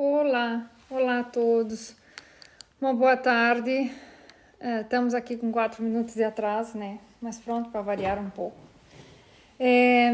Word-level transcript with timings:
Olá, 0.00 0.70
olá 0.88 1.18
a 1.18 1.24
todos. 1.24 1.96
Uma 2.80 2.94
boa 2.94 3.16
tarde. 3.16 3.90
Uh, 4.60 4.82
estamos 4.82 5.12
aqui 5.12 5.36
com 5.36 5.50
quatro 5.50 5.82
minutos 5.82 6.14
de 6.14 6.22
atraso, 6.22 6.78
né? 6.78 7.00
Mas 7.20 7.40
pronto, 7.40 7.68
para 7.70 7.82
variar 7.82 8.16
um 8.16 8.30
pouco. 8.30 8.56
É, 9.58 10.12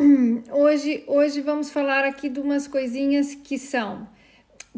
hoje, 0.50 1.04
hoje 1.06 1.42
vamos 1.42 1.68
falar 1.68 2.06
aqui 2.06 2.30
de 2.30 2.40
umas 2.40 2.66
coisinhas 2.66 3.34
que 3.34 3.58
são 3.58 4.08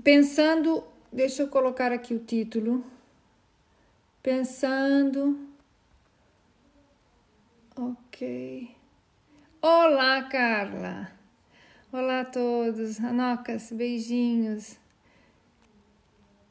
pensando. 0.02 0.82
Deixa 1.12 1.44
eu 1.44 1.48
colocar 1.48 1.92
aqui 1.92 2.12
o 2.12 2.18
título. 2.18 2.84
Pensando. 4.20 5.38
Ok. 7.76 8.68
Olá, 9.62 10.24
Carla. 10.24 11.19
Olá 11.92 12.20
a 12.20 12.24
todos, 12.24 13.00
Anocas, 13.00 13.72
beijinhos. 13.72 14.76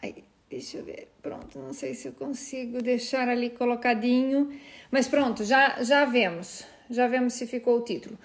Aí, 0.04 0.22
deixa 0.50 0.80
eu 0.80 0.84
ver, 0.84 1.08
pronto, 1.22 1.58
não 1.58 1.72
sei 1.72 1.94
se 1.94 2.09
eu 2.09 2.12
consigo 2.12 2.81
deixar 2.81 3.30
ali 3.30 3.50
colocadinho, 3.50 4.52
mas 4.91 5.08
pronto, 5.08 5.45
já, 5.45 5.81
já 5.81 6.04
vemos, 6.04 6.66
já 6.90 7.08
vemos 7.08 7.36
se 7.36 7.48
ficou 7.48 7.78
o 7.78 7.81
título. 7.86 8.20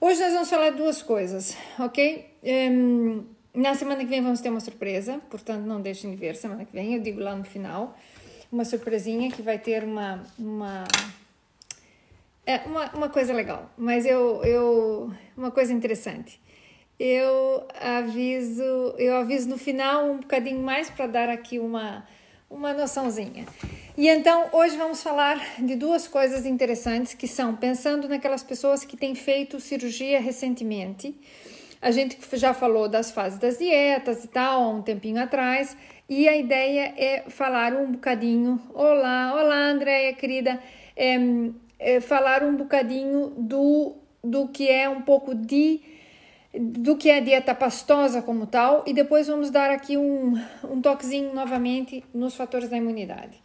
Hoje 0.00 0.20
nós 0.20 0.32
vamos 0.34 0.48
falar 0.48 0.70
duas 0.70 1.02
coisas, 1.02 1.56
ok? 1.80 2.30
Um, 2.44 3.24
na 3.52 3.74
semana 3.74 4.04
que 4.04 4.10
vem 4.10 4.22
vamos 4.22 4.40
ter 4.40 4.48
uma 4.48 4.60
surpresa, 4.60 5.20
portanto 5.28 5.64
não 5.64 5.80
deixem 5.80 6.12
de 6.12 6.16
ver 6.16 6.36
semana 6.36 6.64
que 6.64 6.72
vem, 6.72 6.94
eu 6.94 7.02
digo 7.02 7.18
lá 7.18 7.34
no 7.34 7.42
final, 7.42 7.98
uma 8.52 8.64
surpresinha 8.64 9.32
que 9.32 9.42
vai 9.42 9.58
ter 9.58 9.82
uma, 9.82 10.24
uma 10.38 10.84
é 12.46 12.58
uma, 12.58 12.88
uma 12.92 13.08
coisa 13.08 13.32
legal, 13.32 13.68
mas 13.76 14.06
eu, 14.06 14.44
eu 14.44 15.12
uma 15.36 15.50
coisa 15.50 15.72
interessante 15.72 16.40
eu 17.04 17.66
aviso, 17.80 18.94
eu 18.96 19.16
aviso 19.16 19.48
no 19.48 19.58
final 19.58 20.08
um 20.08 20.18
bocadinho 20.18 20.60
mais 20.62 20.88
para 20.88 21.08
dar 21.08 21.28
aqui 21.28 21.58
uma, 21.58 22.06
uma 22.48 22.72
noçãozinha. 22.72 23.44
E 23.98 24.06
então 24.08 24.48
hoje 24.52 24.76
vamos 24.76 25.02
falar 25.02 25.36
de 25.58 25.74
duas 25.74 26.06
coisas 26.06 26.46
interessantes 26.46 27.12
que 27.12 27.26
são 27.26 27.56
pensando 27.56 28.08
naquelas 28.08 28.44
pessoas 28.44 28.84
que 28.84 28.96
têm 28.96 29.16
feito 29.16 29.58
cirurgia 29.58 30.20
recentemente. 30.20 31.12
A 31.80 31.90
gente 31.90 32.16
já 32.34 32.54
falou 32.54 32.88
das 32.88 33.10
fases 33.10 33.36
das 33.36 33.58
dietas 33.58 34.22
e 34.22 34.28
tal, 34.28 34.62
há 34.62 34.68
um 34.68 34.80
tempinho 34.80 35.20
atrás, 35.20 35.76
e 36.08 36.28
a 36.28 36.36
ideia 36.36 36.94
é 36.96 37.24
falar 37.26 37.72
um 37.72 37.90
bocadinho. 37.90 38.62
Olá, 38.72 39.34
olá, 39.34 39.56
Andréia, 39.56 40.12
querida. 40.12 40.60
É, 40.96 41.16
é, 41.80 42.00
falar 42.00 42.44
um 42.44 42.54
bocadinho 42.54 43.32
do, 43.36 43.96
do 44.22 44.46
que 44.46 44.70
é 44.70 44.88
um 44.88 45.02
pouco 45.02 45.34
de 45.34 45.80
do 46.54 46.96
que 46.96 47.08
é 47.08 47.16
a 47.16 47.20
dieta 47.20 47.54
pastosa 47.54 48.20
como 48.20 48.46
tal 48.46 48.84
e 48.86 48.92
depois 48.92 49.26
vamos 49.26 49.50
dar 49.50 49.70
aqui 49.70 49.96
um, 49.96 50.34
um 50.70 50.80
toquezinho 50.82 51.34
novamente 51.34 52.04
nos 52.12 52.34
fatores 52.34 52.68
da 52.68 52.76
imunidade. 52.76 53.40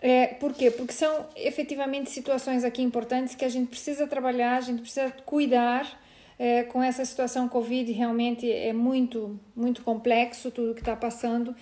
É, 0.00 0.28
por 0.28 0.52
quê? 0.52 0.70
Porque 0.70 0.92
são 0.92 1.26
efetivamente 1.36 2.10
situações 2.10 2.64
aqui 2.64 2.82
importantes 2.82 3.34
que 3.34 3.44
a 3.44 3.48
gente 3.48 3.68
precisa 3.68 4.06
trabalhar, 4.06 4.56
a 4.56 4.60
gente 4.60 4.80
precisa 4.80 5.10
cuidar 5.24 6.00
é, 6.38 6.64
com 6.64 6.82
essa 6.82 7.04
situação 7.04 7.48
Covid, 7.48 7.90
realmente 7.92 8.50
é 8.50 8.72
muito, 8.72 9.38
muito 9.54 9.82
complexo 9.82 10.50
tudo 10.50 10.74
que 10.74 10.80
está 10.80 10.94
passando 10.94 11.54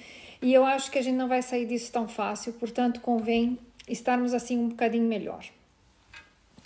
e 0.42 0.52
eu 0.52 0.64
acho 0.64 0.90
que 0.90 0.98
a 0.98 1.02
gente 1.02 1.16
não 1.16 1.28
vai 1.28 1.42
sair 1.42 1.66
disso 1.66 1.92
tão 1.92 2.08
fácil, 2.08 2.52
portanto, 2.54 3.00
convém 3.00 3.58
estarmos 3.86 4.34
assim 4.34 4.58
um 4.58 4.68
bocadinho 4.68 5.04
melhor. 5.04 5.44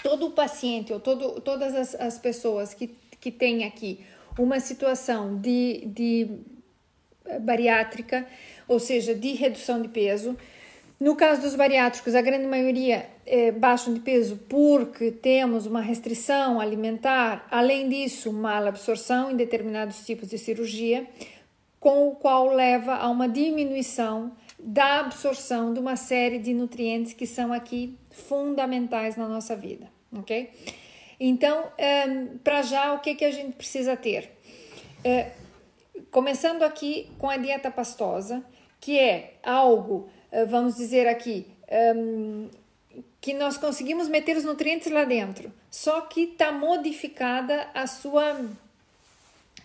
Todo 0.02 0.30
paciente 0.30 0.92
ou 0.92 1.00
todo, 1.00 1.40
todas 1.40 1.74
as, 1.74 1.94
as 1.96 2.18
pessoas 2.18 2.72
que 2.72 2.96
que 3.20 3.30
tem 3.30 3.64
aqui 3.64 4.00
uma 4.38 4.60
situação 4.60 5.36
de, 5.36 5.82
de 5.86 6.28
bariátrica, 7.40 8.26
ou 8.66 8.78
seja, 8.78 9.14
de 9.14 9.32
redução 9.32 9.82
de 9.82 9.88
peso. 9.88 10.36
No 11.00 11.14
caso 11.14 11.42
dos 11.42 11.54
bariátricos, 11.54 12.14
a 12.14 12.20
grande 12.20 12.46
maioria 12.46 13.08
é, 13.24 13.52
baixam 13.52 13.94
de 13.94 14.00
peso 14.00 14.36
porque 14.48 15.12
temos 15.12 15.66
uma 15.66 15.80
restrição 15.80 16.60
alimentar, 16.60 17.46
além 17.50 17.88
disso, 17.88 18.32
malabsorção 18.32 19.30
em 19.30 19.36
determinados 19.36 20.04
tipos 20.04 20.28
de 20.28 20.38
cirurgia, 20.38 21.06
com 21.78 22.08
o 22.08 22.16
qual 22.16 22.52
leva 22.52 22.94
a 22.94 23.08
uma 23.08 23.28
diminuição 23.28 24.32
da 24.58 24.98
absorção 25.00 25.72
de 25.72 25.78
uma 25.78 25.94
série 25.94 26.38
de 26.38 26.52
nutrientes 26.52 27.12
que 27.12 27.26
são 27.26 27.52
aqui 27.52 27.96
fundamentais 28.10 29.16
na 29.16 29.28
nossa 29.28 29.54
vida, 29.54 29.86
ok? 30.12 30.50
Então, 31.20 31.64
um, 32.08 32.38
para 32.38 32.62
já, 32.62 32.92
o 32.92 33.00
que, 33.00 33.14
que 33.14 33.24
a 33.24 33.30
gente 33.30 33.56
precisa 33.56 33.96
ter? 33.96 34.30
É, 35.04 35.32
começando 36.10 36.62
aqui 36.62 37.10
com 37.18 37.28
a 37.28 37.36
dieta 37.36 37.70
pastosa, 37.70 38.44
que 38.80 38.98
é 38.98 39.34
algo, 39.42 40.08
eh, 40.30 40.44
vamos 40.44 40.76
dizer 40.76 41.06
aqui, 41.06 41.46
um, 41.96 42.48
que 43.20 43.34
nós 43.34 43.56
conseguimos 43.56 44.08
meter 44.08 44.36
os 44.36 44.44
nutrientes 44.44 44.90
lá 44.90 45.04
dentro, 45.04 45.52
só 45.70 46.02
que 46.02 46.22
está 46.22 46.52
modificada 46.52 47.68
a 47.74 47.86
sua 47.86 48.40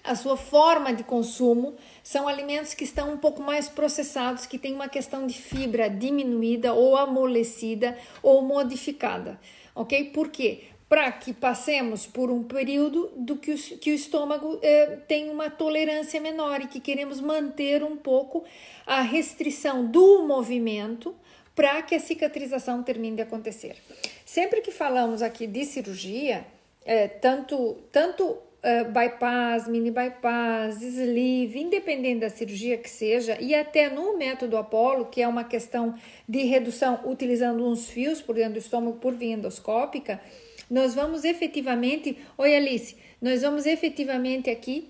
a 0.04 0.16
sua 0.16 0.36
forma 0.36 0.94
de 0.94 1.02
consumo 1.02 1.76
são 2.04 2.28
alimentos 2.28 2.74
que 2.74 2.84
estão 2.84 3.14
um 3.14 3.18
pouco 3.18 3.42
mais 3.42 3.70
processados, 3.70 4.46
que 4.46 4.58
tem 4.58 4.76
uma 4.76 4.90
questão 4.90 5.26
de 5.26 5.34
fibra 5.34 5.90
diminuída 5.90 6.74
ou 6.74 6.98
amolecida 6.98 7.98
ou 8.22 8.42
modificada, 8.42 9.40
ok? 9.74 10.10
Por 10.10 10.28
quê? 10.28 10.66
Para 10.94 11.12
que 11.12 11.34
passemos 11.34 12.06
por 12.06 12.30
um 12.30 12.44
período 12.44 13.12
do 13.18 13.36
que 13.36 13.52
o, 13.52 13.58
que 13.80 13.92
o 13.92 13.96
estômago 13.96 14.60
eh, 14.62 15.00
tem 15.08 15.28
uma 15.32 15.50
tolerância 15.50 16.22
menor 16.22 16.62
e 16.62 16.68
que 16.68 16.80
queremos 16.80 17.20
manter 17.20 17.84
um 17.84 17.98
pouco 17.98 18.44
a 18.86 19.02
restrição 19.02 19.88
do 19.88 20.22
movimento 20.22 21.16
para 21.56 21.82
que 21.82 21.96
a 21.96 22.00
cicatrização 22.00 22.84
termine 22.84 23.16
de 23.16 23.24
acontecer. 23.24 23.76
Sempre 24.24 24.62
que 24.62 24.70
falamos 24.70 25.24
aqui 25.24 25.48
de 25.48 25.66
cirurgia, 25.66 26.46
eh, 26.86 27.08
tanto, 27.08 27.76
tanto 27.92 28.38
Uh, 28.66 28.90
bypass, 28.90 29.68
mini 29.68 29.92
bypass, 29.92 30.82
sleeve, 30.82 31.60
independente 31.60 32.22
da 32.22 32.30
cirurgia 32.30 32.78
que 32.78 32.90
seja, 32.90 33.38
e 33.42 33.54
até 33.54 33.90
no 33.90 34.18
método 34.18 34.56
Apollo, 34.56 35.08
que 35.08 35.22
é 35.22 35.28
uma 35.28 35.44
questão 35.44 35.96
de 36.30 36.44
redução 36.46 37.02
utilizando 37.04 37.68
uns 37.68 37.90
fios 37.90 38.22
por 38.22 38.36
dentro 38.36 38.54
do 38.54 38.60
estômago 38.60 39.00
por 39.00 39.16
via 39.16 39.34
endoscópica, 39.34 40.22
nós 40.70 40.96
vamos 40.96 41.24
efetivamente, 41.24 42.18
oi 42.38 42.56
Alice, 42.56 42.96
nós 43.22 43.42
vamos 43.42 43.66
efetivamente 43.66 44.50
aqui 44.50 44.90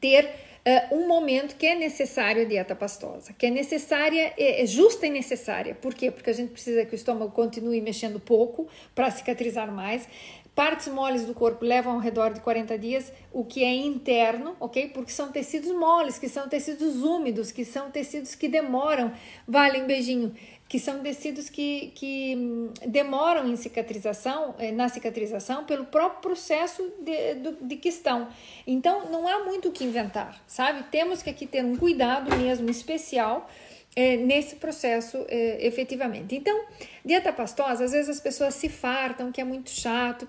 ter 0.00 0.24
uh, 0.24 0.94
um 0.94 1.06
momento 1.06 1.56
que 1.56 1.66
é 1.66 1.74
necessário 1.74 2.42
a 2.42 2.44
dieta 2.44 2.74
pastosa, 2.74 3.32
que 3.32 3.46
é 3.46 3.50
necessária, 3.50 4.32
é, 4.36 4.62
é 4.62 4.66
justa 4.66 5.06
e 5.06 5.10
necessária. 5.10 5.74
Por 5.74 5.94
quê? 5.94 6.10
Porque 6.10 6.30
a 6.30 6.32
gente 6.32 6.50
precisa 6.50 6.84
que 6.84 6.94
o 6.94 6.96
estômago 6.96 7.32
continue 7.32 7.80
mexendo 7.80 8.20
pouco 8.20 8.68
para 8.94 9.10
cicatrizar 9.10 9.70
mais. 9.72 10.08
Partes 10.54 10.88
moles 10.88 11.24
do 11.24 11.32
corpo 11.32 11.64
levam 11.64 11.94
ao 11.94 12.00
redor 12.00 12.32
de 12.32 12.40
40 12.40 12.76
dias, 12.76 13.12
o 13.32 13.44
que 13.44 13.64
é 13.64 13.72
interno, 13.72 14.56
ok? 14.58 14.88
Porque 14.88 15.12
são 15.12 15.30
tecidos 15.30 15.72
moles, 15.72 16.18
que 16.18 16.28
são 16.28 16.48
tecidos 16.48 16.96
úmidos, 17.02 17.52
que 17.52 17.64
são 17.64 17.90
tecidos 17.90 18.34
que 18.34 18.48
demoram. 18.48 19.12
Vale 19.46 19.80
um 19.80 19.86
beijinho 19.86 20.34
que 20.70 20.78
são 20.78 21.00
tecidos 21.00 21.50
que, 21.50 21.90
que 21.96 22.36
hum, 22.36 22.72
demoram 22.86 23.48
em 23.48 23.56
cicatrização, 23.56 24.54
eh, 24.56 24.70
na 24.70 24.88
cicatrização 24.88 25.64
pelo 25.64 25.84
próprio 25.84 26.20
processo 26.20 26.92
de, 27.00 27.34
de, 27.60 27.74
que 27.74 27.88
estão. 27.88 28.28
Então, 28.64 29.10
não 29.10 29.26
há 29.26 29.44
muito 29.44 29.70
o 29.70 29.72
que 29.72 29.82
inventar, 29.82 30.40
sabe? 30.46 30.84
Temos 30.84 31.24
que 31.24 31.28
aqui 31.28 31.44
ter 31.44 31.64
um 31.64 31.74
cuidado 31.74 32.36
mesmo 32.36 32.70
especial 32.70 33.50
é, 33.96 34.16
nesse 34.16 34.56
processo 34.56 35.26
é, 35.28 35.66
efetivamente. 35.66 36.36
Então, 36.36 36.64
dieta 37.04 37.32
pastosa, 37.32 37.84
às 37.84 37.90
vezes 37.90 38.08
as 38.08 38.20
pessoas 38.20 38.54
se 38.54 38.68
fartam, 38.68 39.32
que 39.32 39.40
é 39.40 39.44
muito 39.44 39.70
chato, 39.70 40.28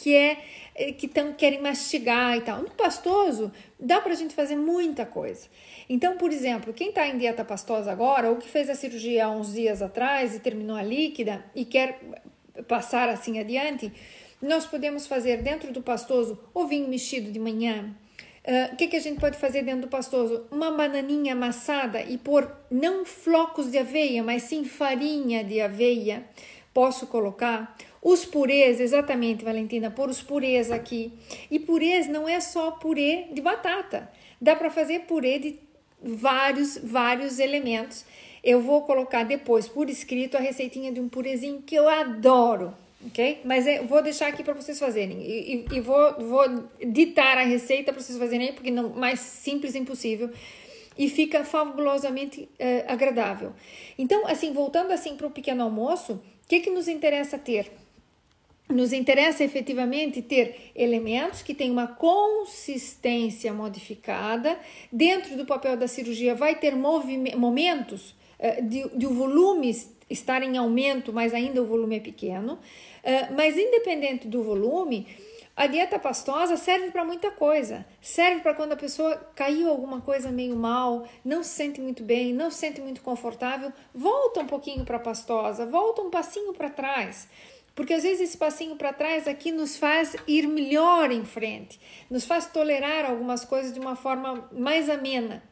que 0.00 0.14
é 0.14 0.38
que 0.96 1.06
tão, 1.06 1.32
querem 1.32 1.60
mastigar 1.60 2.36
e 2.36 2.40
tal. 2.40 2.62
No 2.62 2.70
pastoso, 2.70 3.52
dá 3.78 4.00
para 4.00 4.12
a 4.12 4.16
gente 4.16 4.34
fazer 4.34 4.56
muita 4.56 5.04
coisa. 5.04 5.46
Então, 5.88 6.16
por 6.16 6.32
exemplo, 6.32 6.72
quem 6.72 6.88
está 6.88 7.06
em 7.06 7.18
dieta 7.18 7.44
pastosa 7.44 7.92
agora, 7.92 8.30
ou 8.30 8.36
que 8.36 8.48
fez 8.48 8.70
a 8.70 8.74
cirurgia 8.74 9.26
há 9.26 9.30
uns 9.30 9.52
dias 9.52 9.82
atrás 9.82 10.34
e 10.34 10.40
terminou 10.40 10.76
a 10.76 10.82
líquida 10.82 11.44
e 11.54 11.64
quer 11.64 12.00
passar 12.66 13.08
assim 13.08 13.38
adiante, 13.38 13.92
nós 14.40 14.66
podemos 14.66 15.06
fazer 15.06 15.42
dentro 15.42 15.72
do 15.72 15.82
pastoso 15.82 16.38
ovinho 16.54 16.88
mexido 16.88 17.30
de 17.30 17.38
manhã. 17.38 17.94
Ah, 18.46 18.70
o 18.70 18.74
uh, 18.74 18.76
que, 18.76 18.86
que 18.86 18.96
a 18.96 19.00
gente 19.00 19.20
pode 19.20 19.36
fazer 19.36 19.62
dentro 19.62 19.82
do 19.82 19.88
pastoso? 19.88 20.46
Uma 20.50 20.70
bananinha 20.70 21.34
amassada 21.34 22.00
e 22.00 22.16
pôr 22.16 22.50
não 22.70 23.04
flocos 23.04 23.70
de 23.70 23.76
aveia, 23.76 24.22
mas 24.22 24.44
sim 24.44 24.64
farinha 24.64 25.44
de 25.44 25.60
aveia. 25.60 26.24
Posso 26.72 27.06
colocar 27.06 27.76
os 28.02 28.24
purês, 28.24 28.80
exatamente, 28.80 29.44
Valentina, 29.44 29.90
pôr 29.90 30.08
os 30.08 30.22
purês 30.22 30.70
aqui. 30.70 31.12
E 31.50 31.58
purês 31.58 32.08
não 32.08 32.28
é 32.28 32.40
só 32.40 32.70
purê 32.70 33.26
de 33.32 33.42
batata. 33.42 34.10
Dá 34.40 34.56
para 34.56 34.70
fazer 34.70 35.00
purê 35.00 35.38
de 35.38 35.58
vários, 36.02 36.78
vários 36.78 37.38
elementos. 37.38 38.06
Eu 38.42 38.62
vou 38.62 38.82
colocar 38.82 39.24
depois 39.24 39.68
por 39.68 39.90
escrito 39.90 40.36
a 40.36 40.40
receitinha 40.40 40.90
de 40.90 40.98
um 40.98 41.10
purezinho 41.10 41.60
que 41.60 41.74
eu 41.74 41.86
adoro, 41.88 42.72
ok? 43.06 43.42
Mas 43.44 43.66
é, 43.66 43.82
vou 43.82 44.02
deixar 44.02 44.28
aqui 44.28 44.42
para 44.42 44.54
vocês 44.54 44.78
fazerem 44.78 45.20
e, 45.20 45.66
e, 45.70 45.76
e, 45.76 45.80
vou, 45.80 46.14
vou 46.20 46.44
ditar 46.86 47.36
a 47.36 47.44
receita 47.44 47.92
para 47.92 48.00
vocês 48.00 48.18
fazerem, 48.18 48.54
porque 48.54 48.70
não 48.70 48.88
mais 48.88 49.20
simples 49.20 49.74
impossível 49.74 50.30
e 50.96 51.08
fica 51.10 51.44
fabulosamente 51.44 52.42
uh, 52.42 52.84
agradável. 52.88 53.52
Então, 53.98 54.26
assim, 54.26 54.54
voltando 54.54 54.90
assim 54.90 55.16
para 55.16 55.26
o 55.26 55.30
pequeno 55.30 55.62
almoço, 55.62 56.14
o 56.14 56.48
que, 56.48 56.60
que 56.60 56.70
nos 56.70 56.88
interessa 56.88 57.38
ter? 57.38 57.70
Nos 58.70 58.92
interessa 58.92 59.42
efetivamente 59.42 60.22
ter 60.22 60.70
elementos 60.74 61.42
que 61.42 61.54
têm 61.54 61.70
uma 61.70 61.88
consistência 61.88 63.52
modificada. 63.52 64.58
Dentro 64.92 65.36
do 65.36 65.44
papel 65.44 65.76
da 65.76 65.88
cirurgia, 65.88 66.34
vai 66.34 66.54
ter 66.54 66.74
momentos 66.76 68.14
uh, 68.38 68.62
de, 68.62 69.06
o 69.06 69.10
volume 69.12 69.76
estar 70.08 70.42
em 70.42 70.56
aumento, 70.56 71.12
mas 71.12 71.34
ainda 71.34 71.60
o 71.60 71.66
volume 71.66 71.96
é 71.96 72.00
pequeno. 72.00 72.54
Uh, 72.54 73.34
mas, 73.36 73.56
independente 73.56 74.28
do 74.28 74.42
volume, 74.42 75.06
a 75.56 75.66
dieta 75.66 75.98
pastosa 75.98 76.56
serve 76.56 76.90
para 76.90 77.04
muita 77.04 77.30
coisa. 77.30 77.84
Serve 78.00 78.40
para 78.40 78.54
quando 78.54 78.72
a 78.72 78.76
pessoa 78.76 79.16
caiu 79.34 79.68
alguma 79.68 80.00
coisa 80.00 80.30
meio 80.30 80.56
mal, 80.56 81.06
não 81.24 81.42
se 81.42 81.50
sente 81.50 81.80
muito 81.80 82.02
bem, 82.02 82.32
não 82.32 82.50
se 82.50 82.58
sente 82.58 82.80
muito 82.80 83.02
confortável, 83.02 83.72
volta 83.94 84.40
um 84.40 84.46
pouquinho 84.46 84.84
para 84.84 84.96
a 84.96 85.00
pastosa, 85.00 85.66
volta 85.66 86.00
um 86.00 86.08
passinho 86.08 86.54
para 86.54 86.70
trás. 86.70 87.28
Porque 87.80 87.94
às 87.94 88.02
vezes 88.02 88.20
esse 88.20 88.36
passinho 88.36 88.76
para 88.76 88.92
trás 88.92 89.26
aqui 89.26 89.50
nos 89.50 89.78
faz 89.78 90.14
ir 90.28 90.46
melhor 90.46 91.10
em 91.10 91.24
frente, 91.24 91.80
nos 92.10 92.26
faz 92.26 92.44
tolerar 92.44 93.06
algumas 93.06 93.42
coisas 93.42 93.72
de 93.72 93.80
uma 93.80 93.96
forma 93.96 94.46
mais 94.52 94.90
amena, 94.90 95.42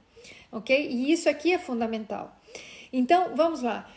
ok? 0.52 0.90
E 0.90 1.10
isso 1.10 1.26
aqui 1.26 1.54
é 1.54 1.58
fundamental. 1.58 2.38
Então, 2.92 3.34
vamos 3.34 3.62
lá. 3.62 3.90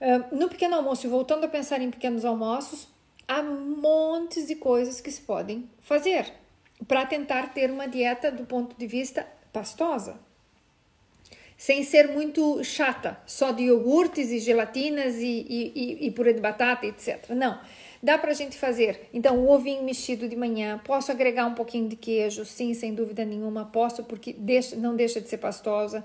Uh, 0.00 0.34
no 0.34 0.48
pequeno 0.48 0.76
almoço, 0.76 1.10
voltando 1.10 1.44
a 1.44 1.48
pensar 1.48 1.82
em 1.82 1.90
pequenos 1.90 2.24
almoços, 2.24 2.88
há 3.28 3.42
montes 3.42 4.46
de 4.46 4.54
coisas 4.54 5.02
que 5.02 5.10
se 5.10 5.20
podem 5.20 5.68
fazer 5.82 6.32
para 6.88 7.04
tentar 7.04 7.52
ter 7.52 7.70
uma 7.70 7.86
dieta 7.86 8.32
do 8.32 8.46
ponto 8.46 8.74
de 8.78 8.86
vista 8.86 9.28
pastosa. 9.52 10.18
Sem 11.56 11.82
ser 11.84 12.08
muito 12.08 12.62
chata, 12.64 13.16
só 13.24 13.52
de 13.52 13.64
iogurtes 13.64 14.30
e 14.30 14.38
gelatinas 14.38 15.14
e, 15.16 15.46
e, 15.48 16.06
e, 16.06 16.10
purê 16.10 16.32
de 16.32 16.40
batata, 16.40 16.84
etc. 16.86 17.30
Não, 17.30 17.58
dá 18.02 18.18
para 18.18 18.32
a 18.32 18.34
gente 18.34 18.58
fazer. 18.58 19.08
Então, 19.12 19.38
o 19.38 19.50
ovinho 19.50 19.82
mexido 19.82 20.28
de 20.28 20.36
manhã, 20.36 20.80
posso 20.84 21.12
agregar 21.12 21.46
um 21.46 21.54
pouquinho 21.54 21.88
de 21.88 21.96
queijo, 21.96 22.44
sim, 22.44 22.74
sem 22.74 22.92
dúvida 22.92 23.24
nenhuma, 23.24 23.66
posso, 23.66 24.02
porque 24.04 24.32
deixa, 24.32 24.74
não 24.76 24.96
deixa 24.96 25.20
de 25.20 25.28
ser 25.28 25.38
pastosa. 25.38 26.04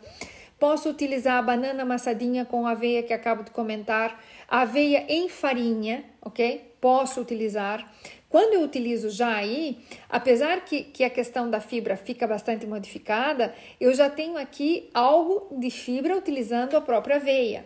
Posso 0.60 0.90
utilizar 0.90 1.38
a 1.38 1.42
banana 1.42 1.84
amassadinha 1.84 2.44
com 2.46 2.68
aveia 2.68 3.02
que 3.02 3.14
acabo 3.14 3.44
de 3.44 3.52
comentar, 3.52 4.22
aveia 4.48 5.06
em 5.08 5.30
farinha, 5.30 6.04
ok? 6.22 6.74
Posso 6.82 7.22
utilizar. 7.22 7.90
Quando 8.30 8.54
eu 8.54 8.62
utilizo 8.62 9.10
já 9.10 9.36
aí, 9.36 9.80
apesar 10.08 10.64
que, 10.64 10.84
que 10.84 11.04
a 11.04 11.10
questão 11.10 11.50
da 11.50 11.60
fibra 11.60 11.98
fica 11.98 12.28
bastante 12.28 12.68
modificada, 12.68 13.54
eu 13.80 13.94
já 13.94 14.10
tenho 14.10 14.38
aqui 14.38 14.90
algo 14.94 15.60
de 15.60 15.70
fibra 15.72 16.16
utilizando 16.16 16.78
a 16.78 16.82
própria 16.82 17.16
aveia. 17.16 17.66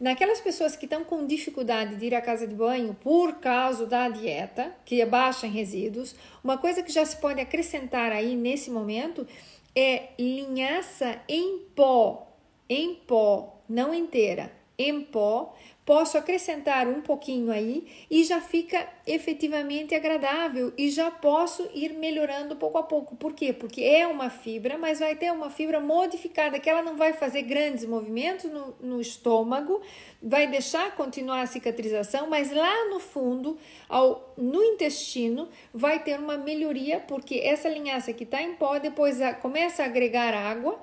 Naquelas 0.00 0.40
pessoas 0.40 0.76
que 0.76 0.86
estão 0.86 1.04
com 1.04 1.26
dificuldade 1.26 1.96
de 1.96 2.06
ir 2.06 2.14
à 2.14 2.22
casa 2.22 2.46
de 2.46 2.54
banho 2.54 2.96
por 3.00 3.34
causa 3.40 3.84
da 3.84 4.08
dieta, 4.08 4.72
que 4.84 5.00
é 5.00 5.06
baixa 5.06 5.46
em 5.46 5.50
resíduos, 5.50 6.14
uma 6.42 6.56
coisa 6.56 6.82
que 6.82 6.92
já 6.92 7.04
se 7.04 7.16
pode 7.16 7.40
acrescentar 7.40 8.12
aí 8.12 8.34
nesse 8.34 8.70
momento 8.70 9.26
é 9.74 10.10
linhaça 10.18 11.20
em 11.28 11.58
pó 11.74 12.28
em 12.68 12.94
pó, 12.94 13.62
não 13.68 13.94
inteira, 13.94 14.52
em 14.78 15.00
pó, 15.00 15.56
posso 15.88 16.18
acrescentar 16.18 16.86
um 16.86 17.00
pouquinho 17.00 17.50
aí 17.50 17.86
e 18.10 18.22
já 18.22 18.42
fica 18.42 18.86
efetivamente 19.06 19.94
agradável 19.94 20.70
e 20.76 20.90
já 20.90 21.10
posso 21.10 21.66
ir 21.72 21.94
melhorando 21.94 22.54
pouco 22.56 22.76
a 22.76 22.82
pouco. 22.82 23.16
Por 23.16 23.32
quê? 23.32 23.54
Porque 23.54 23.80
é 23.80 24.06
uma 24.06 24.28
fibra, 24.28 24.76
mas 24.76 24.98
vai 24.98 25.16
ter 25.16 25.32
uma 25.32 25.48
fibra 25.48 25.80
modificada 25.80 26.58
que 26.58 26.68
ela 26.68 26.82
não 26.82 26.94
vai 26.94 27.14
fazer 27.14 27.40
grandes 27.40 27.86
movimentos 27.86 28.50
no, 28.50 28.74
no 28.82 29.00
estômago, 29.00 29.80
vai 30.22 30.46
deixar 30.46 30.94
continuar 30.94 31.40
a 31.40 31.46
cicatrização, 31.46 32.28
mas 32.28 32.52
lá 32.52 32.90
no 32.90 33.00
fundo, 33.00 33.56
ao, 33.88 34.34
no 34.36 34.62
intestino, 34.62 35.48
vai 35.72 36.02
ter 36.04 36.20
uma 36.20 36.36
melhoria, 36.36 37.00
porque 37.00 37.36
essa 37.36 37.66
linhaça 37.66 38.12
que 38.12 38.24
está 38.24 38.42
em 38.42 38.56
pó 38.56 38.78
depois 38.78 39.22
a, 39.22 39.32
começa 39.32 39.82
a 39.82 39.86
agregar 39.86 40.34
água 40.34 40.78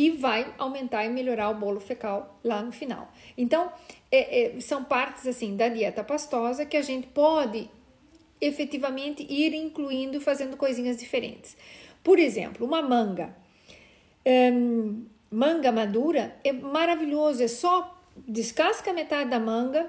e 0.00 0.08
vai 0.12 0.54
aumentar 0.56 1.04
e 1.04 1.10
melhorar 1.10 1.50
o 1.50 1.54
bolo 1.54 1.78
fecal 1.78 2.40
lá 2.42 2.62
no 2.62 2.72
final. 2.72 3.12
Então, 3.36 3.70
é, 4.10 4.56
é, 4.56 4.60
são 4.62 4.82
partes 4.82 5.26
assim 5.26 5.54
da 5.56 5.68
dieta 5.68 6.02
pastosa 6.02 6.64
que 6.64 6.74
a 6.74 6.80
gente 6.80 7.06
pode 7.08 7.68
efetivamente 8.40 9.26
ir 9.28 9.52
incluindo, 9.52 10.18
fazendo 10.18 10.56
coisinhas 10.56 10.96
diferentes. 10.96 11.54
Por 12.02 12.18
exemplo, 12.18 12.66
uma 12.66 12.80
manga. 12.80 13.36
Um, 14.26 15.04
manga 15.30 15.70
madura 15.70 16.34
é 16.42 16.50
maravilhoso, 16.50 17.42
é 17.42 17.48
só 17.48 17.94
descasca 18.26 18.94
metade 18.94 19.28
da 19.28 19.38
manga, 19.38 19.86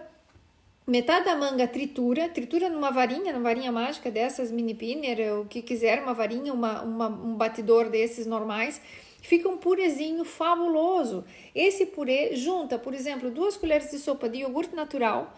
metade 0.86 1.24
da 1.24 1.38
manga 1.38 1.66
tritura, 1.70 2.28
tritura 2.28 2.70
numa 2.70 2.92
varinha, 2.92 3.32
numa 3.32 3.44
varinha 3.44 3.72
mágica 3.72 4.12
dessas 4.12 4.52
mini 4.52 4.74
pinner, 4.74 5.40
o 5.40 5.46
que 5.46 5.62
quiser, 5.62 6.04
uma 6.04 6.14
varinha, 6.14 6.54
uma, 6.54 6.82
uma, 6.82 7.08
um 7.08 7.36
batidor 7.36 7.90
desses 7.90 8.26
normais 8.26 8.82
fica 9.22 9.48
um 9.48 9.58
purezinho 9.58 10.26
fabuloso. 10.26 11.24
Esse 11.56 11.86
purê 11.86 12.36
junta, 12.36 12.78
por 12.78 12.94
exemplo, 12.94 13.30
duas 13.30 13.56
colheres 13.56 13.92
de 13.92 14.00
sopa 14.00 14.28
de 14.28 14.40
iogurte 14.40 14.76
natural, 14.76 15.34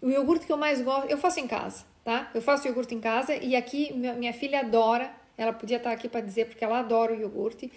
o 0.00 0.10
iogurte 0.10 0.46
que 0.46 0.52
eu 0.52 0.56
mais 0.56 0.80
gosto, 0.80 1.10
eu 1.10 1.18
faço 1.18 1.40
em 1.40 1.46
casa, 1.46 1.84
tá? 2.04 2.30
Eu 2.34 2.42
faço 2.42 2.66
iogurte 2.66 2.94
em 2.94 3.00
casa 3.00 3.34
e 3.34 3.54
aqui 3.54 3.92
minha 3.92 4.32
filha 4.32 4.60
adora, 4.60 5.10
ela 5.36 5.52
podia 5.52 5.76
estar 5.76 5.92
aqui 5.92 6.08
para 6.08 6.20
dizer 6.20 6.46
porque 6.46 6.64
ela 6.64 6.78
adora 6.80 7.12
o 7.12 7.16
iogurte. 7.16 7.70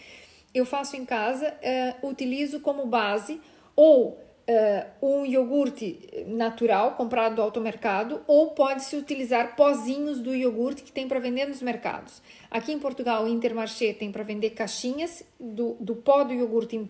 Eu 0.54 0.66
faço 0.66 0.96
em 0.96 1.06
casa, 1.06 1.54
uh, 2.02 2.08
utilizo 2.08 2.60
como 2.60 2.86
base 2.86 3.40
ou 3.76 4.20
uh, 4.50 5.06
um 5.06 5.26
iogurte 5.26 6.26
natural 6.28 6.96
comprado 6.96 7.36
do 7.36 7.42
automercado 7.42 8.22
ou 8.28 8.52
pode-se 8.52 8.96
utilizar 8.96 9.56
pozinhos 9.56 10.20
do 10.20 10.36
iogurte 10.36 10.82
que 10.82 10.92
tem 10.92 11.08
para 11.08 11.20
vender 11.20 11.46
nos 11.46 11.62
mercados. 11.62 12.22
Aqui 12.50 12.72
em 12.72 12.80
Portugal, 12.80 13.26
o 13.26 13.28
Intermarché 13.28 13.94
tem 13.94 14.12
para 14.12 14.24
vender 14.24 14.50
caixinhas 14.52 15.24
do, 15.40 15.78
do 15.80 15.96
pó 15.96 16.24
do 16.24 16.34
iogurte 16.34 16.76
em, 16.76 16.90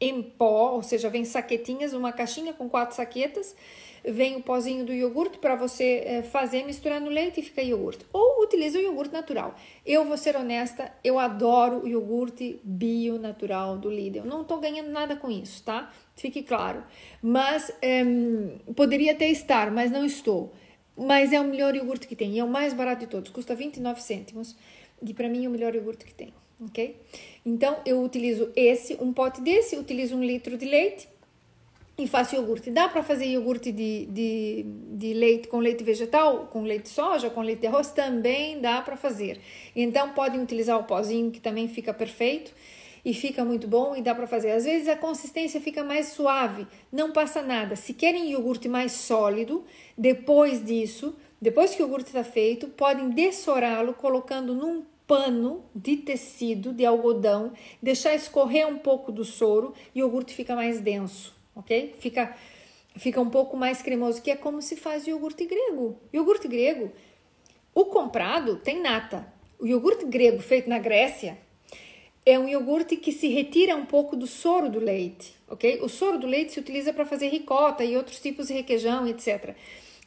em 0.00 0.22
pó, 0.22 0.72
ou 0.74 0.82
seja, 0.82 1.08
vem 1.08 1.24
saquetinhas, 1.24 1.92
uma 1.92 2.12
caixinha 2.12 2.52
com 2.52 2.68
quatro 2.68 2.94
saquetas 2.94 3.54
vem 4.04 4.36
o 4.36 4.42
pozinho 4.42 4.84
do 4.84 4.92
iogurte 4.92 5.38
para 5.38 5.54
você 5.54 6.02
é, 6.04 6.22
fazer, 6.22 6.64
misturar 6.64 7.00
no 7.00 7.08
leite 7.08 7.40
e 7.40 7.42
fica 7.42 7.62
iogurte. 7.62 8.04
Ou 8.12 8.42
utiliza 8.42 8.78
o 8.78 8.82
iogurte 8.82 9.12
natural. 9.12 9.54
Eu 9.84 10.04
vou 10.04 10.16
ser 10.16 10.36
honesta, 10.36 10.92
eu 11.02 11.18
adoro 11.18 11.84
o 11.84 11.88
iogurte 11.88 12.60
bio 12.64 13.18
natural 13.18 13.78
do 13.78 13.90
Lidl. 13.90 14.24
Não 14.24 14.42
estou 14.42 14.58
ganhando 14.58 14.90
nada 14.90 15.16
com 15.16 15.30
isso, 15.30 15.62
tá? 15.62 15.92
Fique 16.16 16.42
claro. 16.42 16.82
Mas 17.22 17.72
é, 17.82 18.02
poderia 18.74 19.12
até 19.12 19.28
estar, 19.28 19.70
mas 19.70 19.90
não 19.90 20.04
estou. 20.04 20.52
Mas 20.96 21.32
é 21.32 21.40
o 21.40 21.44
melhor 21.44 21.74
iogurte 21.76 22.08
que 22.08 22.16
tem. 22.16 22.32
E 22.32 22.38
é 22.38 22.44
o 22.44 22.48
mais 22.48 22.74
barato 22.74 23.00
de 23.00 23.06
todos. 23.06 23.30
Custa 23.30 23.54
29 23.54 24.02
cêntimos. 24.02 24.56
E 25.00 25.14
para 25.14 25.28
mim 25.28 25.44
é 25.44 25.48
o 25.48 25.52
melhor 25.52 25.74
iogurte 25.74 26.04
que 26.04 26.14
tem. 26.14 26.32
Ok? 26.60 26.96
Então 27.44 27.78
eu 27.86 28.02
utilizo 28.02 28.50
esse, 28.56 28.96
um 29.00 29.12
pote 29.12 29.40
desse, 29.40 29.76
utilizo 29.76 30.16
um 30.16 30.24
litro 30.24 30.56
de 30.56 30.64
leite 30.64 31.08
e 31.98 32.06
faço 32.06 32.36
iogurte. 32.36 32.70
Dá 32.70 32.88
para 32.88 33.02
fazer 33.02 33.26
iogurte 33.26 33.72
de, 33.72 34.06
de, 34.06 34.64
de, 34.92 35.14
leite 35.14 35.48
com 35.48 35.58
leite 35.58 35.82
vegetal, 35.82 36.46
com 36.46 36.62
leite 36.62 36.84
de 36.84 36.88
soja, 36.90 37.28
com 37.28 37.40
leite 37.42 37.60
de 37.60 37.66
arroz? 37.66 37.90
Também 37.90 38.60
dá 38.60 38.80
para 38.80 38.96
fazer. 38.96 39.40
Então 39.74 40.10
podem 40.10 40.40
utilizar 40.40 40.78
o 40.78 40.84
pozinho 40.84 41.30
que 41.30 41.40
também 41.40 41.66
fica 41.68 41.92
perfeito 41.92 42.52
e 43.04 43.12
fica 43.14 43.44
muito 43.44 43.66
bom 43.66 43.96
e 43.96 44.02
dá 44.02 44.14
para 44.14 44.26
fazer. 44.26 44.52
Às 44.52 44.64
vezes 44.64 44.88
a 44.88 44.96
consistência 44.96 45.60
fica 45.60 45.82
mais 45.82 46.08
suave, 46.08 46.66
não 46.92 47.12
passa 47.12 47.42
nada. 47.42 47.74
Se 47.74 47.92
querem 47.92 48.30
iogurte 48.30 48.68
mais 48.68 48.92
sólido, 48.92 49.64
depois 49.96 50.64
disso, 50.64 51.16
depois 51.40 51.74
que 51.74 51.82
o 51.82 51.86
iogurte 51.86 52.08
está 52.08 52.22
feito, 52.22 52.68
podem 52.68 53.10
dessorá-lo 53.10 53.94
colocando 53.94 54.54
num 54.54 54.84
pano 55.08 55.64
de 55.74 55.96
tecido 55.96 56.72
de 56.72 56.86
algodão, 56.86 57.52
deixar 57.82 58.14
escorrer 58.14 58.68
um 58.68 58.78
pouco 58.78 59.10
do 59.10 59.24
soro 59.24 59.74
e 59.92 60.00
o 60.00 60.06
iogurte 60.06 60.32
fica 60.32 60.54
mais 60.54 60.80
denso 60.80 61.36
ok? 61.58 61.94
Fica, 61.98 62.34
fica 62.96 63.20
um 63.20 63.28
pouco 63.28 63.56
mais 63.56 63.82
cremoso, 63.82 64.22
que 64.22 64.30
é 64.30 64.36
como 64.36 64.62
se 64.62 64.76
faz 64.76 65.04
o 65.04 65.10
iogurte 65.10 65.44
grego. 65.44 65.98
Iogurte 66.12 66.48
grego, 66.48 66.92
o 67.74 67.86
comprado 67.86 68.56
tem 68.56 68.80
nata. 68.80 69.26
O 69.58 69.66
iogurte 69.66 70.04
grego 70.06 70.40
feito 70.40 70.70
na 70.70 70.78
Grécia 70.78 71.36
é 72.24 72.38
um 72.38 72.48
iogurte 72.48 72.96
que 72.96 73.10
se 73.10 73.28
retira 73.28 73.74
um 73.74 73.84
pouco 73.84 74.14
do 74.14 74.26
soro 74.26 74.70
do 74.70 74.78
leite, 74.78 75.34
ok? 75.48 75.80
O 75.82 75.88
soro 75.88 76.18
do 76.18 76.26
leite 76.26 76.52
se 76.52 76.60
utiliza 76.60 76.92
para 76.92 77.04
fazer 77.04 77.28
ricota 77.28 77.84
e 77.84 77.96
outros 77.96 78.20
tipos 78.20 78.46
de 78.46 78.54
requeijão, 78.54 79.06
etc. 79.08 79.56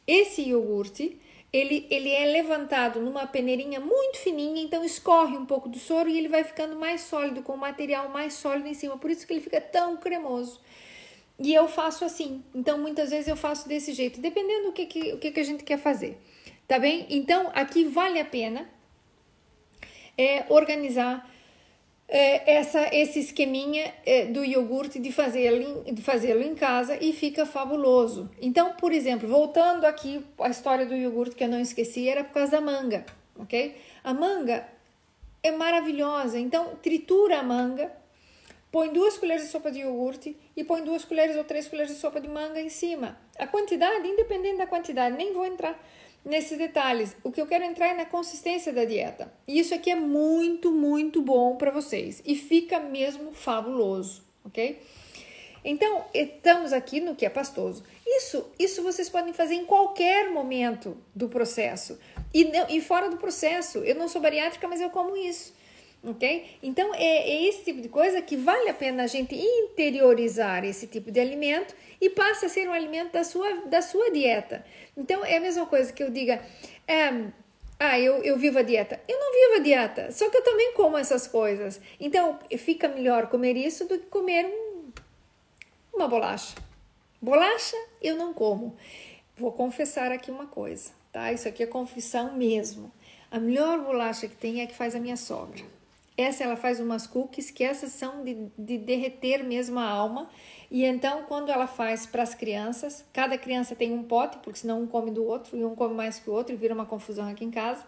Esse 0.06 0.42
iogurte, 0.42 1.20
ele, 1.52 1.86
ele 1.90 2.10
é 2.10 2.24
levantado 2.24 3.00
numa 3.00 3.26
peneirinha 3.26 3.78
muito 3.78 4.18
fininha, 4.18 4.62
então 4.62 4.82
escorre 4.82 5.36
um 5.36 5.44
pouco 5.44 5.68
do 5.68 5.78
soro 5.78 6.08
e 6.08 6.16
ele 6.16 6.28
vai 6.28 6.42
ficando 6.42 6.76
mais 6.76 7.02
sólido, 7.02 7.42
com 7.42 7.52
o 7.52 7.58
material 7.58 8.08
mais 8.08 8.34
sólido 8.34 8.66
em 8.68 8.74
cima. 8.74 8.96
Por 8.96 9.10
isso 9.10 9.26
que 9.26 9.34
ele 9.34 9.42
fica 9.42 9.60
tão 9.60 9.98
cremoso. 9.98 10.60
E 11.38 11.52
eu 11.52 11.68
faço 11.68 12.04
assim. 12.04 12.42
Então, 12.54 12.78
muitas 12.78 13.10
vezes 13.10 13.28
eu 13.28 13.36
faço 13.36 13.68
desse 13.68 13.92
jeito, 13.92 14.20
dependendo 14.20 14.68
do 14.68 14.72
que, 14.72 14.86
que, 14.86 15.12
o 15.12 15.18
que, 15.18 15.30
que 15.30 15.40
a 15.40 15.44
gente 15.44 15.62
quer 15.62 15.78
fazer. 15.78 16.18
Tá 16.66 16.78
bem? 16.78 17.06
Então, 17.10 17.50
aqui 17.54 17.84
vale 17.84 18.18
a 18.18 18.24
pena 18.24 18.70
é, 20.16 20.46
organizar 20.48 21.28
essa, 22.14 22.94
esse 22.94 23.20
esqueminha 23.20 23.90
é, 24.04 24.26
do 24.26 24.44
iogurte 24.44 24.98
de 24.98 25.10
fazê-lo 25.10 25.82
de 25.84 26.02
fazê 26.02 26.32
em 26.44 26.54
casa 26.54 26.98
e 27.00 27.12
fica 27.14 27.46
fabuloso. 27.46 28.30
Então, 28.40 28.74
por 28.74 28.92
exemplo, 28.92 29.26
voltando 29.26 29.86
aqui 29.86 30.22
a 30.38 30.50
história 30.50 30.84
do 30.84 30.94
iogurte 30.94 31.34
que 31.34 31.42
eu 31.42 31.48
não 31.48 31.58
esqueci, 31.58 32.06
era 32.06 32.22
por 32.22 32.34
causa 32.34 32.52
da 32.52 32.60
manga, 32.60 33.06
ok? 33.38 33.74
A 34.04 34.12
manga 34.12 34.68
é 35.42 35.50
maravilhosa, 35.52 36.38
então 36.38 36.76
tritura 36.82 37.38
a 37.38 37.42
manga, 37.42 37.90
põe 38.70 38.92
duas 38.92 39.16
colheres 39.16 39.44
de 39.44 39.48
sopa 39.48 39.70
de 39.70 39.80
iogurte 39.80 40.36
e 40.54 40.62
põe 40.62 40.84
duas 40.84 41.06
colheres 41.06 41.34
ou 41.36 41.44
três 41.44 41.66
colheres 41.66 41.92
de 41.92 41.98
sopa 41.98 42.20
de 42.20 42.28
manga 42.28 42.60
em 42.60 42.68
cima. 42.68 43.16
A 43.38 43.46
quantidade, 43.46 44.06
independente 44.06 44.58
da 44.58 44.66
quantidade, 44.66 45.16
nem 45.16 45.32
vou 45.32 45.46
entrar 45.46 45.82
nesses 46.24 46.58
detalhes. 46.58 47.16
O 47.22 47.30
que 47.30 47.40
eu 47.40 47.46
quero 47.46 47.64
entrar 47.64 47.88
é 47.88 47.94
na 47.94 48.04
consistência 48.04 48.72
da 48.72 48.84
dieta. 48.84 49.32
E 49.46 49.58
isso 49.58 49.74
aqui 49.74 49.90
é 49.90 49.96
muito, 49.96 50.72
muito 50.72 51.20
bom 51.22 51.56
para 51.56 51.70
vocês 51.70 52.22
e 52.24 52.34
fica 52.34 52.78
mesmo 52.78 53.32
fabuloso, 53.32 54.22
ok? 54.44 54.80
Então, 55.64 56.04
estamos 56.12 56.72
aqui 56.72 57.00
no 57.00 57.14
que 57.14 57.24
é 57.24 57.30
pastoso. 57.30 57.84
Isso, 58.04 58.44
isso 58.58 58.82
vocês 58.82 59.08
podem 59.08 59.32
fazer 59.32 59.54
em 59.54 59.64
qualquer 59.64 60.30
momento 60.30 60.96
do 61.14 61.28
processo. 61.28 61.98
E, 62.34 62.50
e 62.68 62.80
fora 62.80 63.08
do 63.08 63.16
processo. 63.16 63.78
Eu 63.78 63.94
não 63.94 64.08
sou 64.08 64.20
bariátrica, 64.20 64.66
mas 64.66 64.80
eu 64.80 64.90
como 64.90 65.16
isso. 65.16 65.54
Ok? 66.04 66.58
Então, 66.62 66.92
é, 66.94 67.30
é 67.30 67.46
esse 67.46 67.64
tipo 67.64 67.80
de 67.80 67.88
coisa 67.88 68.20
que 68.20 68.36
vale 68.36 68.68
a 68.68 68.74
pena 68.74 69.04
a 69.04 69.06
gente 69.06 69.36
interiorizar 69.36 70.64
esse 70.64 70.88
tipo 70.88 71.12
de 71.12 71.20
alimento 71.20 71.74
e 72.00 72.10
passa 72.10 72.46
a 72.46 72.48
ser 72.48 72.68
um 72.68 72.72
alimento 72.72 73.12
da 73.12 73.22
sua, 73.22 73.66
da 73.66 73.80
sua 73.80 74.10
dieta. 74.10 74.64
Então, 74.96 75.24
é 75.24 75.36
a 75.36 75.40
mesma 75.40 75.64
coisa 75.64 75.92
que 75.92 76.02
eu 76.02 76.10
diga, 76.10 76.44
é, 76.88 77.30
ah, 77.78 77.98
eu, 77.98 78.22
eu 78.22 78.36
vivo 78.36 78.58
a 78.58 78.62
dieta. 78.62 79.00
Eu 79.08 79.18
não 79.18 79.32
vivo 79.32 79.60
a 79.60 79.64
dieta, 79.64 80.10
só 80.10 80.28
que 80.28 80.36
eu 80.36 80.42
também 80.42 80.72
como 80.74 80.98
essas 80.98 81.26
coisas. 81.26 81.80
Então, 82.00 82.38
fica 82.58 82.88
melhor 82.88 83.28
comer 83.28 83.56
isso 83.56 83.86
do 83.86 83.98
que 83.98 84.06
comer 84.06 84.46
um, 84.46 84.90
uma 85.92 86.08
bolacha. 86.08 86.56
Bolacha 87.20 87.76
eu 88.00 88.16
não 88.16 88.34
como. 88.34 88.76
Vou 89.36 89.52
confessar 89.52 90.10
aqui 90.10 90.30
uma 90.30 90.46
coisa, 90.46 90.90
tá? 91.12 91.32
Isso 91.32 91.48
aqui 91.48 91.62
é 91.62 91.66
confissão 91.66 92.36
mesmo. 92.36 92.92
A 93.30 93.38
melhor 93.40 93.80
bolacha 93.80 94.28
que 94.28 94.36
tem 94.36 94.60
é 94.60 94.64
a 94.64 94.66
que 94.66 94.74
faz 94.74 94.94
a 94.94 95.00
minha 95.00 95.16
sogra. 95.16 95.64
Essa 96.16 96.44
ela 96.44 96.56
faz 96.56 96.78
umas 96.78 97.06
cookies 97.06 97.50
que 97.50 97.64
essas 97.64 97.92
são 97.92 98.22
de, 98.22 98.36
de 98.58 98.78
derreter 98.78 99.42
mesmo 99.42 99.78
a 99.78 99.88
alma. 99.88 100.28
E 100.70 100.84
então, 100.84 101.24
quando 101.24 101.50
ela 101.50 101.66
faz 101.66 102.06
para 102.06 102.22
as 102.22 102.34
crianças, 102.34 103.04
cada 103.12 103.38
criança 103.38 103.74
tem 103.74 103.92
um 103.92 104.02
pote, 104.02 104.38
porque 104.38 104.58
senão 104.58 104.82
um 104.82 104.86
come 104.86 105.10
do 105.10 105.24
outro 105.24 105.56
e 105.56 105.64
um 105.64 105.74
come 105.74 105.94
mais 105.94 106.18
que 106.18 106.28
o 106.28 106.32
outro 106.32 106.54
e 106.54 106.56
vira 106.56 106.74
uma 106.74 106.86
confusão 106.86 107.28
aqui 107.28 107.44
em 107.44 107.50
casa. 107.50 107.84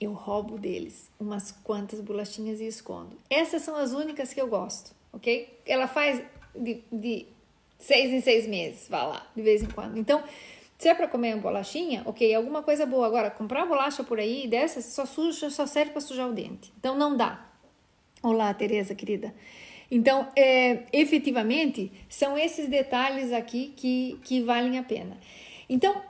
Eu 0.00 0.12
roubo 0.12 0.58
deles 0.58 1.10
umas 1.18 1.50
quantas 1.50 2.00
bolachinhas 2.00 2.60
e 2.60 2.66
escondo. 2.66 3.16
Essas 3.28 3.62
são 3.62 3.76
as 3.76 3.92
únicas 3.92 4.32
que 4.32 4.40
eu 4.40 4.48
gosto, 4.48 4.92
ok? 5.12 5.58
Ela 5.66 5.86
faz 5.86 6.22
de, 6.54 6.82
de 6.90 7.26
seis 7.78 8.10
em 8.10 8.20
seis 8.20 8.46
meses, 8.46 8.88
vá 8.88 9.02
lá, 9.02 9.26
de 9.34 9.42
vez 9.42 9.62
em 9.62 9.66
quando. 9.66 9.98
Então, 9.98 10.22
se 10.80 10.88
é 10.88 10.94
para 10.94 11.06
comer 11.06 11.34
uma 11.34 11.42
bolachinha, 11.42 12.02
ok, 12.06 12.34
alguma 12.34 12.62
coisa 12.62 12.86
boa. 12.86 13.06
Agora, 13.06 13.30
comprar 13.30 13.66
bolacha 13.66 14.02
por 14.02 14.18
aí 14.18 14.48
dessas 14.48 14.86
só 14.86 15.04
suja, 15.04 15.50
só 15.50 15.66
serve 15.66 15.90
para 15.90 16.00
sujar 16.00 16.26
o 16.26 16.32
dente. 16.32 16.72
Então 16.78 16.96
não 16.96 17.14
dá. 17.14 17.46
Olá, 18.22 18.54
Tereza, 18.54 18.94
querida. 18.94 19.34
Então, 19.90 20.28
é, 20.34 20.84
efetivamente, 20.90 21.92
são 22.08 22.38
esses 22.38 22.66
detalhes 22.66 23.30
aqui 23.30 23.74
que, 23.76 24.18
que 24.24 24.40
valem 24.40 24.78
a 24.78 24.82
pena. 24.82 25.18
Então, 25.68 26.00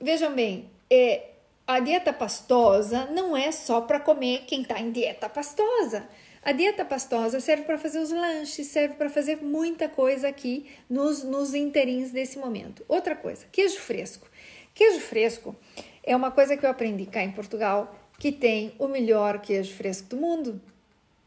vejam 0.00 0.32
bem, 0.32 0.70
é, 0.88 1.30
a 1.66 1.80
dieta 1.80 2.12
pastosa 2.12 3.06
não 3.06 3.36
é 3.36 3.50
só 3.50 3.80
para 3.80 3.98
comer 3.98 4.44
quem 4.46 4.62
está 4.62 4.78
em 4.78 4.92
dieta 4.92 5.28
pastosa. 5.28 6.08
A 6.42 6.52
dieta 6.52 6.84
pastosa 6.84 7.38
serve 7.38 7.64
para 7.64 7.76
fazer 7.76 7.98
os 7.98 8.10
lanches, 8.10 8.66
serve 8.68 8.94
para 8.94 9.10
fazer 9.10 9.36
muita 9.42 9.88
coisa 9.88 10.28
aqui 10.28 10.66
nos, 10.88 11.22
nos 11.22 11.54
interins 11.54 12.10
desse 12.10 12.38
momento. 12.38 12.84
Outra 12.88 13.14
coisa, 13.14 13.44
queijo 13.52 13.78
fresco. 13.78 14.26
Queijo 14.74 15.00
fresco 15.00 15.54
é 16.02 16.16
uma 16.16 16.30
coisa 16.30 16.56
que 16.56 16.64
eu 16.64 16.70
aprendi 16.70 17.04
cá 17.04 17.22
em 17.22 17.30
Portugal, 17.30 17.94
que 18.18 18.32
tem 18.32 18.72
o 18.78 18.88
melhor 18.88 19.40
queijo 19.40 19.74
fresco 19.74 20.08
do 20.08 20.16
mundo. 20.16 20.60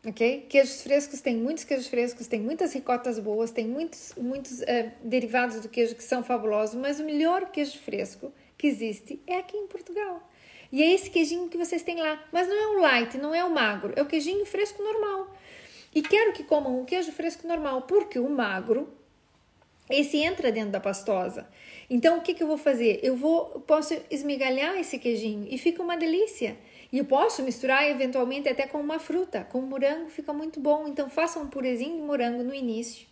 Ok? 0.05 0.47
Queijos 0.49 0.81
frescos, 0.81 1.21
tem 1.21 1.37
muitos 1.37 1.63
queijos 1.63 1.87
frescos, 1.87 2.27
tem 2.27 2.41
muitas 2.41 2.73
ricotas 2.73 3.19
boas, 3.19 3.51
tem 3.51 3.65
muitos, 3.65 4.13
muitos 4.17 4.59
uh, 4.59 4.91
derivados 5.01 5.61
do 5.61 5.69
queijo 5.69 5.95
que 5.95 6.03
são 6.03 6.21
fabulosos, 6.21 6.75
mas 6.75 6.99
o 6.99 7.05
melhor 7.05 7.51
queijo 7.51 7.79
fresco 7.79 8.33
que 8.57 8.67
existe 8.67 9.21
é 9.25 9.37
aqui 9.37 9.55
em 9.55 9.67
Portugal. 9.67 10.21
E 10.73 10.81
é 10.81 10.91
esse 10.91 11.07
queijinho 11.07 11.49
que 11.49 11.57
vocês 11.57 11.83
têm 11.83 12.01
lá. 12.01 12.19
Mas 12.31 12.47
não 12.47 12.57
é 12.57 12.67
o 12.75 12.81
light, 12.81 13.15
não 13.19 13.35
é 13.35 13.45
o 13.45 13.51
magro, 13.51 13.93
é 13.95 14.01
o 14.01 14.07
queijinho 14.07 14.43
fresco 14.43 14.81
normal. 14.81 15.31
E 15.93 16.01
quero 16.01 16.33
que 16.33 16.43
comam 16.43 16.81
o 16.81 16.83
queijo 16.83 17.11
fresco 17.11 17.47
normal, 17.47 17.83
porque 17.83 18.17
o 18.17 18.27
magro, 18.27 18.91
esse 19.87 20.17
entra 20.17 20.51
dentro 20.51 20.71
da 20.71 20.79
pastosa. 20.79 21.47
Então, 21.87 22.17
o 22.17 22.21
que, 22.21 22.33
que 22.33 22.41
eu 22.41 22.47
vou 22.47 22.57
fazer? 22.57 22.99
Eu 23.03 23.15
vou, 23.15 23.61
posso 23.67 23.93
esmigalhar 24.09 24.75
esse 24.75 24.97
queijinho 24.97 25.45
e 25.47 25.59
fica 25.59 25.83
uma 25.83 25.95
delícia. 25.95 26.57
E 26.91 26.97
eu 26.97 27.05
posso 27.05 27.43
misturar 27.43 27.87
eventualmente 27.87 28.49
até 28.49 28.65
com 28.65 28.79
uma 28.79 28.97
fruta, 28.97 29.43
com 29.43 29.61
morango 29.61 30.09
fica 30.09 30.33
muito 30.33 30.59
bom. 30.59 30.87
Então, 30.87 31.07
faça 31.07 31.39
um 31.39 31.49
purezinho 31.49 31.97
de 31.97 32.01
morango 32.01 32.41
no 32.41 32.53
início. 32.53 33.05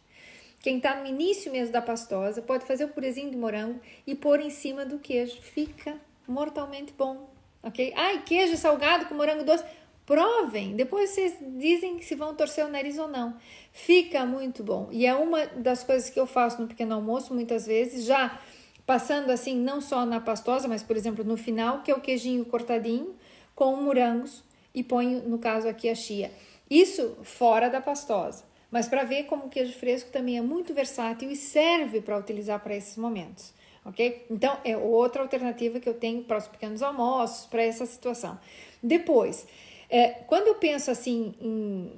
Quem 0.62 0.78
está 0.78 1.00
no 1.00 1.06
início 1.06 1.52
mesmo 1.52 1.72
da 1.72 1.82
pastosa 1.82 2.42
pode 2.42 2.66
fazer 2.66 2.86
o 2.86 2.90
purezinho 2.90 3.30
de 3.30 3.38
morango 3.38 3.80
e 4.08 4.16
pôr 4.16 4.40
em 4.40 4.50
cima 4.50 4.84
do 4.84 4.98
queijo. 4.98 5.40
Fica 5.44 6.02
mortalmente 6.28 6.92
bom 6.98 7.31
ok? 7.64 7.94
Ai, 7.96 8.24
queijo 8.24 8.58
salgado 8.58 9.06
com 9.06 9.16
morango 9.16 9.44
doce. 9.44 9.64
Provem, 10.06 10.76
depois 10.76 11.12
vocês 11.12 11.38
dizem 11.58 12.02
se 12.02 12.16
vão 12.16 12.36
torcer 12.36 12.66
o 12.66 12.70
nariz 12.70 12.98
ou 12.98 13.08
não. 13.08 13.36
Fica 13.72 14.26
muito 14.26 14.64
bom. 14.64 14.90
E 14.92 15.06
é 15.06 15.14
uma 15.14 15.46
das 15.46 15.84
coisas 15.84 16.10
que 16.10 16.20
eu 16.20 16.26
faço 16.26 16.62
no 16.62 16.68
pequeno 16.68 16.96
almoço 16.96 17.34
muitas 17.34 17.66
vezes, 17.66 18.06
já 18.06 18.40
passando 18.86 19.30
assim, 19.30 19.56
não 19.56 19.80
só 19.80 20.06
na 20.06 20.20
pastosa, 20.20 20.68
mas 20.68 20.84
por 20.84 20.98
exemplo 20.98 21.24
no 21.24 21.38
final, 21.38 21.82
que 21.82 21.92
é 21.92 21.96
o 21.96 22.02
queijinho 22.02 22.44
cortadinho 22.46 23.16
com 23.56 23.76
morangos 23.76 24.44
e 24.74 24.84
ponho, 24.84 25.22
no 25.30 25.38
caso 25.38 25.68
aqui, 25.68 25.88
a 25.88 25.96
chia. 25.96 26.32
Isso 26.70 27.18
fora 27.24 27.70
da 27.70 27.80
pastosa. 27.80 28.44
Mas 28.70 28.88
para 28.88 29.04
ver 29.04 29.24
como 29.24 29.46
o 29.46 29.50
queijo 29.50 29.74
fresco 29.74 30.10
também 30.12 30.38
é 30.38 30.42
muito 30.42 30.74
versátil 30.74 31.30
e 31.30 31.36
serve 31.36 32.02
para 32.02 32.18
utilizar 32.18 32.60
para 32.62 32.76
esses 32.76 32.98
momentos 32.98 33.54
ok? 33.86 34.26
Então, 34.30 34.58
é 34.64 34.78
outra 34.78 35.22
alternativa 35.22 35.80
que 35.80 35.90
eu 35.90 35.94
tenho 35.94 36.24
para 36.24 36.38
os 36.38 36.48
pequenos 36.48 36.82
almoços, 36.82 37.46
para 37.46 37.64
essa 37.64 37.86
situação. 37.86 38.40
Depois, 38.82 39.48
é, 39.90 40.10
quando 40.28 40.48
eu 40.48 40.56
penso 40.56 40.90
assim 40.92 41.34
em, 41.40 41.92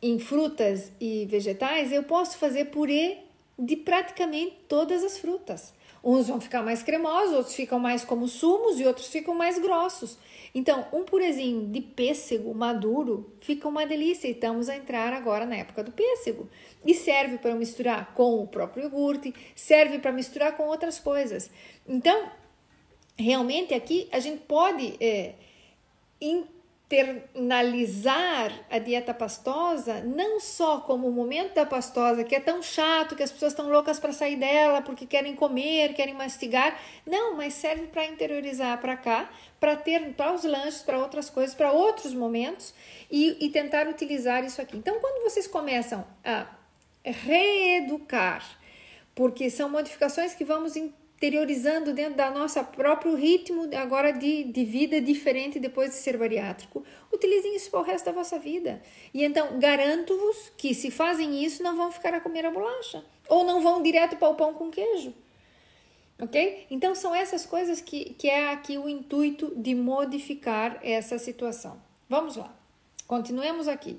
em 0.00 0.18
frutas 0.18 0.92
e 1.00 1.26
vegetais, 1.26 1.92
eu 1.92 2.02
posso 2.02 2.38
fazer 2.38 2.66
purê 2.66 3.18
de 3.58 3.76
praticamente 3.76 4.56
todas 4.68 5.04
as 5.04 5.18
frutas. 5.18 5.74
Uns 6.04 6.26
vão 6.26 6.40
ficar 6.40 6.62
mais 6.62 6.82
cremosos, 6.82 7.36
outros 7.36 7.54
ficam 7.54 7.78
mais 7.78 8.04
como 8.04 8.26
sumos 8.26 8.80
e 8.80 8.84
outros 8.84 9.06
ficam 9.06 9.34
mais 9.34 9.58
grossos. 9.58 10.18
Então, 10.54 10.86
um 10.92 11.04
purezinho 11.04 11.66
de 11.68 11.80
pêssego 11.80 12.52
maduro 12.52 13.32
fica 13.40 13.68
uma 13.68 13.86
delícia 13.86 14.26
e 14.26 14.32
estamos 14.32 14.68
a 14.68 14.76
entrar 14.76 15.12
agora 15.12 15.46
na 15.46 15.56
época 15.56 15.84
do 15.84 15.92
pêssego. 15.92 16.48
E 16.84 16.92
serve 16.92 17.38
para 17.38 17.54
misturar 17.54 18.14
com 18.14 18.42
o 18.42 18.46
próprio 18.46 18.84
iogurte, 18.84 19.32
serve 19.54 19.98
para 19.98 20.10
misturar 20.10 20.56
com 20.56 20.64
outras 20.64 20.98
coisas. 20.98 21.50
Então, 21.86 22.30
realmente 23.16 23.72
aqui 23.72 24.08
a 24.10 24.18
gente 24.18 24.42
pode 24.42 24.96
é, 25.00 25.34
internalizar 26.92 28.52
a 28.70 28.78
dieta 28.78 29.14
pastosa 29.14 30.02
não 30.02 30.38
só 30.38 30.80
como 30.80 31.08
o 31.08 31.12
momento 31.12 31.54
da 31.54 31.64
pastosa, 31.64 32.22
que 32.22 32.34
é 32.34 32.40
tão 32.40 32.62
chato 32.62 33.16
que 33.16 33.22
as 33.22 33.32
pessoas 33.32 33.52
estão 33.52 33.70
loucas 33.70 33.98
para 33.98 34.12
sair 34.12 34.36
dela 34.36 34.82
porque 34.82 35.06
querem 35.06 35.34
comer, 35.34 35.94
querem 35.94 36.12
mastigar. 36.12 36.78
Não, 37.06 37.34
mas 37.34 37.54
serve 37.54 37.86
para 37.86 38.04
interiorizar 38.04 38.78
para 38.78 38.96
cá, 38.96 39.30
para 39.58 39.74
ter 39.74 40.12
para 40.12 40.34
os 40.34 40.44
lanches, 40.44 40.82
para 40.82 40.98
outras 40.98 41.30
coisas, 41.30 41.54
para 41.54 41.72
outros 41.72 42.12
momentos 42.12 42.74
e, 43.10 43.38
e 43.40 43.48
tentar 43.48 43.88
utilizar 43.88 44.44
isso 44.44 44.60
aqui. 44.60 44.76
Então, 44.76 45.00
quando 45.00 45.22
vocês 45.22 45.46
começam 45.46 46.06
a 46.22 46.46
reeducar, 47.02 48.44
porque 49.14 49.48
são 49.50 49.68
modificações 49.70 50.34
que 50.34 50.44
vamos 50.44 50.76
interiorizando 51.22 51.92
dentro 51.92 52.16
da 52.16 52.32
nossa 52.32 52.64
próprio 52.64 53.14
ritmo 53.14 53.70
agora 53.76 54.10
de, 54.12 54.42
de 54.42 54.64
vida 54.64 55.00
diferente 55.00 55.60
depois 55.60 55.90
de 55.90 55.96
ser 55.96 56.16
bariátrico. 56.16 56.84
Utilizem 57.12 57.54
isso 57.54 57.70
para 57.70 57.78
o 57.78 57.84
resto 57.84 58.06
da 58.06 58.12
vossa 58.12 58.40
vida. 58.40 58.82
E 59.14 59.22
então, 59.22 59.56
garanto-vos 59.60 60.50
que 60.56 60.74
se 60.74 60.90
fazem 60.90 61.44
isso, 61.44 61.62
não 61.62 61.76
vão 61.76 61.92
ficar 61.92 62.12
a 62.12 62.20
comer 62.20 62.44
a 62.44 62.50
bolacha. 62.50 63.04
Ou 63.28 63.44
não 63.44 63.60
vão 63.60 63.80
direto 63.84 64.16
para 64.16 64.30
o 64.30 64.34
pão 64.34 64.52
com 64.52 64.68
queijo. 64.68 65.14
Ok? 66.20 66.66
Então, 66.68 66.92
são 66.92 67.14
essas 67.14 67.46
coisas 67.46 67.80
que, 67.80 68.14
que 68.14 68.28
é 68.28 68.50
aqui 68.50 68.76
o 68.76 68.88
intuito 68.88 69.52
de 69.54 69.76
modificar 69.76 70.80
essa 70.82 71.18
situação. 71.18 71.80
Vamos 72.08 72.34
lá. 72.34 72.52
Continuemos 73.06 73.68
aqui. 73.68 73.96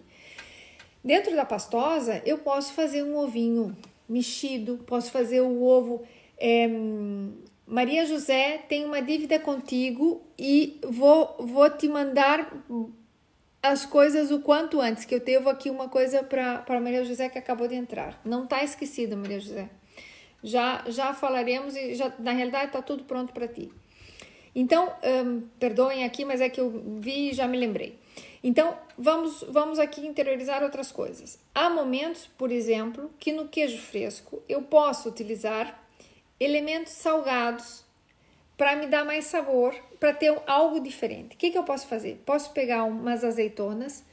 Dentro 1.01 1.34
da 1.38 1.46
pastosa, 1.46 2.22
eu 2.25 2.39
posso 2.39 2.74
fazer 2.74 3.01
um 3.01 3.15
ovinho 3.15 3.77
mexido, 4.10 4.84
posso 4.86 5.10
fazer 5.10 5.39
o 5.39 5.63
ovo 5.63 6.06
é, 6.38 6.68
Maria 7.66 8.06
José 8.06 8.60
tem 8.68 8.86
uma 8.86 9.02
dívida 9.02 9.40
contigo 9.40 10.22
e 10.38 10.80
vou, 10.84 11.36
vou 11.40 11.70
te 11.70 11.88
mandar 11.88 12.52
as 13.62 13.86
coisas 13.86 14.30
o 14.30 14.42
quanto 14.42 14.82
antes, 14.82 15.06
que 15.06 15.16
eu 15.16 15.22
devo 15.22 15.50
aqui 15.50 15.70
uma 15.70 15.88
coisa 15.88 16.22
para 16.22 16.80
Maria 16.82 17.06
José 17.06 17.30
que 17.30 17.38
acabou 17.38 17.68
de 17.68 17.75
entrar. 17.75 18.20
Não 18.25 18.44
está 18.44 18.63
esquecido, 18.63 19.16
Maria 19.16 19.40
José. 19.40 19.70
Já, 20.44 20.84
já 20.88 21.13
falaremos 21.13 21.74
e 21.75 21.96
já, 21.96 22.13
na 22.20 22.34
realidade 22.34 22.66
está 22.68 22.82
tudo 22.82 23.06
pronto 23.06 23.32
para 23.32 23.48
ti. 23.48 23.72
Então, 24.54 24.94
um, 25.25 25.42
perdoem 25.58 26.04
aqui, 26.04 26.25
mas 26.25 26.42
é 26.42 26.50
que 26.50 26.60
eu 26.60 26.70
vi 27.00 27.30
e 27.30 27.34
já 27.34 27.48
me 27.48 27.58
lembrei. 27.58 27.98
Então, 28.44 28.78
vamos, 28.98 29.44
vamos 29.48 29.80
aqui 29.80 30.06
interiorizar 30.06 30.62
outras 30.62 30.92
coisas. 30.92 31.40
Há 31.56 31.70
momentos, 31.70 32.30
por 32.38 32.52
exemplo, 32.52 33.10
que 33.18 33.32
no 33.32 33.48
queijo 33.48 33.82
fresco 33.82 34.44
eu 34.48 34.62
posso 34.62 35.08
utilizar 35.08 35.83
elementos 36.44 36.94
salgados 36.94 37.84
para 38.58 38.76
me 38.76 38.88
dar 38.88 39.04
mais 39.06 39.26
sabor, 39.26 39.74
para 40.00 40.14
ter 40.14 40.38
algo 40.46 40.80
diferente. 40.80 41.36
O 41.36 41.38
que, 41.38 41.50
que 41.50 41.58
eu 41.58 41.64
posso 41.64 41.88
fazer? 41.88 42.22
Posso 42.26 42.52
pegar 42.52 42.84
umas 42.84 43.24
azeitonas 43.24 44.04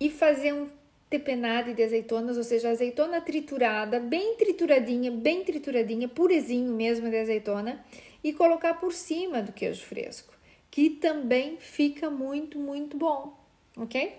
e 0.00 0.08
fazer 0.08 0.52
um 0.52 0.68
tepenade 1.10 1.74
de 1.74 1.82
azeitonas, 1.82 2.36
ou 2.36 2.44
seja, 2.44 2.70
azeitona 2.70 3.20
triturada, 3.20 3.98
bem 3.98 4.36
trituradinha, 4.36 5.10
bem 5.10 5.42
trituradinha, 5.42 6.06
purezinho 6.08 6.72
mesmo 6.72 7.08
de 7.08 7.16
azeitona, 7.16 7.84
e 8.22 8.32
colocar 8.32 8.74
por 8.74 8.92
cima 8.92 9.40
do 9.40 9.52
queijo 9.52 9.84
fresco, 9.84 10.34
que 10.70 10.90
também 10.90 11.56
fica 11.58 12.10
muito, 12.10 12.58
muito 12.58 12.96
bom, 12.96 13.38
ok? 13.76 14.14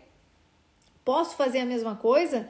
Posso 1.06 1.36
fazer 1.36 1.60
a 1.60 1.66
mesma 1.66 1.96
coisa 1.96 2.50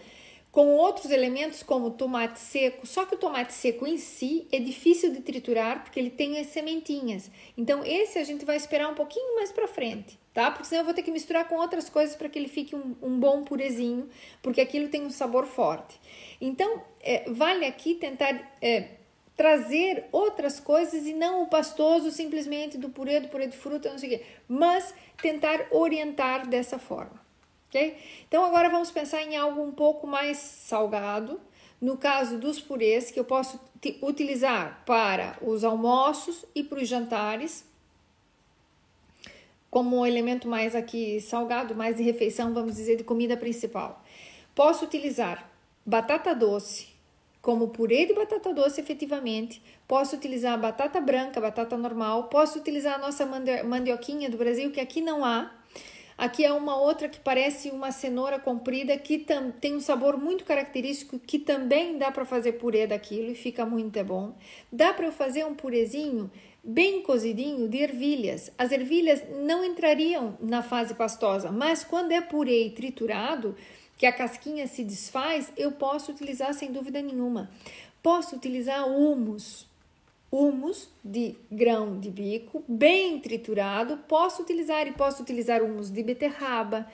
com 0.52 0.76
outros 0.76 1.12
elementos 1.12 1.62
como 1.62 1.92
tomate 1.92 2.40
seco, 2.40 2.86
só 2.88 3.06
que 3.06 3.14
o 3.14 3.18
tomate 3.18 3.54
seco 3.54 3.86
em 3.86 3.98
si 3.98 4.48
é 4.52 4.60
difícil 4.60 5.12
de 5.12 5.22
triturar 5.22 5.84
porque 5.84 6.00
ele 6.00 6.10
tem 6.10 6.40
as 6.40 6.48
sementinhas. 6.48 7.30
Então 7.56 7.84
esse 7.86 8.18
a 8.18 8.24
gente 8.24 8.46
vai 8.46 8.56
esperar 8.56 8.90
um 8.90 8.96
pouquinho 8.96 9.36
mais 9.36 9.52
para 9.52 9.68
frente, 9.68 10.20
tá? 10.34 10.50
Porque 10.50 10.66
senão 10.66 10.82
eu 10.82 10.86
vou 10.86 10.94
ter 10.94 11.04
que 11.04 11.12
misturar 11.12 11.48
com 11.48 11.56
outras 11.56 11.88
coisas 11.88 12.16
para 12.16 12.28
que 12.30 12.40
ele 12.40 12.48
fique 12.48 12.76
um, 12.76 12.96
um, 13.02 13.20
bom 13.20 13.44
purezinho, 13.44 14.10
porque 14.42 14.60
aquilo 14.60 14.90
tem 14.90 15.04
um 15.04 15.12
sabor 15.12 15.46
forte. 15.46 16.00
Então 16.42 16.82
é, 17.02 17.30
vale 17.30 17.66
aqui 17.66 17.94
tentar 17.94 18.58
é, 18.60 18.96
trazer 19.38 20.06
outras 20.12 20.60
coisas 20.60 21.06
e 21.06 21.14
não 21.14 21.44
o 21.44 21.48
pastoso 21.48 22.10
simplesmente 22.10 22.76
do 22.76 22.90
purê, 22.90 23.20
do 23.20 23.28
purê 23.28 23.46
de 23.46 23.56
fruta, 23.56 23.92
não 23.92 24.00
sei 24.00 24.16
o 24.16 24.18
quê, 24.18 24.26
mas 24.48 24.96
tentar 25.22 25.68
orientar 25.72 26.48
dessa 26.48 26.80
forma 26.80 27.19
ok? 27.70 27.98
Então 28.28 28.44
agora 28.44 28.70
vamos 28.70 28.92
pensar 28.92 29.22
em 29.24 29.38
algo 29.38 29.62
um 29.62 29.72
pouco 29.72 30.06
mais 30.06 30.38
salgado. 30.38 31.40
No 31.80 31.96
caso 31.96 32.38
dos 32.38 32.60
purês, 32.60 33.10
que 33.10 33.20
eu 33.20 33.24
posso 33.24 33.58
utilizar 34.02 34.84
para 34.86 35.38
os 35.42 35.64
almoços 35.64 36.44
e 36.54 36.62
para 36.62 36.80
os 36.80 36.90
jantares, 36.90 37.64
como 39.72 40.00
um 40.00 40.06
elemento 40.06 40.46
mais 40.46 40.76
aqui 40.76 41.22
salgado, 41.22 41.74
mais 41.74 41.96
de 41.96 42.04
refeição, 42.04 42.54
vamos 42.54 42.76
dizer, 42.76 42.98
de 42.98 43.04
comida 43.06 43.38
principal. 43.38 44.04
Posso 44.54 44.84
utilizar 44.84 45.50
batata 45.86 46.36
doce 46.36 46.88
como 47.42 47.70
purê 47.70 48.06
de 48.06 48.14
batata 48.14 48.54
doce, 48.54 48.82
efetivamente. 48.82 49.62
Posso 49.88 50.16
utilizar 50.16 50.60
batata 50.60 51.00
branca, 51.00 51.40
batata 51.40 51.78
normal. 51.78 52.26
Posso 52.26 52.60
utilizar 52.60 52.96
a 52.96 52.98
nossa 52.98 53.26
mandioquinha 53.64 54.30
do 54.30 54.38
Brasil, 54.38 54.72
que 54.72 54.80
aqui 54.82 55.02
não 55.02 55.24
há, 55.24 55.50
Aqui 56.20 56.44
é 56.44 56.52
uma 56.52 56.76
outra 56.76 57.08
que 57.08 57.18
parece 57.18 57.70
uma 57.70 57.94
cenoura 57.94 58.38
comprida 58.38 58.98
que 58.98 59.26
tem 59.62 59.74
um 59.74 59.80
sabor 59.80 60.18
muito 60.18 60.44
característico 60.44 61.18
que 61.18 61.40
também 61.40 61.98
dá 61.98 62.12
para 62.12 62.26
fazer 62.26 62.54
purê 62.54 62.86
daquilo 62.86 63.32
e 63.32 63.36
fica 63.36 63.66
muito 63.66 64.04
bom. 64.04 64.36
Dá 64.70 64.94
para 64.94 65.06
eu 65.06 65.14
fazer 65.14 65.46
um 65.46 65.56
purezinho 65.56 66.30
bem 66.62 67.02
cozidinho 67.04 67.70
de 67.70 67.78
ervilhas. 67.78 68.52
As 68.58 68.74
ervilhas 68.74 69.24
não 69.46 69.64
entrariam 69.64 70.38
na 70.42 70.62
fase 70.62 70.94
pastosa, 70.94 71.54
mas 71.54 71.86
quando 71.86 72.12
é 72.12 72.20
purê 72.20 72.66
e 72.66 72.72
triturado, 72.72 73.56
que 73.98 74.06
a 74.06 74.12
casquinha 74.12 74.68
se 74.68 74.84
desfaz, 74.84 75.54
eu 75.56 75.72
posso 75.72 76.12
utilizar 76.12 76.54
sem 76.54 76.70
dúvida 76.70 77.02
nenhuma. 77.02 77.50
Posso 78.04 78.36
utilizar 78.36 78.86
humus 78.86 79.69
humus 80.32 80.90
de 81.04 81.36
grão 81.52 82.00
de 82.00 82.10
bico, 82.10 82.64
bem 82.68 83.20
triturado. 83.20 83.98
Posso 84.08 84.42
utilizar 84.42 84.88
e 84.88 84.92
posso 84.92 85.22
utilizar 85.22 85.64
humus 85.64 85.90
de 85.90 86.04
beterraba, 86.04 86.88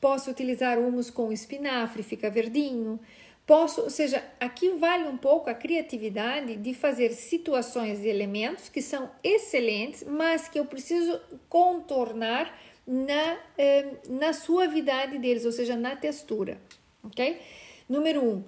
posso 0.00 0.30
utilizar 0.30 0.78
humus 0.78 1.10
com 1.10 1.32
espinafre, 1.32 2.02
fica 2.02 2.28
verdinho. 2.30 3.00
Posso, 3.46 3.82
ou 3.82 3.90
seja, 3.90 4.24
aqui 4.40 4.70
vale 4.70 5.04
um 5.04 5.16
pouco 5.16 5.48
a 5.48 5.54
criatividade 5.54 6.56
de 6.56 6.74
fazer 6.74 7.10
situações 7.12 8.00
e 8.00 8.08
elementos 8.08 8.68
que 8.68 8.82
são 8.82 9.08
excelentes, 9.22 10.02
mas 10.02 10.48
que 10.48 10.58
eu 10.58 10.64
preciso 10.64 11.20
contornar 11.48 12.52
na, 12.84 13.38
eh, 13.56 13.86
na 14.08 14.32
suavidade 14.32 15.18
deles, 15.18 15.44
ou 15.44 15.52
seja, 15.52 15.76
na 15.76 15.94
textura, 15.94 16.60
ok? 17.04 17.40
Número 17.88 18.24
um, 18.24 18.44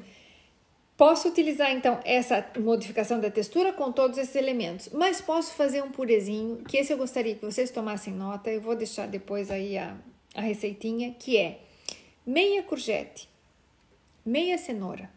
Posso 0.98 1.28
utilizar 1.28 1.70
então 1.70 2.00
essa 2.04 2.44
modificação 2.58 3.20
da 3.20 3.30
textura 3.30 3.72
com 3.72 3.92
todos 3.92 4.18
esses 4.18 4.34
elementos, 4.34 4.88
mas 4.88 5.20
posso 5.20 5.54
fazer 5.54 5.80
um 5.80 5.92
purezinho, 5.92 6.64
que 6.64 6.76
esse 6.76 6.92
eu 6.92 6.98
gostaria 6.98 7.36
que 7.36 7.44
vocês 7.44 7.70
tomassem 7.70 8.12
nota, 8.12 8.50
eu 8.50 8.60
vou 8.60 8.74
deixar 8.74 9.06
depois 9.06 9.48
aí 9.48 9.78
a, 9.78 9.96
a 10.34 10.40
receitinha, 10.40 11.14
que 11.16 11.36
é 11.38 11.60
meia 12.26 12.64
courgette, 12.64 13.28
meia 14.26 14.58
cenoura 14.58 15.08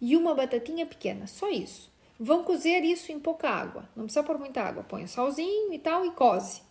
e 0.00 0.16
uma 0.16 0.34
batatinha 0.34 0.86
pequena, 0.86 1.26
só 1.26 1.50
isso. 1.50 1.92
Vão 2.18 2.42
cozer 2.42 2.82
isso 2.82 3.12
em 3.12 3.20
pouca 3.20 3.50
água, 3.50 3.86
não 3.94 4.04
precisa 4.04 4.24
pôr 4.24 4.38
muita 4.38 4.62
água, 4.62 4.82
põe 4.82 5.04
o 5.04 5.08
salzinho 5.08 5.74
e 5.74 5.78
tal 5.78 6.06
e 6.06 6.10
coze. 6.12 6.62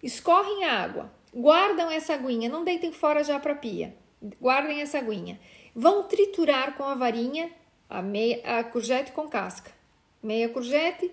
Escorrem 0.00 0.62
a 0.62 0.80
água, 0.80 1.12
guardam 1.34 1.90
essa 1.90 2.14
aguinha, 2.14 2.48
não 2.48 2.62
deitem 2.62 2.92
fora 2.92 3.24
já 3.24 3.40
para 3.40 3.56
pia, 3.56 3.96
guardem 4.40 4.80
essa 4.80 4.98
aguinha. 4.98 5.40
Vão 5.74 6.04
triturar 6.04 6.76
com 6.76 6.84
a 6.84 6.94
varinha 6.94 7.50
a, 7.90 8.00
meia, 8.00 8.40
a 8.60 8.64
courgette 8.64 9.10
com 9.10 9.28
casca. 9.28 9.72
Meia 10.22 10.48
courgette, 10.48 11.10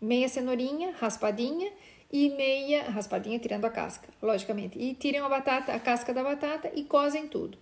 meia 0.00 0.28
cenourinha 0.28 0.94
raspadinha 1.00 1.70
e 2.12 2.30
meia 2.30 2.84
raspadinha 2.84 3.38
tirando 3.38 3.64
a 3.64 3.70
casca, 3.70 4.08
logicamente. 4.22 4.78
E 4.78 4.94
tiram 4.94 5.26
a 5.26 5.28
batata, 5.28 5.72
a 5.72 5.80
casca 5.80 6.14
da 6.14 6.22
batata 6.22 6.70
e 6.74 6.84
cozem 6.84 7.26
tudo. 7.26 7.58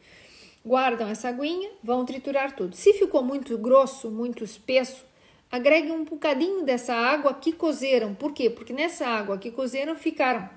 Guardam 0.64 1.08
essa 1.08 1.28
aguinha, 1.28 1.70
vão 1.82 2.04
triturar 2.04 2.54
tudo. 2.54 2.76
Se 2.76 2.92
ficou 2.92 3.22
muito 3.22 3.56
grosso, 3.56 4.10
muito 4.10 4.44
espesso, 4.44 5.04
agreguem 5.50 5.92
um 5.92 6.04
bocadinho 6.04 6.64
dessa 6.64 6.94
água 6.94 7.32
que 7.32 7.52
cozeram. 7.52 8.14
Por 8.14 8.32
quê? 8.32 8.50
Porque 8.50 8.72
nessa 8.72 9.06
água 9.06 9.38
que 9.38 9.50
cozeram 9.50 9.94
ficaram 9.94 10.48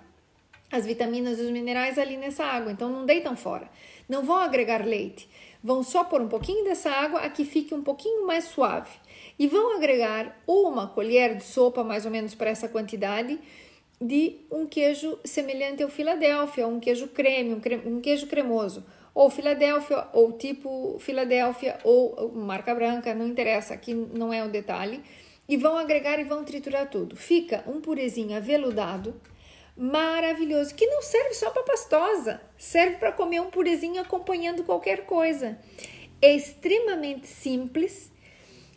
as 0.72 0.86
vitaminas 0.86 1.38
e 1.38 1.44
os 1.44 1.52
minerais 1.52 1.98
ali 1.98 2.18
nessa 2.18 2.46
água, 2.46 2.72
então 2.72 2.90
não 2.90 3.06
deitam 3.06 3.36
fora. 3.36 3.70
Não 4.08 4.24
vão 4.24 4.38
agregar 4.38 4.86
leite 4.86 5.30
vão 5.64 5.84
só 5.84 6.04
pôr 6.04 6.22
um 6.22 6.28
pouquinho 6.28 6.64
dessa 6.64 6.90
água 6.90 7.20
a 7.20 7.30
que 7.30 7.46
fique 7.46 7.74
um 7.74 7.84
pouquinho 7.84 8.26
mais 8.26 8.46
suave. 8.46 8.92
E 9.38 9.48
vão 9.48 9.76
agregar 9.76 10.42
uma 10.48 10.88
colher 10.88 11.36
de 11.36 11.44
sopa, 11.44 11.84
mais 11.84 12.06
ou 12.06 12.12
menos 12.12 12.34
para 12.34 12.50
essa 12.50 12.68
quantidade, 12.68 13.40
de 14.00 14.38
um 14.52 14.66
queijo 14.66 15.20
semelhante 15.24 15.84
ao 15.84 15.90
Filadélfia, 15.90 16.68
um 16.68 16.80
queijo 16.80 17.08
creme, 17.10 17.54
um, 17.54 17.60
creme, 17.60 17.84
um 17.86 18.02
queijo 18.02 18.26
cremoso, 18.26 18.84
ou 19.14 19.30
Filadélfia, 19.30 20.08
ou 20.14 20.32
tipo 20.32 20.98
Filadélfia, 21.00 21.78
ou 21.84 22.32
marca 22.34 22.74
branca, 22.74 23.14
não 23.14 23.28
interessa, 23.28 23.76
aqui 23.76 23.94
não 23.94 24.34
é 24.34 24.44
o 24.44 24.50
detalhe, 24.50 25.04
e 25.48 25.56
vão 25.58 25.78
agregar 25.78 26.20
e 26.20 26.24
vão 26.24 26.44
triturar 26.44 26.90
tudo. 26.90 27.16
Fica 27.16 27.64
um 27.68 27.80
purezinho 27.80 28.36
aveludado, 28.36 29.14
maravilhoso, 29.82 30.76
que 30.76 30.86
não 30.86 31.02
serve 31.02 31.34
só 31.34 31.50
para 31.50 31.64
pastosa, 31.64 32.40
serve 32.56 32.98
para 32.98 33.12
comer 33.12 33.42
um 33.42 33.50
purezinho 33.50 34.00
acompanhando 34.00 34.64
qualquer 34.64 35.08
coisa. 35.08 35.58
É 36.22 36.36
extremamente 36.36 37.26
simples, 37.26 38.12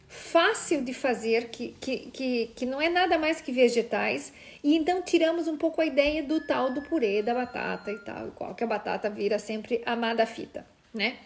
fácil 0.09 0.81
de 0.81 0.95
fazer, 0.95 1.51
que, 1.51 1.77
que, 1.79 2.11
que, 2.11 2.47
que 2.57 2.65
não 2.65 2.81
é 2.81 2.89
nada 2.89 3.19
mais 3.19 3.43
que 3.43 3.53
vegetais, 3.53 4.33
e 4.63 4.75
então 4.75 5.03
tiramos 5.03 5.47
um 5.47 5.59
pouco 5.59 5.83
a 5.83 5.85
ideia 5.85 6.23
do 6.23 6.41
tal 6.41 6.73
do 6.73 6.81
purê 6.81 7.23
da 7.23 7.35
batata 7.35 7.93
e 7.93 7.99
tal, 7.99 8.29
igual 8.29 8.55
que 8.55 8.65
a 8.65 8.67
batata 8.67 9.11
vira 9.11 9.39
sempre 9.39 9.83
amada 9.85 10.25
fita, 10.25 10.67
né? 10.95 11.19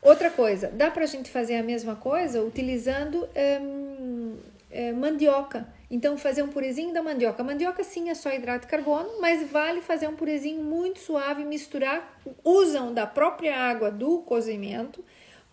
Outra 0.00 0.30
coisa, 0.30 0.68
dá 0.68 0.90
para 0.90 1.02
a 1.02 1.06
gente 1.06 1.28
fazer 1.28 1.56
a 1.56 1.62
mesma 1.62 1.94
coisa 1.94 2.42
utilizando 2.42 3.28
hum, 3.60 4.38
é, 4.70 4.92
mandioca. 4.92 5.66
Então, 5.90 6.16
fazer 6.16 6.42
um 6.42 6.48
purezinho 6.48 6.94
da 6.94 7.02
mandioca. 7.02 7.42
Mandioca 7.42 7.82
sim 7.82 8.08
é 8.08 8.14
só 8.14 8.32
hidrato 8.32 8.66
de 8.66 8.70
carbono, 8.70 9.20
mas 9.20 9.50
vale 9.50 9.80
fazer 9.80 10.08
um 10.08 10.14
purezinho 10.14 10.62
muito 10.62 11.00
suave, 11.00 11.44
misturar. 11.44 12.20
Usam 12.44 12.94
da 12.94 13.06
própria 13.06 13.56
água 13.56 13.90
do 13.90 14.18
cozimento 14.18 15.04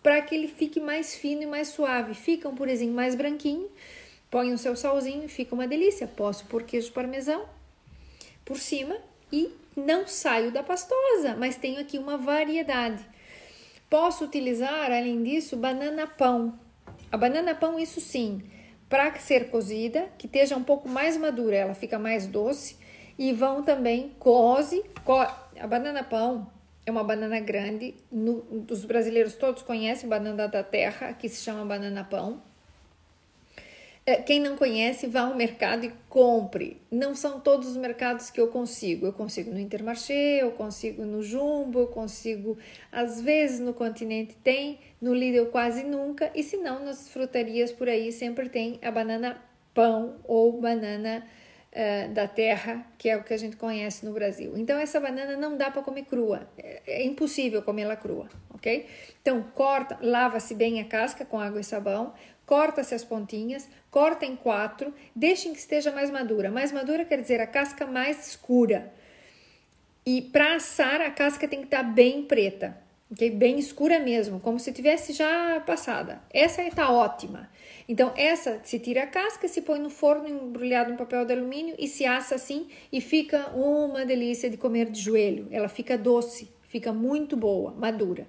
para 0.02 0.20
que 0.22 0.34
ele 0.34 0.46
fique 0.46 0.80
mais 0.80 1.16
fino 1.16 1.42
e 1.42 1.46
mais 1.46 1.68
suave. 1.68 2.14
Fica 2.14 2.48
um 2.48 2.54
purezinho 2.54 2.92
mais 2.92 3.14
branquinho. 3.14 3.68
Põe 4.30 4.52
o 4.52 4.58
seu 4.58 4.76
salzinho, 4.76 5.28
fica 5.28 5.54
uma 5.54 5.66
delícia. 5.66 6.06
Posso 6.06 6.46
pôr 6.46 6.62
queijo 6.62 6.92
parmesão 6.92 7.44
por 8.44 8.58
cima 8.58 8.96
e 9.32 9.50
não 9.76 10.06
saio 10.06 10.50
da 10.50 10.62
pastosa, 10.62 11.34
mas 11.36 11.56
tenho 11.56 11.80
aqui 11.80 11.98
uma 11.98 12.16
variedade. 12.16 13.04
Posso 13.90 14.24
utilizar, 14.24 14.92
além 14.92 15.22
disso, 15.22 15.56
banana 15.56 16.06
pão. 16.06 16.58
A 17.10 17.16
banana 17.16 17.54
pão, 17.54 17.78
isso 17.78 18.00
sim, 18.00 18.42
para 18.88 19.14
ser 19.16 19.50
cozida, 19.50 20.08
que 20.16 20.26
esteja 20.26 20.56
um 20.56 20.62
pouco 20.62 20.88
mais 20.88 21.16
madura, 21.16 21.56
ela 21.56 21.74
fica 21.74 21.98
mais 21.98 22.26
doce. 22.26 22.76
E 23.18 23.32
vão 23.32 23.62
também 23.62 24.14
coze, 24.18 24.84
co 25.04 25.14
a 25.14 25.66
banana 25.66 26.04
pão 26.04 26.46
é 26.88 26.90
uma 26.90 27.04
banana 27.04 27.38
grande, 27.38 27.94
no, 28.10 28.64
os 28.70 28.84
brasileiros 28.84 29.34
todos 29.34 29.62
conhecem 29.62 30.08
banana 30.08 30.48
da 30.48 30.62
terra, 30.62 31.12
que 31.12 31.28
se 31.28 31.42
chama 31.42 31.64
banana 31.64 32.02
pão. 32.02 32.40
É, 34.08 34.16
quem 34.22 34.40
não 34.40 34.56
conhece, 34.56 35.06
vá 35.06 35.20
ao 35.20 35.34
mercado 35.34 35.84
e 35.84 35.92
compre. 36.08 36.80
Não 36.90 37.14
são 37.14 37.38
todos 37.38 37.68
os 37.68 37.76
mercados 37.76 38.30
que 38.30 38.40
eu 38.40 38.48
consigo. 38.48 39.04
Eu 39.04 39.12
consigo 39.12 39.50
no 39.50 39.60
Intermarché, 39.60 40.38
eu 40.40 40.52
consigo 40.52 41.04
no 41.04 41.22
Jumbo, 41.22 41.80
eu 41.80 41.86
consigo 41.88 42.56
às 42.90 43.20
vezes 43.20 43.60
no 43.60 43.74
Continente 43.74 44.34
tem, 44.42 44.78
no 44.98 45.12
Lidl 45.12 45.50
quase 45.50 45.82
nunca, 45.82 46.30
e 46.34 46.42
se 46.42 46.56
não 46.56 46.82
nas 46.82 47.10
frutarias 47.10 47.70
por 47.70 47.86
aí 47.86 48.10
sempre 48.10 48.48
tem 48.48 48.78
a 48.80 48.90
banana 48.90 49.36
pão 49.74 50.16
ou 50.24 50.58
banana 50.58 51.22
uh, 51.70 52.10
da 52.14 52.26
terra, 52.26 52.86
que 52.96 53.10
é 53.10 53.16
o 53.18 53.22
que 53.22 53.34
a 53.34 53.38
gente 53.38 53.58
conhece 53.58 54.06
no 54.06 54.14
Brasil. 54.14 54.54
Então 54.56 54.78
essa 54.78 54.98
banana 54.98 55.36
não 55.36 55.54
dá 55.54 55.70
para 55.70 55.82
comer 55.82 56.06
crua, 56.06 56.48
é, 56.56 56.80
é 56.86 57.04
impossível 57.04 57.60
comê-la 57.60 57.94
crua, 57.94 58.30
ok? 58.54 58.86
Então 59.20 59.42
corta, 59.54 59.98
lava-se 60.00 60.54
bem 60.54 60.80
a 60.80 60.84
casca 60.86 61.26
com 61.26 61.38
água 61.38 61.60
e 61.60 61.64
sabão, 61.64 62.14
corta-se 62.48 62.94
as 62.94 63.04
pontinhas, 63.04 63.68
corta 63.90 64.24
em 64.24 64.34
quatro, 64.34 64.94
deixem 65.14 65.52
que 65.52 65.58
esteja 65.58 65.92
mais 65.92 66.10
madura. 66.10 66.50
Mais 66.50 66.72
madura 66.72 67.04
quer 67.04 67.20
dizer 67.20 67.42
a 67.42 67.46
casca 67.46 67.86
mais 67.86 68.26
escura. 68.26 68.90
E 70.04 70.22
para 70.22 70.54
assar, 70.54 71.02
a 71.02 71.10
casca 71.10 71.46
tem 71.46 71.60
que 71.60 71.66
estar 71.66 71.84
tá 71.84 71.90
bem 71.90 72.22
preta, 72.22 72.74
ok? 73.12 73.30
Bem 73.32 73.58
escura 73.58 74.00
mesmo, 74.00 74.40
como 74.40 74.58
se 74.58 74.72
tivesse 74.72 75.12
já 75.12 75.62
passada. 75.66 76.22
Essa 76.32 76.62
está 76.62 76.90
ótima. 76.90 77.50
Então, 77.86 78.14
essa 78.16 78.58
se 78.64 78.78
tira 78.78 79.02
a 79.02 79.06
casca, 79.06 79.46
se 79.46 79.60
põe 79.60 79.78
no 79.78 79.90
forno 79.90 80.26
embrulhado 80.26 80.90
em 80.90 80.96
papel 80.96 81.26
de 81.26 81.34
alumínio 81.34 81.74
e 81.78 81.86
se 81.86 82.06
assa 82.06 82.36
assim 82.36 82.68
e 82.90 83.02
fica 83.02 83.50
uma 83.50 84.06
delícia 84.06 84.48
de 84.48 84.56
comer 84.56 84.88
de 84.88 85.02
joelho. 85.02 85.48
Ela 85.50 85.68
fica 85.68 85.98
doce, 85.98 86.50
fica 86.62 86.94
muito 86.94 87.36
boa, 87.36 87.72
madura. 87.72 88.26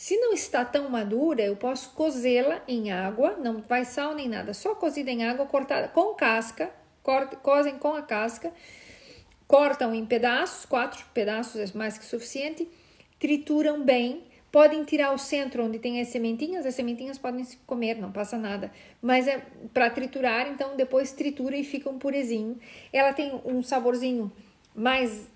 Se 0.00 0.16
não 0.16 0.32
está 0.32 0.64
tão 0.64 0.88
madura, 0.88 1.42
eu 1.42 1.54
posso 1.54 1.90
cozê-la 1.90 2.62
em 2.66 2.90
água, 2.90 3.36
não 3.36 3.60
vai 3.60 3.84
sal 3.84 4.14
nem 4.14 4.30
nada, 4.30 4.54
só 4.54 4.74
cozida 4.74 5.10
em 5.10 5.26
água, 5.26 5.44
cortada 5.44 5.88
com 5.88 6.14
casca, 6.14 6.72
cozem 7.42 7.78
com 7.78 7.94
a 7.94 8.00
casca, 8.00 8.50
cortam 9.46 9.94
em 9.94 10.06
pedaços, 10.06 10.64
quatro 10.64 11.04
pedaços 11.12 11.60
é 11.60 11.76
mais 11.76 11.98
que 11.98 12.06
suficiente, 12.06 12.66
trituram 13.18 13.84
bem, 13.84 14.24
podem 14.50 14.84
tirar 14.84 15.12
o 15.12 15.18
centro 15.18 15.66
onde 15.66 15.78
tem 15.78 16.00
as 16.00 16.08
sementinhas, 16.08 16.64
as 16.64 16.74
sementinhas 16.74 17.18
podem 17.18 17.44
se 17.44 17.58
comer, 17.66 17.96
não 17.96 18.10
passa 18.10 18.38
nada, 18.38 18.72
mas 19.02 19.28
é 19.28 19.44
para 19.74 19.90
triturar, 19.90 20.48
então 20.48 20.78
depois 20.78 21.12
tritura 21.12 21.58
e 21.58 21.62
fica 21.62 21.90
um 21.90 21.98
purezinho. 21.98 22.58
Ela 22.90 23.12
tem 23.12 23.38
um 23.44 23.62
saborzinho 23.62 24.32
mais 24.74 25.30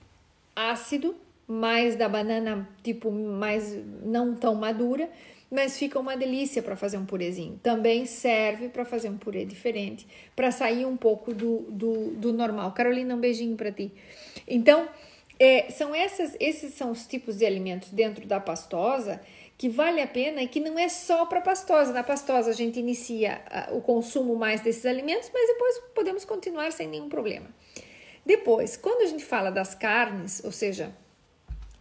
ácido, 0.56 1.14
mais 1.46 1.96
da 1.96 2.08
banana, 2.08 2.68
tipo, 2.82 3.10
mais 3.10 3.76
não 4.02 4.34
tão 4.34 4.54
madura, 4.54 5.10
mas 5.50 5.78
fica 5.78 5.98
uma 5.98 6.16
delícia 6.16 6.62
para 6.62 6.74
fazer 6.74 6.96
um 6.96 7.04
purezinho. 7.04 7.60
Também 7.62 8.06
serve 8.06 8.68
para 8.68 8.84
fazer 8.84 9.08
um 9.08 9.16
purê 9.16 9.44
diferente, 9.44 10.06
para 10.34 10.50
sair 10.50 10.84
um 10.86 10.96
pouco 10.96 11.32
do, 11.32 11.66
do, 11.70 12.10
do 12.12 12.32
normal. 12.32 12.72
Carolina, 12.72 13.14
um 13.14 13.20
beijinho 13.20 13.56
para 13.56 13.70
ti. 13.70 13.92
Então, 14.48 14.88
é, 15.38 15.70
são 15.70 15.94
essas, 15.94 16.36
esses 16.40 16.74
são 16.74 16.90
os 16.90 17.06
tipos 17.06 17.38
de 17.38 17.46
alimentos 17.46 17.90
dentro 17.90 18.26
da 18.26 18.40
pastosa 18.40 19.20
que 19.56 19.68
vale 19.68 20.00
a 20.00 20.06
pena 20.06 20.42
e 20.42 20.48
que 20.48 20.58
não 20.58 20.78
é 20.78 20.88
só 20.88 21.26
para 21.26 21.40
pastosa. 21.40 21.92
Na 21.92 22.02
pastosa 22.02 22.50
a 22.50 22.54
gente 22.54 22.78
inicia 22.78 23.40
o 23.70 23.80
consumo 23.80 24.34
mais 24.34 24.60
desses 24.60 24.84
alimentos, 24.86 25.30
mas 25.32 25.46
depois 25.46 25.78
podemos 25.94 26.24
continuar 26.24 26.72
sem 26.72 26.88
nenhum 26.88 27.08
problema. 27.08 27.46
Depois, 28.26 28.76
quando 28.76 29.02
a 29.02 29.06
gente 29.06 29.24
fala 29.24 29.50
das 29.50 29.74
carnes, 29.74 30.42
ou 30.44 30.50
seja, 30.50 30.92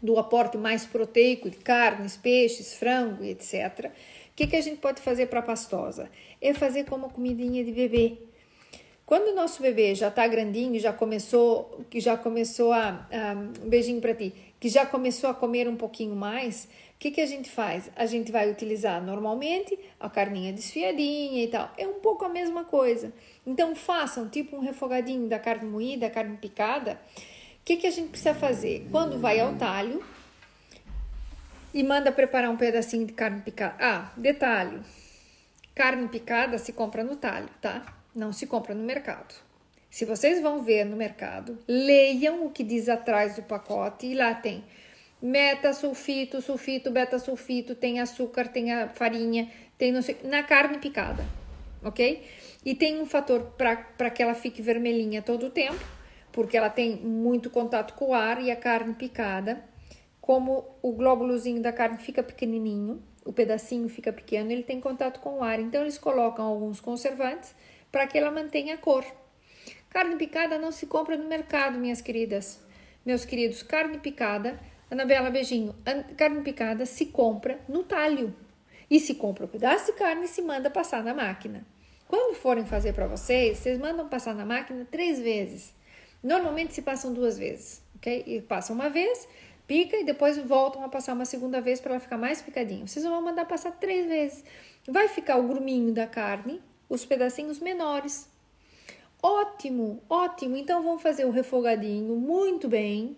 do 0.04 0.20
aporte 0.20 0.58
mais 0.58 0.86
proteico 0.86 1.50
de 1.50 1.56
carnes, 1.56 2.18
peixes, 2.18 2.74
frango, 2.74 3.24
etc. 3.24 3.86
O 3.86 4.36
que, 4.36 4.46
que 4.46 4.56
a 4.58 4.62
gente 4.62 4.82
pode 4.82 5.02
fazer 5.02 5.28
para 5.28 5.40
a 5.40 5.44
pastosa? 5.44 6.12
É 6.42 6.54
fazer 6.54 6.84
como 6.84 7.10
comidinha 7.10 7.64
de 7.64 7.72
bebê. 7.72 8.18
Quando 9.06 9.30
o 9.30 9.36
nosso 9.36 9.62
bebê 9.62 9.96
já 9.96 10.10
está 10.10 10.28
grandinho, 10.28 10.78
já 10.78 10.92
começou, 10.92 11.86
que 11.90 12.02
já 12.02 12.18
começou 12.18 12.74
a, 12.74 13.08
um 13.64 13.70
beijinho 13.70 14.02
para 14.02 14.14
ti, 14.14 14.34
que 14.60 14.68
já 14.68 14.86
começou 14.86 15.30
a 15.30 15.34
comer 15.34 15.70
um 15.70 15.76
pouquinho 15.76 16.16
mais, 16.16 16.66
o 16.96 17.00
que, 17.00 17.12
que 17.12 17.22
a 17.22 17.26
gente 17.26 17.50
faz? 17.50 17.90
A 17.96 18.06
gente 18.06 18.32
vai 18.32 18.50
utilizar 18.50 19.02
normalmente 19.02 19.78
a 20.00 20.10
carninha 20.10 20.52
desfiadinha 20.52 21.44
e 21.44 21.48
tal. 21.48 21.72
É 21.78 21.88
um 21.88 22.00
pouco 22.00 22.26
a 22.26 22.30
mesma 22.30 22.66
coisa. 22.66 23.14
Então 23.46 23.76
façam 23.76 24.28
tipo 24.28 24.56
um 24.56 24.60
refogadinho 24.60 25.28
da 25.30 25.40
carne 25.40 25.70
moída, 25.70 26.10
carne 26.10 26.38
picada 26.38 27.00
o 27.64 27.66
que, 27.66 27.78
que 27.78 27.88
a 27.88 27.92
gente 27.92 28.10
precisa 28.10 28.34
fazer? 28.34 28.86
Quando 28.92 29.18
vai 29.18 29.40
ao 29.40 29.56
talho 29.56 30.04
e 31.74 31.82
manda 31.82 32.12
preparar 32.12 32.52
um 32.52 32.58
pedacinho 32.58 33.08
de 33.08 33.14
carne 33.14 33.40
picada. 33.40 33.76
Ah, 33.80 34.12
detalhe: 34.18 34.82
carne 35.74 36.10
picada 36.10 36.58
se 36.58 36.74
compra 36.74 37.06
no 37.06 37.16
talho, 37.16 37.48
tá? 37.62 37.86
Não 38.14 38.34
se 38.34 38.48
compra 38.48 38.76
no 38.76 38.84
mercado. 38.84 39.34
Se 39.90 40.04
vocês 40.04 40.42
vão 40.42 40.62
ver 40.62 40.84
no 40.84 40.98
mercado, 40.98 41.58
leiam 41.66 42.46
o 42.46 42.50
que 42.50 42.66
diz 42.66 42.90
atrás 42.90 43.38
do 43.38 43.44
pacote 43.44 44.08
e 44.08 44.14
lá 44.14 44.34
tem 44.36 44.62
meta 45.22 45.72
sulfito, 45.72 46.42
sulfito, 46.42 46.92
beta 46.92 47.18
sulfito, 47.18 47.76
tem 47.76 48.02
açúcar, 48.02 48.50
tem 48.50 48.74
a 48.74 48.90
farinha, 48.90 49.50
tem 49.78 50.02
sei, 50.02 50.18
na 50.26 50.44
carne 50.44 50.80
picada, 50.80 51.26
ok? 51.82 52.28
E 52.66 52.76
tem 52.76 53.00
um 53.00 53.06
fator 53.06 53.54
para 53.58 54.10
que 54.10 54.22
ela 54.22 54.36
fique 54.36 54.62
vermelhinha 54.62 55.22
todo 55.22 55.46
o 55.46 55.50
tempo 55.50 56.03
porque 56.34 56.58
ela 56.58 56.70
tem 56.70 56.98
muito 56.98 57.50
contato 57.50 57.94
com 57.94 58.10
o 58.10 58.14
ar 58.14 58.42
e 58.42 58.52
a 58.52 58.56
carne 58.56 58.94
picada. 58.94 59.64
Como 60.20 60.66
o 60.82 60.92
glóbulozinho 60.92 61.62
da 61.62 61.72
carne 61.72 61.98
fica 61.98 62.22
pequenininho, 62.22 63.02
o 63.24 63.32
pedacinho 63.32 63.88
fica 63.88 64.12
pequeno, 64.12 64.52
ele 64.52 64.64
tem 64.64 64.82
contato 64.82 65.22
com 65.22 65.38
o 65.38 65.44
ar. 65.44 65.60
Então 65.60 65.82
eles 65.82 65.98
colocam 65.98 66.44
alguns 66.46 66.82
conservantes 66.82 67.56
para 67.92 68.08
que 68.08 68.18
ela 68.18 68.32
mantenha 68.32 68.76
a 68.76 68.78
cor. 68.78 69.06
Carne 69.90 70.16
picada 70.16 70.58
não 70.58 70.72
se 70.72 70.88
compra 70.88 71.16
no 71.16 71.30
mercado, 71.30 71.78
minhas 71.78 72.02
queridas. 72.02 72.60
Meus 73.06 73.24
queridos, 73.24 73.62
carne 73.62 74.00
picada, 74.00 74.60
Anabela, 74.90 75.30
beijinho. 75.30 75.76
Carne 76.18 76.42
picada 76.42 76.86
se 76.86 77.08
compra 77.08 77.60
no 77.68 77.84
talho. 77.84 78.34
E 78.90 79.00
se 79.00 79.16
compra 79.16 79.46
um 79.46 79.48
pedaço 79.48 79.88
de 79.88 79.98
carne 79.98 80.26
e 80.26 80.28
se 80.28 80.42
manda 80.42 80.70
passar 80.70 81.04
na 81.04 81.14
máquina. 81.14 81.66
Quando 82.08 82.36
forem 82.36 82.66
fazer 82.66 82.94
para 82.94 83.08
vocês, 83.08 83.58
vocês 83.58 83.80
mandam 83.80 84.08
passar 84.08 84.36
na 84.36 84.46
máquina 84.46 84.86
três 84.90 85.20
vezes. 85.20 85.74
Normalmente 86.24 86.74
se 86.74 86.82
passam 86.82 87.14
duas 87.14 87.38
vezes, 87.38 87.84
ok? 87.98 88.24
E 88.26 88.42
passam 88.42 88.74
uma 88.76 88.90
vez, 88.90 89.28
pica 89.68 89.98
e 89.98 90.06
depois 90.06 90.38
voltam 90.38 90.84
a 90.84 90.90
passar 90.90 91.14
uma 91.14 91.26
segunda 91.26 91.60
vez 91.60 91.82
para 91.82 91.92
ela 91.92 92.00
ficar 92.00 92.18
mais 92.18 92.42
picadinho. 92.42 92.88
Vocês 92.88 93.04
vão 93.04 93.22
mandar 93.22 93.46
passar 93.46 93.72
três 93.72 94.08
vezes. 94.08 94.44
Vai 94.88 95.10
ficar 95.10 95.38
o 95.38 95.48
gruminho 95.48 95.94
da 95.94 96.08
carne, 96.08 96.62
os 96.90 97.06
pedacinhos 97.06 97.60
menores. 97.60 98.30
Ótimo, 99.22 100.02
ótimo. 100.10 100.56
Então 100.56 100.82
vão 100.82 100.98
fazer 100.98 101.26
o 101.26 101.32
refogadinho 101.32 102.16
muito 102.16 102.68
bem. 102.70 103.18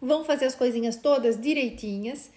Vão 0.00 0.24
fazer 0.24 0.46
as 0.46 0.54
coisinhas 0.54 0.96
todas 0.96 1.38
direitinhas 1.38 2.30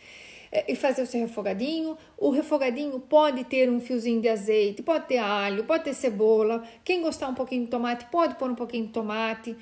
e 0.51 0.75
fazer 0.75 1.01
o 1.01 1.05
seu 1.05 1.21
refogadinho. 1.21 1.97
O 2.17 2.29
refogadinho 2.29 2.99
pode 2.99 3.43
ter 3.43 3.69
um 3.69 3.79
fiozinho 3.79 4.21
de 4.21 4.29
azeite, 4.29 4.81
pode 4.81 5.07
ter 5.07 5.17
alho, 5.17 5.63
pode 5.63 5.83
ter 5.83 5.93
cebola. 5.93 6.63
Quem 6.83 7.01
gostar 7.01 7.27
um 7.27 7.35
pouquinho 7.35 7.65
de 7.65 7.69
tomate, 7.69 8.05
pode 8.05 8.35
pôr 8.35 8.49
um 8.49 8.55
pouquinho 8.55 8.87
de 8.87 8.93
tomate. 8.93 9.55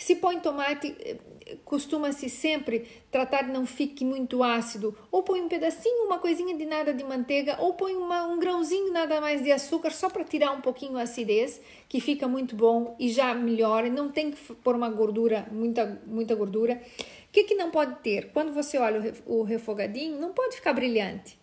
Se 0.00 0.16
põe 0.16 0.40
tomate, 0.40 0.96
eh, 0.98 1.18
costuma-se 1.62 2.30
sempre 2.30 2.86
tratar 3.10 3.42
de 3.42 3.52
não 3.52 3.66
fique 3.66 4.02
muito 4.02 4.42
ácido, 4.42 4.96
ou 5.12 5.22
põe 5.22 5.42
um 5.42 5.48
pedacinho, 5.48 6.06
uma 6.06 6.18
coisinha 6.18 6.56
de 6.56 6.64
nada 6.64 6.94
de 6.94 7.04
manteiga, 7.04 7.58
ou 7.60 7.74
põe 7.74 7.94
uma, 7.94 8.26
um 8.26 8.38
grãozinho 8.38 8.90
nada 8.94 9.20
mais 9.20 9.42
de 9.44 9.52
açúcar, 9.52 9.90
só 9.90 10.08
para 10.08 10.24
tirar 10.24 10.52
um 10.52 10.62
pouquinho 10.62 10.96
a 10.96 11.02
acidez, 11.02 11.60
que 11.86 12.00
fica 12.00 12.26
muito 12.26 12.56
bom 12.56 12.96
e 12.98 13.10
já 13.10 13.34
melhora, 13.34 13.90
não 13.90 14.08
tem 14.08 14.30
que 14.30 14.54
pôr 14.54 14.74
uma 14.74 14.88
gordura, 14.88 15.46
muita, 15.52 16.00
muita 16.06 16.34
gordura. 16.34 16.80
O 17.28 17.30
que, 17.30 17.44
que 17.44 17.54
não 17.54 17.70
pode 17.70 17.96
ter? 17.96 18.30
Quando 18.32 18.54
você 18.54 18.78
olha 18.78 19.14
o 19.26 19.42
refogadinho, 19.42 20.18
não 20.18 20.32
pode 20.32 20.56
ficar 20.56 20.72
brilhante. 20.72 21.38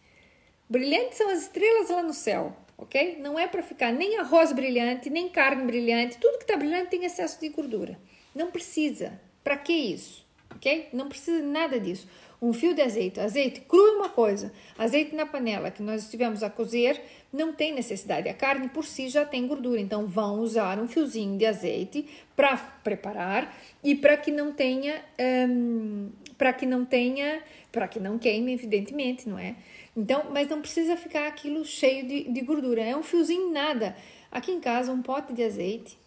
Brilhante 0.67 1.15
são 1.15 1.29
as 1.29 1.43
estrelas 1.43 1.91
lá 1.91 2.01
no 2.01 2.11
céu, 2.11 2.57
ok? 2.75 3.19
Não 3.19 3.37
é 3.37 3.47
para 3.47 3.61
ficar 3.61 3.93
nem 3.93 4.17
arroz 4.17 4.51
brilhante, 4.51 5.11
nem 5.11 5.29
carne 5.29 5.63
brilhante. 5.63 6.17
Tudo 6.17 6.39
que 6.39 6.43
está 6.43 6.57
brilhante 6.57 6.89
tem 6.89 7.05
excesso 7.05 7.39
de 7.39 7.49
gordura. 7.49 7.99
Não 8.37 8.51
precisa. 8.51 9.19
Para 9.43 9.57
que 9.57 9.73
isso? 9.73 10.23
Ok? 10.55 10.89
Não 10.93 11.09
precisa 11.09 11.41
nada 11.41 11.79
disso. 11.79 12.07
Um 12.39 12.53
fio 12.53 12.75
de 12.75 12.83
azeite. 12.83 13.19
Azeite 13.19 13.61
cru 13.61 13.79
é 13.79 13.91
uma 13.93 14.09
coisa. 14.09 14.53
Azeite 14.77 15.15
na 15.15 15.25
panela 15.25 15.71
que 15.71 15.81
nós 15.81 16.03
estivemos 16.03 16.43
a 16.43 16.49
cozer 16.51 17.01
não 17.33 17.51
tem 17.51 17.73
necessidade. 17.73 18.29
A 18.29 18.35
carne 18.35 18.69
por 18.69 18.85
si 18.85 19.09
já 19.09 19.25
tem 19.25 19.47
gordura. 19.47 19.81
Então 19.81 20.05
vão 20.05 20.39
usar 20.41 20.77
um 20.77 20.87
fiozinho 20.87 21.35
de 21.35 21.47
azeite 21.47 22.07
para 22.35 22.55
preparar 22.83 23.57
e 23.83 23.95
para 23.95 24.15
que 24.15 24.29
não 24.29 24.53
tenha, 24.53 25.01
um, 25.49 26.11
para 26.37 26.53
que 26.53 26.67
não 26.67 26.85
tenha, 26.85 27.41
para 27.71 27.87
que 27.87 27.99
não 27.99 28.19
queime, 28.19 28.53
evidentemente, 28.53 29.27
não 29.27 29.39
é? 29.39 29.55
Então, 29.95 30.27
mas 30.31 30.47
não 30.47 30.61
precisa 30.61 30.95
ficar 30.95 31.25
aquilo 31.25 31.65
cheio 31.65 32.07
de, 32.07 32.31
de 32.31 32.41
gordura. 32.41 32.83
É 32.83 32.95
um 32.95 33.01
fiozinho 33.01 33.51
nada. 33.51 33.95
aqui 34.31 34.51
em 34.51 34.59
casa 34.59 34.91
um 34.91 35.01
pote 35.01 35.33
de 35.33 35.41
azeite, 35.43 35.97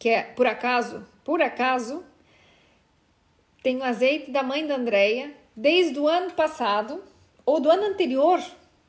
que 0.00 0.08
é 0.08 0.22
por 0.22 0.46
acaso, 0.46 1.06
por 1.22 1.42
acaso, 1.42 2.02
tenho 3.62 3.84
azeite 3.84 4.30
da 4.30 4.42
mãe 4.42 4.66
da 4.66 4.76
Andreia 4.76 5.32
desde 5.54 6.00
o 6.00 6.08
ano 6.08 6.32
passado 6.32 7.04
ou 7.44 7.60
do 7.60 7.70
ano 7.70 7.84
anterior, 7.84 8.40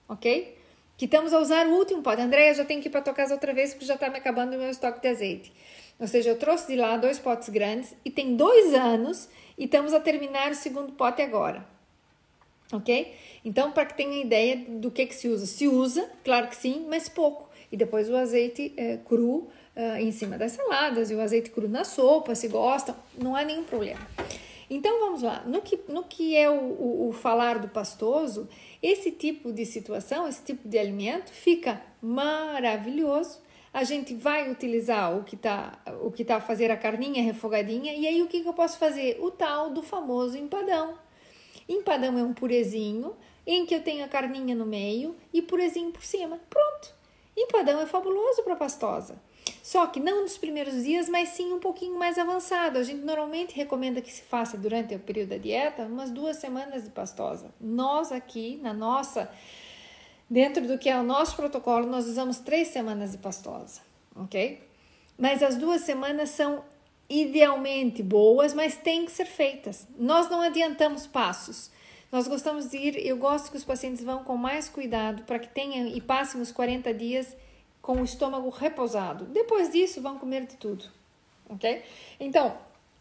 ok? 0.08 0.58
Que 0.96 1.04
estamos 1.04 1.34
a 1.34 1.40
usar 1.40 1.68
o 1.68 1.74
último 1.74 2.02
pote. 2.02 2.22
A 2.22 2.24
Andreia 2.24 2.54
já 2.54 2.64
tem 2.64 2.80
que 2.80 2.88
ir 2.88 2.92
para 2.92 3.02
tua 3.02 3.14
casa 3.14 3.34
outra 3.34 3.54
vez 3.54 3.74
porque 3.74 3.86
já 3.86 3.96
está 3.96 4.10
me 4.10 4.20
acabando 4.20 4.56
o 4.56 4.58
meu 4.58 4.70
estoque 4.70 5.02
de 5.02 5.10
azeite. 5.10 5.54
Ou 6.00 6.08
seja, 6.08 6.30
eu 6.30 6.40
trouxe 6.40 6.68
de 6.68 6.78
lá 6.78 6.96
dois 6.96 7.20
potes 7.20 7.50
grandes 7.50 7.94
e 8.06 8.10
tem 8.10 8.38
dois 8.38 8.74
anos 8.74 9.28
e 9.58 9.66
estamos 9.66 9.94
a 9.94 10.00
terminar 10.00 10.52
o 10.52 10.56
segundo 10.56 10.94
pote 10.94 11.22
agora. 11.22 11.68
Ok? 12.72 13.14
Então, 13.44 13.74
para 13.74 13.86
que 13.86 13.98
tenha 13.98 14.22
ideia 14.22 14.56
do 14.56 14.90
que, 14.90 15.06
que 15.06 15.14
se 15.14 15.28
usa. 15.28 15.46
Se 15.46 15.68
usa, 15.68 16.10
claro 16.24 16.48
que 16.48 16.56
sim, 16.56 16.86
mas 16.90 17.10
pouco. 17.10 17.50
E 17.70 17.76
depois 17.76 18.10
o 18.10 18.16
azeite 18.16 18.74
é, 18.78 18.96
cru 18.96 19.50
é, 19.76 20.02
em 20.02 20.12
cima 20.12 20.38
das 20.38 20.52
saladas 20.52 21.10
e 21.12 21.16
o 21.16 21.22
azeite 21.22 21.50
cru 21.50 21.68
na 21.68 21.84
sopa, 21.84 22.36
se 22.36 22.48
gostam, 22.48 22.96
não 23.18 23.36
há 23.36 23.44
nenhum 23.44 23.64
problema. 23.64 24.06
Então 24.70 25.00
vamos 25.00 25.22
lá, 25.22 25.44
no 25.46 25.62
que, 25.62 25.80
no 25.90 26.04
que 26.04 26.36
é 26.36 26.50
o, 26.50 26.54
o, 26.54 27.10
o 27.10 27.12
falar 27.12 27.60
do 27.60 27.68
pastoso, 27.68 28.48
esse 28.82 29.12
tipo 29.12 29.52
de 29.52 29.66
situação, 29.66 30.28
esse 30.28 30.44
tipo 30.44 30.68
de 30.68 30.78
alimento 30.78 31.30
fica 31.30 31.82
maravilhoso. 32.02 33.40
A 33.74 33.84
gente 33.84 34.14
vai 34.14 34.50
utilizar 34.52 35.18
o 35.18 35.24
que 35.24 35.38
tá 35.38 35.80
o 36.02 36.12
que 36.12 36.26
tá 36.26 36.38
a 36.38 36.42
fazer 36.42 36.72
a 36.72 36.78
carninha 36.78 37.24
refogadinha 37.24 37.94
e 37.94 38.06
aí 38.06 38.22
o 38.22 38.28
que, 38.28 38.42
que 38.42 38.48
eu 38.48 38.54
posso 38.54 38.78
fazer? 38.78 39.18
O 39.22 39.32
tal 39.32 39.70
do 39.70 39.82
famoso 39.82 40.38
empadão. 40.38 40.96
Empadão 41.68 42.18
é 42.18 42.24
um 42.24 42.34
purezinho 42.34 43.16
em 43.48 43.66
que 43.66 43.76
eu 43.76 43.82
tenho 43.82 44.04
a 44.04 44.08
carninha 44.10 44.56
no 44.56 44.66
meio 44.66 45.16
e 45.34 45.42
purezinho 45.42 45.92
por 45.92 46.04
cima. 46.04 46.40
Pronto. 46.50 46.94
Empadão 47.38 47.80
é 47.80 47.86
fabuloso 47.86 48.44
para 48.44 48.58
pastosa 48.58 49.20
só 49.62 49.88
que 49.88 50.00
não 50.00 50.22
nos 50.22 50.38
primeiros 50.38 50.84
dias 50.84 51.08
mas 51.08 51.30
sim 51.30 51.54
um 51.54 51.60
pouquinho 51.60 51.98
mais 51.98 52.18
avançado 52.18 52.78
a 52.78 52.84
gente 52.84 53.04
normalmente 53.04 53.56
recomenda 53.56 54.02
que 54.02 54.12
se 54.12 54.22
faça 54.24 54.58
durante 54.58 54.96
o 54.96 55.00
período 55.00 55.30
da 55.30 55.38
dieta 55.38 55.84
umas 55.84 56.12
duas 56.12 56.38
semanas 56.38 56.84
de 56.84 56.90
pastosa 56.90 57.54
nós 57.60 58.12
aqui 58.12 58.60
na 58.62 58.74
nossa 58.74 59.30
Dentro 60.32 60.66
do 60.66 60.78
que 60.78 60.88
é 60.88 60.98
o 60.98 61.04
nosso 61.04 61.36
protocolo, 61.36 61.86
nós 61.86 62.08
usamos 62.08 62.40
três 62.40 62.70
semanas 62.70 63.12
de 63.12 63.18
pastosa, 63.18 63.82
ok? 64.16 64.66
Mas 65.18 65.44
as 65.44 65.58
duas 65.58 65.82
semanas 65.82 66.30
são 66.30 66.64
idealmente 67.10 68.02
boas, 68.02 68.54
mas 68.54 68.78
têm 68.78 69.04
que 69.04 69.12
ser 69.12 69.26
feitas. 69.26 69.86
Nós 70.00 70.30
não 70.30 70.40
adiantamos 70.40 71.06
passos. 71.06 71.70
Nós 72.10 72.30
gostamos 72.30 72.70
de 72.70 72.78
ir, 72.78 73.06
eu 73.06 73.18
gosto 73.18 73.52
que 73.52 73.58
os 73.58 73.66
pacientes 73.66 74.06
vão 74.06 74.24
com 74.24 74.38
mais 74.38 74.70
cuidado 74.70 75.24
para 75.24 75.38
que 75.38 75.50
tenham 75.50 75.90
e 75.90 76.00
passem 76.00 76.40
os 76.40 76.50
40 76.50 76.94
dias 76.94 77.36
com 77.82 78.02
o 78.02 78.04
estômago 78.04 78.50
repousado. 78.50 79.26
Depois 79.26 79.72
disso, 79.72 80.02
vão 80.02 80.20
comer 80.20 80.46
de 80.46 80.56
tudo, 80.56 80.86
ok? 81.50 81.82
Então, 82.20 82.56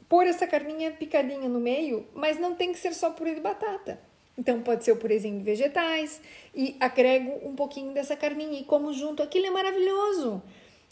pôr 0.08 0.26
essa 0.26 0.46
carninha 0.46 0.90
picadinha 0.90 1.48
no 1.48 1.60
meio, 1.60 2.06
mas 2.14 2.38
não 2.38 2.54
tem 2.54 2.72
que 2.72 2.78
ser 2.78 2.94
só 2.94 3.10
purê 3.10 3.34
de 3.34 3.40
batata. 3.40 4.00
Então 4.36 4.62
pode 4.62 4.84
ser 4.84 4.92
o 4.92 4.96
purezinho 4.96 5.38
de 5.38 5.44
vegetais 5.44 6.20
e 6.54 6.74
agrego 6.80 7.46
um 7.46 7.54
pouquinho 7.54 7.92
dessa 7.92 8.16
carninha 8.16 8.58
e 8.58 8.64
como 8.64 8.92
junto. 8.92 9.22
Aquilo 9.22 9.46
é 9.46 9.50
maravilhoso. 9.50 10.42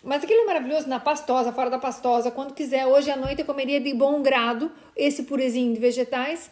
Mas 0.04 0.22
aquilo 0.22 0.42
é 0.42 0.44
maravilhoso 0.44 0.86
na 0.86 1.00
pastosa, 1.00 1.50
fora 1.50 1.70
da 1.70 1.78
pastosa. 1.78 2.30
Quando 2.30 2.52
quiser, 2.52 2.86
hoje 2.86 3.10
à 3.10 3.16
noite 3.16 3.40
eu 3.40 3.46
comeria 3.46 3.80
de 3.80 3.92
bom 3.94 4.22
grado 4.22 4.70
esse 4.94 5.22
purezinho 5.22 5.72
de 5.72 5.80
vegetais. 5.80 6.50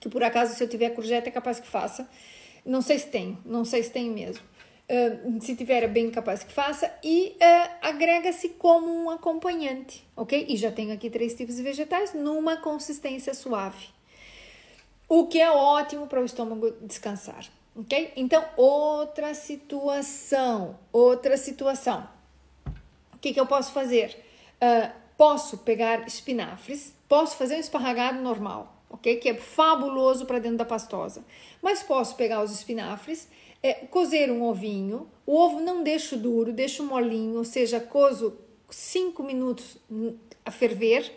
Que 0.00 0.08
por 0.08 0.22
acaso, 0.22 0.54
se 0.54 0.62
eu 0.62 0.68
tiver 0.68 0.90
courgette, 0.90 1.28
é 1.28 1.32
capaz 1.32 1.58
que 1.58 1.66
faça. 1.66 2.08
Não 2.64 2.80
sei 2.80 2.98
se 2.98 3.08
tem, 3.08 3.36
não 3.44 3.64
sei 3.64 3.82
se 3.82 3.90
tem 3.90 4.08
mesmo. 4.08 4.42
Uh, 4.88 5.40
se 5.40 5.56
tiver, 5.56 5.88
bem 5.88 6.10
capaz 6.10 6.44
que 6.44 6.52
faça. 6.52 6.92
E 7.02 7.36
uh, 7.40 7.70
agrega-se 7.82 8.50
como 8.50 8.86
um 8.86 9.10
acompanhante, 9.10 10.06
ok? 10.16 10.46
E 10.48 10.56
já 10.56 10.70
tenho 10.70 10.92
aqui 10.92 11.10
três 11.10 11.34
tipos 11.34 11.56
de 11.56 11.62
vegetais 11.62 12.14
numa 12.14 12.56
consistência 12.56 13.34
suave 13.34 13.96
o 15.08 15.26
que 15.26 15.40
é 15.40 15.50
ótimo 15.50 16.06
para 16.06 16.20
o 16.20 16.24
estômago 16.24 16.72
descansar, 16.82 17.46
ok? 17.76 18.12
Então, 18.16 18.44
outra 18.56 19.34
situação, 19.34 20.78
outra 20.92 21.36
situação. 21.36 22.08
O 23.14 23.18
que, 23.18 23.32
que 23.32 23.40
eu 23.40 23.46
posso 23.46 23.72
fazer? 23.72 24.20
Uh, 24.56 24.92
posso 25.16 25.58
pegar 25.58 26.06
espinafres, 26.06 26.94
posso 27.08 27.36
fazer 27.36 27.56
um 27.56 27.60
esparragado 27.60 28.20
normal, 28.20 28.74
ok? 28.90 29.16
Que 29.16 29.30
é 29.30 29.34
fabuloso 29.34 30.26
para 30.26 30.38
dentro 30.38 30.58
da 30.58 30.64
pastosa. 30.64 31.24
Mas 31.62 31.82
posso 31.82 32.16
pegar 32.16 32.42
os 32.42 32.50
espinafres, 32.50 33.28
é, 33.66 33.74
cozer 33.90 34.30
um 34.30 34.42
ovinho, 34.42 35.08
o 35.26 35.36
ovo 35.36 35.60
não 35.60 35.82
deixo 35.82 36.16
duro, 36.16 36.52
deixo 36.52 36.84
molinho, 36.84 37.38
ou 37.38 37.44
seja, 37.44 37.80
cozo 37.80 38.38
5 38.70 39.22
minutos 39.22 39.76
a 40.44 40.50
ferver, 40.50 41.12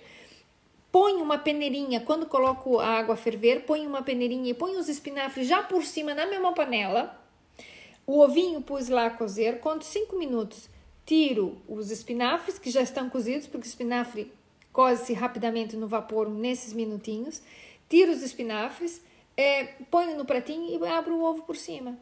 Põe 0.91 1.21
uma 1.21 1.37
peneirinha, 1.37 2.01
quando 2.01 2.25
coloco 2.25 2.79
a 2.79 2.87
água 2.87 3.13
a 3.13 3.17
ferver, 3.17 3.63
põe 3.63 3.85
uma 3.85 4.01
peneirinha 4.01 4.49
e 4.49 4.55
põe 4.55 4.75
os 4.75 4.89
espinafres 4.89 5.47
já 5.47 5.61
por 5.61 5.85
cima 5.85 6.15
na 6.15 6.25
mesma 6.25 6.51
panela. 6.51 7.15
O 8.07 8.19
ovinho 8.21 8.59
pus 8.59 8.89
lá 8.89 9.05
a 9.05 9.09
cozer, 9.11 9.59
conto 9.59 9.85
5 9.85 10.17
minutos. 10.17 10.67
Tiro 11.05 11.57
os 11.67 11.91
espinafres 11.91 12.57
que 12.57 12.71
já 12.71 12.81
estão 12.81 13.07
cozidos, 13.07 13.45
porque 13.45 13.67
o 13.67 13.69
espinafre 13.69 14.31
coze-se 14.73 15.13
rapidamente 15.13 15.77
no 15.77 15.87
vapor 15.87 16.27
nesses 16.27 16.73
minutinhos. 16.73 17.39
Tiro 17.87 18.11
os 18.11 18.23
espinafres, 18.23 18.99
é, 19.37 19.65
ponho 19.91 20.17
no 20.17 20.25
pratinho 20.25 20.83
e 20.83 20.87
abro 20.87 21.17
o 21.17 21.23
ovo 21.23 21.43
por 21.43 21.55
cima. 21.55 21.99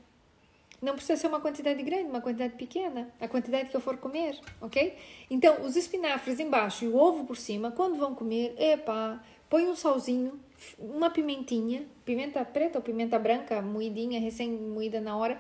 Não 0.82 0.94
precisa 0.94 1.20
ser 1.20 1.28
uma 1.28 1.40
quantidade 1.40 1.82
grande, 1.82 2.10
uma 2.10 2.22
quantidade 2.22 2.54
pequena, 2.54 3.10
a 3.20 3.28
quantidade 3.28 3.70
que 3.70 3.76
eu 3.76 3.82
for 3.82 3.98
comer, 3.98 4.40
ok? 4.62 4.96
Então, 5.30 5.64
os 5.64 5.76
espinafres 5.76 6.40
embaixo 6.40 6.86
e 6.86 6.88
o 6.88 6.96
ovo 6.96 7.26
por 7.26 7.36
cima, 7.36 7.72
quando 7.72 7.98
vão 7.98 8.14
comer, 8.14 8.54
epa, 8.58 9.20
põe 9.50 9.68
um 9.68 9.76
salzinho, 9.76 10.40
uma 10.78 11.10
pimentinha, 11.10 11.86
pimenta 12.06 12.46
preta 12.46 12.78
ou 12.78 12.84
pimenta 12.84 13.18
branca, 13.18 13.60
moidinha, 13.60 14.20
recém-moída 14.20 15.02
na 15.02 15.18
hora, 15.18 15.40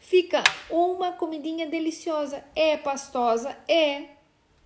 fica 0.00 0.42
uma 0.68 1.12
comidinha 1.12 1.66
deliciosa. 1.66 2.44
É 2.54 2.76
pastosa, 2.76 3.56
é, 3.66 4.08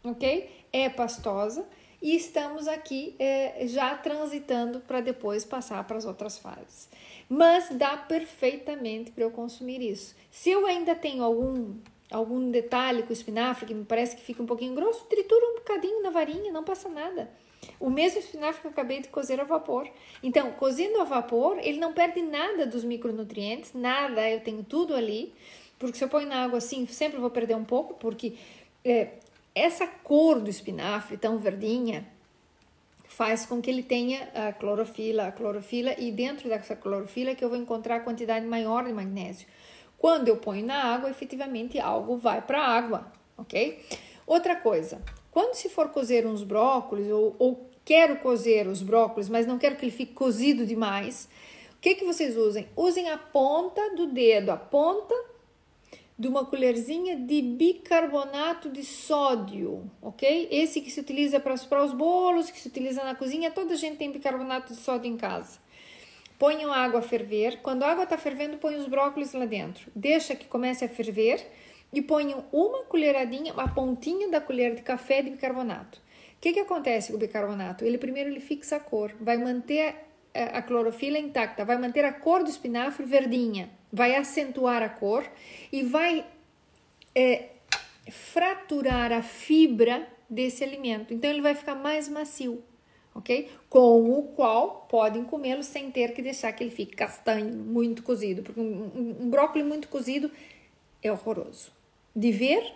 ok? 0.02 0.50
É 0.72 0.88
pastosa 0.88 1.64
e 2.00 2.14
estamos 2.14 2.68
aqui 2.68 3.14
é, 3.18 3.66
já 3.66 3.96
transitando 3.96 4.80
para 4.80 5.00
depois 5.00 5.44
passar 5.44 5.82
para 5.84 5.96
as 5.96 6.04
outras 6.04 6.38
fases 6.38 6.88
mas 7.28 7.68
dá 7.70 7.96
perfeitamente 7.96 9.10
para 9.10 9.24
eu 9.24 9.30
consumir 9.30 9.82
isso. 9.82 10.14
Se 10.30 10.50
eu 10.50 10.66
ainda 10.66 10.94
tenho 10.94 11.22
algum 11.22 11.76
algum 12.10 12.50
detalhe 12.50 13.02
com 13.02 13.10
o 13.10 13.12
espinafre 13.12 13.66
que 13.66 13.74
me 13.74 13.84
parece 13.84 14.16
que 14.16 14.22
fica 14.22 14.42
um 14.42 14.46
pouquinho 14.46 14.74
grosso, 14.74 15.04
tritura 15.06 15.44
um 15.44 15.54
bocadinho 15.56 16.02
na 16.02 16.10
varinha, 16.10 16.50
não 16.50 16.64
passa 16.64 16.88
nada. 16.88 17.30
O 17.78 17.90
mesmo 17.90 18.18
espinafre 18.20 18.60
que 18.60 18.66
eu 18.66 18.70
acabei 18.70 19.00
de 19.00 19.08
cozer 19.08 19.40
a 19.40 19.44
vapor. 19.44 19.88
Então, 20.22 20.52
cozendo 20.52 21.00
a 21.00 21.04
vapor, 21.04 21.58
ele 21.58 21.78
não 21.78 21.92
perde 21.92 22.22
nada 22.22 22.66
dos 22.66 22.84
micronutrientes, 22.84 23.72
nada, 23.74 24.28
eu 24.30 24.40
tenho 24.40 24.64
tudo 24.64 24.94
ali, 24.94 25.34
porque 25.78 25.98
se 25.98 26.04
eu 26.04 26.08
ponho 26.08 26.28
na 26.28 26.44
água 26.44 26.58
assim, 26.58 26.86
sempre 26.86 27.20
vou 27.20 27.30
perder 27.30 27.56
um 27.56 27.64
pouco, 27.64 27.94
porque 27.94 28.34
é, 28.84 29.10
essa 29.54 29.86
cor 29.86 30.40
do 30.40 30.48
espinafre 30.48 31.16
tão 31.16 31.38
verdinha, 31.38 32.06
faz 33.18 33.44
com 33.44 33.60
que 33.60 33.68
ele 33.68 33.82
tenha 33.82 34.28
a 34.32 34.52
clorofila, 34.52 35.26
a 35.26 35.32
clorofila 35.32 35.92
e 35.98 36.12
dentro 36.12 36.48
dessa 36.48 36.76
clorofila 36.76 37.34
que 37.34 37.44
eu 37.44 37.48
vou 37.48 37.58
encontrar 37.58 37.96
a 37.96 38.00
quantidade 38.00 38.46
maior 38.46 38.84
de 38.84 38.92
magnésio. 38.92 39.48
Quando 39.98 40.28
eu 40.28 40.36
ponho 40.36 40.64
na 40.64 40.84
água, 40.84 41.10
efetivamente 41.10 41.80
algo 41.80 42.16
vai 42.16 42.40
para 42.40 42.60
a 42.60 42.68
água, 42.68 43.12
ok? 43.36 43.84
Outra 44.24 44.54
coisa, 44.54 45.02
quando 45.32 45.54
se 45.54 45.68
for 45.68 45.88
cozer 45.88 46.24
uns 46.28 46.44
brócolis 46.44 47.10
ou, 47.10 47.34
ou 47.40 47.68
quero 47.84 48.18
cozer 48.18 48.68
os 48.68 48.82
brócolis, 48.82 49.28
mas 49.28 49.48
não 49.48 49.58
quero 49.58 49.74
que 49.74 49.84
ele 49.84 49.90
fique 49.90 50.12
cozido 50.12 50.64
demais, 50.64 51.28
o 51.72 51.80
que 51.80 51.96
que 51.96 52.04
vocês 52.04 52.36
usem? 52.36 52.68
Usem 52.76 53.10
a 53.10 53.18
ponta 53.18 53.96
do 53.96 54.06
dedo, 54.06 54.50
a 54.50 54.56
ponta 54.56 55.14
de 56.18 56.26
uma 56.26 56.44
colherzinha 56.44 57.16
de 57.16 57.40
bicarbonato 57.40 58.68
de 58.68 58.84
sódio, 58.84 59.88
ok? 60.02 60.48
Esse 60.50 60.80
que 60.80 60.90
se 60.90 60.98
utiliza 60.98 61.38
para, 61.38 61.56
para 61.56 61.84
os 61.84 61.92
bolos, 61.92 62.50
que 62.50 62.58
se 62.58 62.66
utiliza 62.66 63.04
na 63.04 63.14
cozinha, 63.14 63.52
toda 63.52 63.74
a 63.74 63.76
gente 63.76 63.98
tem 63.98 64.10
bicarbonato 64.10 64.72
de 64.72 64.80
sódio 64.80 65.08
em 65.08 65.16
casa. 65.16 65.60
Ponham 66.36 66.72
a 66.72 66.78
água 66.78 67.00
a 67.00 67.02
ferver. 67.02 67.60
Quando 67.62 67.84
a 67.84 67.92
água 67.92 68.04
está 68.04 68.18
fervendo, 68.18 68.58
põe 68.58 68.76
os 68.76 68.88
brócolis 68.88 69.32
lá 69.32 69.46
dentro. 69.46 69.90
Deixa 69.94 70.34
que 70.34 70.46
comece 70.46 70.84
a 70.84 70.88
ferver 70.88 71.44
e 71.92 72.02
ponham 72.02 72.44
uma 72.52 72.84
colheradinha, 72.84 73.52
uma 73.52 73.68
pontinha 73.68 74.28
da 74.28 74.40
colher 74.40 74.74
de 74.74 74.82
café 74.82 75.22
de 75.22 75.30
bicarbonato. 75.30 75.98
O 75.98 76.40
que, 76.40 76.52
que 76.52 76.60
acontece 76.60 77.10
com 77.10 77.16
o 77.16 77.20
bicarbonato? 77.20 77.84
Ele 77.84 77.98
primeiro 77.98 78.30
ele 78.30 78.40
fixa 78.40 78.76
a 78.76 78.80
cor, 78.80 79.12
vai 79.20 79.36
manter 79.36 80.07
a 80.44 80.62
clorofila 80.62 81.18
intacta, 81.18 81.64
vai 81.64 81.78
manter 81.78 82.04
a 82.04 82.12
cor 82.12 82.42
do 82.42 82.50
espinafre 82.50 83.04
verdinha, 83.04 83.70
vai 83.92 84.14
acentuar 84.14 84.82
a 84.82 84.88
cor 84.88 85.24
e 85.72 85.82
vai 85.82 86.24
é, 87.14 87.48
fraturar 88.10 89.12
a 89.12 89.22
fibra 89.22 90.06
desse 90.28 90.62
alimento. 90.62 91.12
Então 91.12 91.30
ele 91.30 91.40
vai 91.40 91.54
ficar 91.54 91.74
mais 91.74 92.08
macio, 92.08 92.62
ok? 93.14 93.50
Com 93.68 94.10
o 94.10 94.22
qual 94.34 94.86
podem 94.88 95.24
comê-lo 95.24 95.62
sem 95.62 95.90
ter 95.90 96.12
que 96.12 96.22
deixar 96.22 96.52
que 96.52 96.62
ele 96.62 96.70
fique 96.70 96.94
castanho, 96.94 97.54
muito 97.54 98.02
cozido, 98.02 98.42
porque 98.42 98.60
um, 98.60 99.16
um, 99.22 99.30
brócolis 99.30 99.66
muito 99.66 99.88
cozido 99.88 100.30
é 101.02 101.10
horroroso 101.10 101.72
de 102.14 102.32
ver 102.32 102.74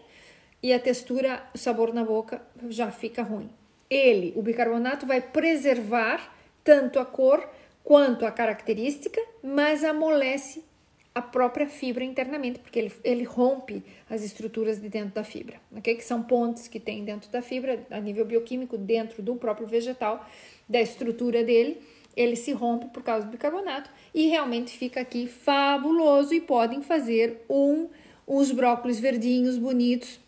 e 0.63 0.73
a 0.73 0.79
textura, 0.79 1.45
o 1.55 1.59
sabor 1.59 1.93
na 1.93 2.05
boca 2.05 2.41
já 2.69 2.91
fica 2.91 3.23
ruim. 3.23 3.51
Ele, 3.91 4.33
o 4.37 4.43
bicarbonato, 4.43 5.05
vai 5.05 5.21
preservar 5.21 6.35
tanto 6.65 6.99
a 6.99 7.05
cor 7.05 7.49
quanto 7.85 8.25
a 8.25 8.31
característica, 8.31 9.21
mas 9.43 9.83
amolece 9.85 10.63
a 11.15 11.21
própria 11.21 11.69
fibra 11.69 12.03
internamente, 12.03 12.59
porque 12.59 12.79
ele, 12.79 12.93
ele 13.05 13.25
rompe 13.25 13.83
as 14.09 14.23
estruturas 14.23 14.81
de 14.81 14.89
dentro 14.89 15.15
da 15.15 15.25
fibra, 15.25 15.61
ok? 15.77 15.95
Que 15.95 16.05
são 16.05 16.23
pontes 16.23 16.69
que 16.69 16.81
tem 16.81 17.05
dentro 17.05 17.31
da 17.31 17.43
fibra, 17.43 17.87
a 17.91 18.01
nível 18.01 18.25
bioquímico, 18.25 18.79
dentro 18.79 19.23
do 19.23 19.35
próprio 19.37 19.67
vegetal, 19.67 20.27
da 20.67 20.81
estrutura 20.81 21.45
dele, 21.45 21.83
ele 22.17 22.37
se 22.37 22.53
rompe 22.53 22.87
por 22.87 23.03
causa 23.03 23.27
do 23.27 23.33
bicarbonato 23.33 23.91
e 24.15 24.29
realmente 24.29 24.77
fica 24.77 25.01
aqui 25.01 25.27
fabuloso 25.27 26.33
e 26.35 26.41
podem 26.41 26.83
fazer 26.83 27.43
um 27.49 27.89
uns 28.27 28.51
brócolis 28.53 29.01
verdinhos 29.01 29.59
bonitos. 29.59 30.21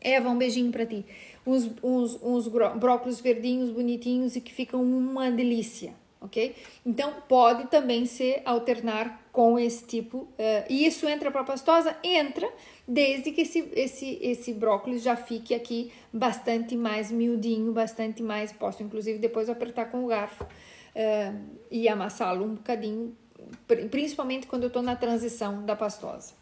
Eva, 0.00 0.28
um 0.28 0.38
beijinho 0.38 0.70
para 0.70 0.86
ti. 0.86 1.04
Uns, 1.44 1.70
uns, 1.82 2.18
uns 2.22 2.48
brócolis 2.48 3.20
verdinhos 3.20 3.70
bonitinhos 3.70 4.36
e 4.36 4.40
que 4.40 4.52
ficam 4.52 4.82
uma 4.82 5.30
delícia 5.30 5.94
ok? 6.22 6.54
Então 6.86 7.14
pode 7.28 7.66
também 7.66 8.06
se 8.06 8.40
alternar 8.44 9.20
com 9.32 9.58
esse 9.58 9.84
tipo, 9.84 10.18
uh, 10.18 10.28
e 10.68 10.86
isso 10.86 11.08
entra 11.08 11.30
para 11.30 11.40
a 11.40 11.44
pastosa? 11.44 11.96
Entra, 12.02 12.48
desde 12.86 13.32
que 13.32 13.42
esse, 13.42 13.70
esse, 13.74 14.18
esse 14.22 14.54
brócolis 14.54 15.02
já 15.02 15.16
fique 15.16 15.54
aqui 15.54 15.92
bastante 16.12 16.76
mais 16.76 17.10
miudinho, 17.10 17.72
bastante 17.72 18.22
mais, 18.22 18.52
posso 18.52 18.82
inclusive 18.82 19.18
depois 19.18 19.48
apertar 19.48 19.86
com 19.90 20.04
o 20.04 20.06
garfo 20.06 20.44
uh, 20.44 21.40
e 21.70 21.88
amassá-lo 21.88 22.44
um 22.44 22.54
bocadinho, 22.54 23.16
principalmente 23.90 24.46
quando 24.46 24.64
eu 24.64 24.68
estou 24.68 24.82
na 24.82 24.94
transição 24.94 25.64
da 25.64 25.74
pastosa. 25.74 26.34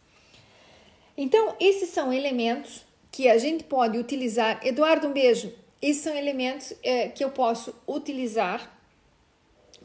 Então, 1.16 1.54
esses 1.60 1.90
são 1.90 2.12
elementos 2.12 2.84
que 3.10 3.28
a 3.28 3.38
gente 3.38 3.64
pode 3.64 3.98
utilizar. 3.98 4.60
Eduardo, 4.64 5.08
um 5.08 5.12
beijo. 5.12 5.52
Esses 5.80 6.02
são 6.02 6.14
elementos 6.14 6.74
é, 6.82 7.08
que 7.08 7.24
eu 7.24 7.30
posso 7.30 7.74
utilizar 7.86 8.78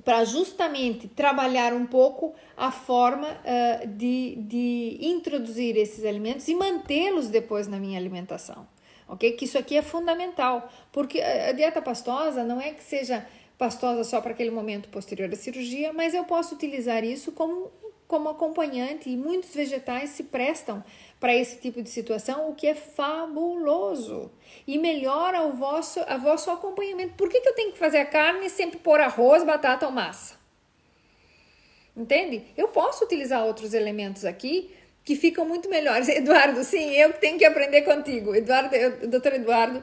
para 0.03 0.23
justamente 0.23 1.07
trabalhar 1.07 1.73
um 1.73 1.85
pouco 1.85 2.35
a 2.55 2.71
forma 2.71 3.27
uh, 3.27 3.87
de, 3.87 4.35
de 4.35 4.97
introduzir 5.01 5.75
esses 5.77 6.05
alimentos 6.05 6.47
e 6.47 6.53
mantê-los 6.53 7.29
depois 7.29 7.67
na 7.67 7.79
minha 7.79 7.97
alimentação. 7.97 8.67
Ok? 9.07 9.31
Que 9.33 9.45
isso 9.45 9.57
aqui 9.57 9.77
é 9.77 9.81
fundamental, 9.81 10.69
porque 10.91 11.21
a 11.21 11.51
dieta 11.51 11.81
pastosa 11.81 12.43
não 12.43 12.59
é 12.59 12.71
que 12.71 12.83
seja 12.83 13.25
pastosa 13.57 14.03
só 14.03 14.19
para 14.19 14.31
aquele 14.31 14.51
momento 14.51 14.89
posterior 14.89 15.31
à 15.31 15.35
cirurgia, 15.35 15.93
mas 15.93 16.13
eu 16.13 16.25
posso 16.25 16.55
utilizar 16.55 17.03
isso 17.03 17.31
como, 17.31 17.71
como 18.07 18.29
acompanhante 18.29 19.09
e 19.09 19.17
muitos 19.17 19.53
vegetais 19.53 20.11
se 20.11 20.23
prestam 20.23 20.83
para 21.19 21.33
esse 21.33 21.57
tipo 21.59 21.81
de 21.81 21.89
situação, 21.89 22.49
o 22.49 22.55
que 22.55 22.67
é 22.67 22.75
fabuloso 22.75 24.31
e 24.67 24.77
melhora 24.77 25.41
o 25.41 25.53
vosso, 25.53 25.99
a 26.07 26.17
vosso 26.17 26.51
acompanhamento. 26.51 27.15
Por 27.15 27.29
que, 27.29 27.41
que 27.41 27.49
eu 27.49 27.55
tenho 27.55 27.71
que 27.71 27.79
fazer 27.79 27.97
a 27.97 28.05
carne 28.05 28.45
e 28.45 28.49
sempre 28.49 28.77
pôr 28.77 28.99
arroz, 28.99 29.43
batata 29.43 29.85
ou 29.85 29.91
massa? 29.91 30.35
Entende? 31.97 32.43
Eu 32.55 32.67
posso 32.67 33.05
utilizar 33.05 33.43
outros 33.45 33.73
elementos 33.73 34.25
aqui 34.25 34.71
que 35.03 35.15
ficam 35.15 35.45
muito 35.45 35.69
melhores. 35.69 36.07
Eduardo, 36.09 36.63
sim, 36.63 36.91
eu 36.91 37.13
tenho 37.13 37.37
que 37.37 37.45
aprender 37.45 37.83
contigo. 37.83 38.35
Eduardo, 38.35 38.75
eu, 38.75 39.07
doutor 39.07 39.33
Eduardo 39.33 39.81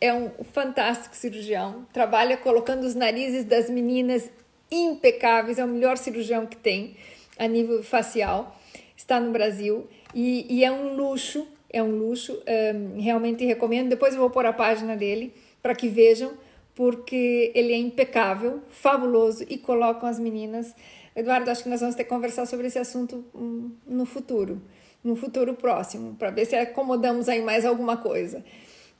é 0.00 0.14
um 0.14 0.30
fantástico 0.52 1.14
cirurgião, 1.14 1.86
trabalha 1.92 2.36
colocando 2.36 2.84
os 2.84 2.94
narizes 2.94 3.44
das 3.44 3.68
meninas 3.68 4.30
impecáveis, 4.70 5.58
é 5.58 5.64
o 5.64 5.68
melhor 5.68 5.98
cirurgião 5.98 6.46
que 6.46 6.56
tem 6.56 6.96
a 7.38 7.46
nível 7.46 7.82
facial, 7.82 8.56
está 8.96 9.18
no 9.18 9.30
Brasil 9.30 9.86
e, 10.14 10.46
e 10.48 10.64
é 10.64 10.70
um 10.70 10.94
luxo, 10.94 11.46
é 11.72 11.82
um 11.82 11.96
luxo, 11.96 12.42
um, 12.74 13.00
realmente 13.00 13.44
recomendo. 13.44 13.88
Depois 13.88 14.14
eu 14.14 14.20
vou 14.20 14.30
pôr 14.30 14.44
a 14.44 14.52
página 14.52 14.96
dele 14.96 15.32
para 15.62 15.74
que 15.74 15.88
vejam, 15.88 16.32
porque 16.74 17.52
ele 17.54 17.72
é 17.72 17.76
impecável, 17.76 18.60
fabuloso 18.70 19.44
e 19.48 19.56
colocam 19.56 20.08
as 20.08 20.18
meninas. 20.18 20.74
Eduardo, 21.14 21.50
acho 21.50 21.62
que 21.62 21.68
nós 21.68 21.80
vamos 21.80 21.94
ter 21.94 22.04
que 22.04 22.10
conversar 22.10 22.46
sobre 22.46 22.66
esse 22.66 22.78
assunto 22.78 23.24
um, 23.34 23.70
no 23.86 24.04
futuro, 24.04 24.60
no 25.02 25.16
futuro 25.16 25.54
próximo, 25.54 26.14
para 26.14 26.30
ver 26.30 26.44
se 26.44 26.56
acomodamos 26.56 27.28
aí 27.28 27.42
mais 27.42 27.64
alguma 27.64 27.96
coisa. 27.96 28.44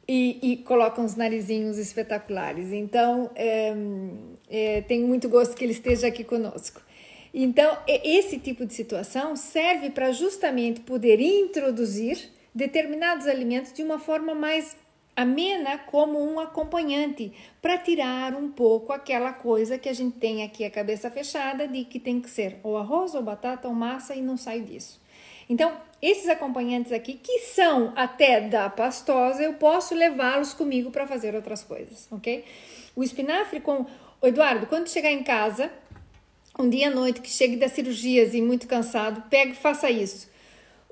E, 0.08 0.38
e 0.42 0.56
colocam 0.56 1.04
os 1.04 1.14
narizinhos 1.14 1.78
espetaculares. 1.78 2.72
Então, 2.72 3.30
é, 3.36 3.72
é, 4.48 4.80
tenho 4.80 5.06
muito 5.06 5.28
gosto 5.28 5.54
que 5.56 5.62
ele 5.62 5.72
esteja 5.72 6.08
aqui 6.08 6.24
conosco. 6.24 6.82
Então, 7.32 7.78
esse 7.86 8.38
tipo 8.38 8.66
de 8.66 8.74
situação 8.74 9.36
serve 9.36 9.90
para 9.90 10.10
justamente 10.10 10.80
poder 10.80 11.20
introduzir 11.20 12.30
determinados 12.54 13.26
alimentos 13.26 13.72
de 13.72 13.82
uma 13.82 13.98
forma 13.98 14.34
mais 14.34 14.76
amena 15.14 15.78
como 15.78 16.18
um 16.18 16.40
acompanhante, 16.40 17.32
para 17.60 17.76
tirar 17.76 18.34
um 18.34 18.50
pouco 18.50 18.92
aquela 18.92 19.32
coisa 19.32 19.78
que 19.78 19.88
a 19.88 19.92
gente 19.92 20.18
tem 20.18 20.42
aqui 20.42 20.64
a 20.64 20.70
cabeça 20.70 21.10
fechada 21.10 21.68
de 21.68 21.84
que 21.84 22.00
tem 22.00 22.20
que 22.20 22.30
ser 22.30 22.58
ou 22.62 22.78
arroz 22.78 23.14
ou 23.14 23.22
batata 23.22 23.68
ou 23.68 23.74
massa 23.74 24.14
e 24.14 24.22
não 24.22 24.36
sai 24.36 24.60
disso. 24.60 25.00
Então, 25.48 25.76
esses 26.00 26.28
acompanhantes 26.28 26.92
aqui, 26.92 27.14
que 27.14 27.40
são 27.40 27.92
até 27.96 28.40
da 28.40 28.70
pastosa, 28.70 29.42
eu 29.42 29.54
posso 29.54 29.94
levá-los 29.94 30.54
comigo 30.54 30.90
para 30.90 31.06
fazer 31.06 31.34
outras 31.34 31.62
coisas, 31.62 32.08
ok? 32.10 32.44
O 32.94 33.02
espinafre 33.02 33.60
com. 33.60 33.84
Eduardo, 34.22 34.66
quando 34.66 34.86
chegar 34.88 35.10
em 35.10 35.22
casa, 35.22 35.72
um 36.60 36.68
dia 36.68 36.88
à 36.88 36.90
noite 36.90 37.20
que 37.20 37.30
chegue 37.30 37.56
das 37.56 37.72
cirurgias 37.72 38.34
e 38.34 38.40
muito 38.40 38.66
cansado, 38.66 39.22
pegue 39.28 39.52
e 39.52 39.56
faça 39.56 39.90
isso. 39.90 40.28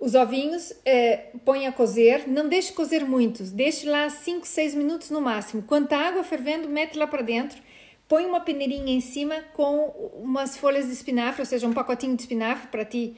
Os 0.01 0.15
ovinhos 0.15 0.73
é, 0.85 1.31
põe 1.45 1.67
a 1.67 1.73
cozer, 1.73 2.29
não 2.29 2.49
deixe 2.49 2.73
cozer 2.73 3.05
muitos, 3.05 3.51
deixe 3.51 3.89
lá 3.89 4.09
5, 4.09 4.47
6 4.47 4.75
minutos 4.75 5.11
no 5.11 5.21
máximo. 5.21 5.63
Quando 5.63 5.93
a 5.93 5.99
água 5.99 6.23
fervendo, 6.23 6.69
mete 6.69 6.97
lá 6.97 7.07
para 7.07 7.23
dentro, 7.23 7.61
põe 8.07 8.25
uma 8.25 8.41
peneirinha 8.41 8.93
em 8.93 9.01
cima 9.01 9.43
com 9.55 10.13
umas 10.23 10.57
folhas 10.57 10.87
de 10.87 10.93
espinafre, 10.93 11.43
ou 11.43 11.47
seja, 11.47 11.67
um 11.67 11.73
pacotinho 11.73 12.15
de 12.15 12.23
espinafre 12.23 12.69
para 12.69 12.85
ti 12.85 13.17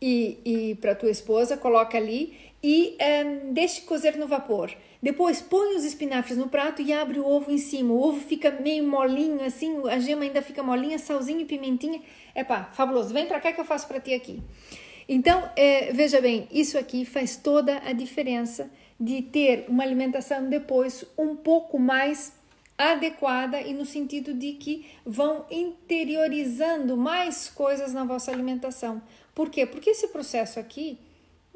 e, 0.00 0.38
e 0.44 0.74
para 0.76 0.94
tua 0.94 1.10
esposa, 1.10 1.56
coloca 1.56 1.98
ali 1.98 2.34
e 2.62 2.96
um, 3.00 3.52
deixe 3.52 3.82
cozer 3.82 4.16
no 4.16 4.26
vapor. 4.26 4.72
Depois 5.06 5.40
põe 5.40 5.76
os 5.76 5.84
espinafres 5.84 6.36
no 6.36 6.48
prato 6.48 6.82
e 6.82 6.92
abre 6.92 7.20
o 7.20 7.24
ovo 7.24 7.52
em 7.52 7.58
cima. 7.58 7.94
O 7.94 8.02
ovo 8.02 8.18
fica 8.18 8.50
meio 8.50 8.82
molinho 8.82 9.40
assim, 9.40 9.88
a 9.88 10.00
gema 10.00 10.24
ainda 10.24 10.42
fica 10.42 10.64
molinha, 10.64 10.98
salzinho 10.98 11.42
e 11.42 11.44
pimentinha. 11.44 12.02
É 12.34 12.42
pá, 12.42 12.64
fabuloso. 12.72 13.14
Vem 13.14 13.24
para 13.24 13.38
cá 13.38 13.52
que 13.52 13.60
eu 13.60 13.64
faço 13.64 13.86
para 13.86 14.00
ti 14.00 14.12
aqui. 14.12 14.42
Então, 15.08 15.48
é, 15.54 15.92
veja 15.92 16.20
bem, 16.20 16.48
isso 16.50 16.76
aqui 16.76 17.04
faz 17.04 17.36
toda 17.36 17.80
a 17.86 17.92
diferença 17.92 18.68
de 18.98 19.22
ter 19.22 19.66
uma 19.68 19.84
alimentação 19.84 20.48
depois 20.50 21.04
um 21.16 21.36
pouco 21.36 21.78
mais 21.78 22.32
adequada 22.76 23.60
e 23.60 23.72
no 23.72 23.84
sentido 23.84 24.34
de 24.34 24.54
que 24.54 24.86
vão 25.04 25.46
interiorizando 25.48 26.96
mais 26.96 27.48
coisas 27.48 27.92
na 27.92 28.02
vossa 28.02 28.32
alimentação. 28.32 29.00
Por 29.32 29.50
quê? 29.50 29.66
Porque 29.66 29.90
esse 29.90 30.08
processo 30.08 30.58
aqui 30.58 30.98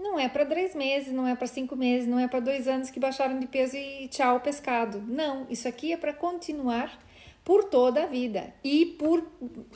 não 0.01 0.19
é 0.19 0.29
para 0.29 0.47
três 0.47 0.75
meses, 0.75 1.13
não 1.13 1.27
é 1.27 1.35
para 1.35 1.47
cinco 1.47 1.77
meses, 1.77 2.09
não 2.09 2.19
é 2.19 2.27
para 2.27 2.41
dois 2.41 2.67
anos 2.67 2.91
que 2.91 2.99
baixaram 2.99 3.39
de 3.39 3.47
peso 3.47 3.77
e 3.77 4.09
tchau 4.09 4.41
pescado. 4.41 5.03
Não, 5.07 5.47
isso 5.49 5.69
aqui 5.69 5.93
é 5.93 5.97
para 5.97 6.13
continuar 6.13 6.99
por 7.45 7.65
toda 7.65 8.05
a 8.05 8.07
vida 8.07 8.53
e 8.65 8.87
por 8.87 9.25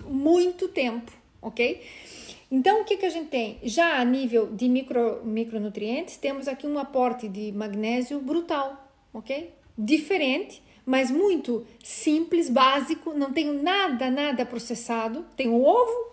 muito 0.07 0.69
tempo, 0.69 1.13
ok? 1.41 1.83
Então, 2.51 2.83
o 2.83 2.85
que, 2.85 2.97
que 2.97 3.07
a 3.07 3.11
gente 3.11 3.29
tem? 3.29 3.59
Já 3.63 3.99
a 3.99 4.05
nível 4.05 4.47
de 4.47 4.69
micro, 4.69 5.25
micronutrientes, 5.25 6.17
temos 6.17 6.47
aqui 6.47 6.67
um 6.67 6.79
aporte 6.79 7.29
de 7.29 7.53
magnésio 7.53 8.21
brutal, 8.21 8.91
ok? 9.13 9.53
Diferente, 9.77 10.63
mas 10.87 11.11
muito 11.11 11.67
simples, 11.83 12.49
básico, 12.49 13.13
não 13.15 13.33
tenho 13.33 13.63
nada, 13.63 14.11
nada 14.11 14.45
processado. 14.47 15.25
Tenho 15.37 15.61
ovo 15.63 16.13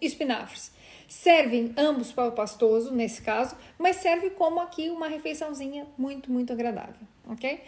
e 0.00 0.06
espinafres. 0.06 0.72
Servem 1.08 1.72
ambos 1.74 2.12
para 2.12 2.28
o 2.28 2.32
pastoso, 2.32 2.94
nesse 2.94 3.22
caso, 3.22 3.56
mas 3.78 3.96
serve 3.96 4.30
como 4.30 4.60
aqui 4.60 4.90
uma 4.90 5.08
refeiçãozinha 5.08 5.86
muito, 5.96 6.30
muito 6.30 6.52
agradável, 6.52 7.08
ok? 7.26 7.60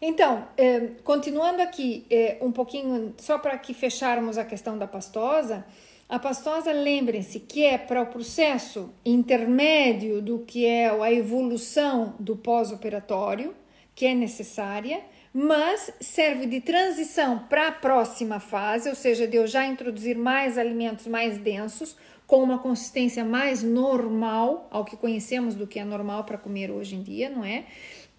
Então, 0.00 0.46
eh, 0.58 0.90
continuando 1.02 1.62
aqui 1.62 2.06
eh, 2.10 2.36
um 2.40 2.52
pouquinho, 2.52 3.14
só 3.16 3.38
para 3.38 3.56
que 3.58 3.72
fecharmos 3.72 4.36
a 4.36 4.44
questão 4.44 4.76
da 4.76 4.86
pastosa, 4.86 5.64
a 6.08 6.18
pastosa, 6.18 6.72
lembrem-se 6.72 7.40
que 7.40 7.64
é 7.64 7.78
para 7.78 8.02
o 8.02 8.06
processo 8.06 8.92
intermédio 9.04 10.20
do 10.20 10.40
que 10.40 10.66
é 10.66 10.90
a 10.90 11.12
evolução 11.12 12.14
do 12.18 12.36
pós-operatório, 12.36 13.54
que 13.94 14.06
é 14.06 14.14
necessária, 14.14 15.02
mas 15.32 15.92
serve 16.00 16.46
de 16.46 16.60
transição 16.60 17.38
para 17.48 17.68
a 17.68 17.72
próxima 17.72 18.40
fase, 18.40 18.88
ou 18.88 18.94
seja, 18.94 19.26
de 19.26 19.36
eu 19.36 19.46
já 19.46 19.64
introduzir 19.66 20.16
mais 20.16 20.58
alimentos 20.58 21.06
mais 21.06 21.38
densos, 21.38 21.96
com 22.30 22.44
uma 22.44 22.60
consistência 22.60 23.24
mais 23.24 23.60
normal 23.60 24.68
ao 24.70 24.84
que 24.84 24.96
conhecemos 24.96 25.56
do 25.56 25.66
que 25.66 25.80
é 25.80 25.84
normal 25.84 26.22
para 26.22 26.38
comer 26.38 26.70
hoje 26.70 26.94
em 26.94 27.02
dia, 27.02 27.28
não 27.28 27.44
é? 27.44 27.64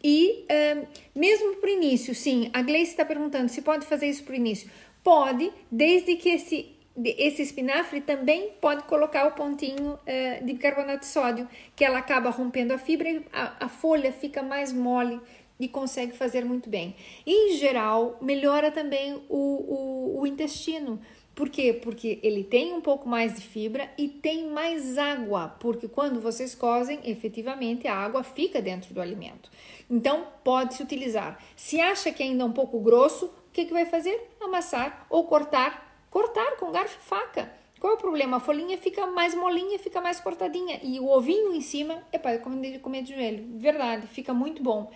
E 0.04 0.44
uh, 0.52 0.86
mesmo 1.16 1.56
para 1.56 1.70
o 1.70 1.72
início, 1.72 2.14
sim, 2.14 2.50
a 2.52 2.62
Gleice 2.62 2.92
está 2.92 3.06
perguntando 3.06 3.48
se 3.48 3.62
pode 3.62 3.86
fazer 3.86 4.08
isso 4.08 4.26
para 4.26 4.34
o 4.34 4.36
início. 4.36 4.70
Pode, 5.02 5.50
desde 5.72 6.18
que 6.18 6.28
esse 6.28 6.76
esse 7.06 7.42
espinafre 7.42 8.02
também 8.02 8.50
pode 8.60 8.84
colocar 8.84 9.26
o 9.26 9.32
pontinho 9.32 9.94
uh, 9.94 10.46
de 10.46 10.52
bicarbonato 10.56 11.00
de 11.00 11.06
sódio, 11.06 11.48
que 11.74 11.86
ela 11.86 12.00
acaba 12.00 12.30
rompendo 12.30 12.74
a 12.74 12.78
fibra 12.78 13.10
e 13.10 13.26
a, 13.32 13.66
a 13.66 13.70
folha 13.70 14.12
fica 14.12 14.44
mais 14.44 14.74
mole 14.74 15.22
e 15.58 15.70
consegue 15.70 16.12
fazer 16.12 16.44
muito 16.44 16.70
bem. 16.70 16.96
Em 17.26 17.56
geral, 17.56 18.18
melhora 18.22 18.72
também 18.72 19.24
o, 19.30 19.38
o, 19.38 20.20
o 20.20 20.28
intestino. 20.28 21.00
Por 21.34 21.50
quê? 21.50 21.74
Porque 21.74 22.20
ele 22.22 22.44
tem 22.44 22.74
um 22.74 22.82
pouco 22.82 23.08
mais 23.08 23.36
de 23.36 23.42
fibra 23.42 23.90
e 23.98 24.08
tem 24.08 24.50
mais 24.50 24.98
água, 24.98 25.56
porque 25.60 25.88
quando 25.88 26.20
vocês 26.20 26.54
cozem, 26.54 27.00
efetivamente 27.06 27.88
a 27.88 27.96
água 27.96 28.24
fica 28.24 28.62
dentro 28.62 28.94
do 28.94 29.02
alimento. 29.02 29.50
Então, 29.90 30.28
pode-se 30.44 30.84
utilizar. 30.84 31.42
Se 31.56 31.80
acha 31.80 32.12
que 32.12 32.22
ainda 32.22 32.44
é 32.44 32.46
um 32.46 32.52
pouco 32.52 32.80
grosso, 32.80 33.26
o 33.26 33.52
que, 33.54 33.66
que 33.66 33.74
vai 33.74 33.86
fazer? 33.86 34.30
Amassar 34.42 35.08
ou 35.10 35.24
cortar 35.24 35.92
cortar 36.12 36.58
com 36.58 36.72
garfo 36.72 37.00
e 37.02 37.10
faca. 37.10 37.52
Qual 37.80 37.94
é 37.94 37.96
o 37.96 38.00
problema? 38.00 38.38
A 38.38 38.40
folhinha 38.40 38.78
fica 38.78 39.08
mais 39.08 39.34
molinha, 39.34 39.80
fica 39.80 40.00
mais 40.00 40.20
cortadinha. 40.20 40.80
E 40.84 41.00
o 41.00 41.08
ovinho 41.08 41.56
em 41.56 41.62
cima 41.62 42.04
é 42.12 42.20
para 42.20 42.38
comer, 42.38 42.80
comer 42.80 43.02
de 43.02 43.16
joelho. 43.16 43.58
Verdade, 43.58 44.06
fica 44.06 44.34
muito 44.34 44.62
bom. 44.62 44.92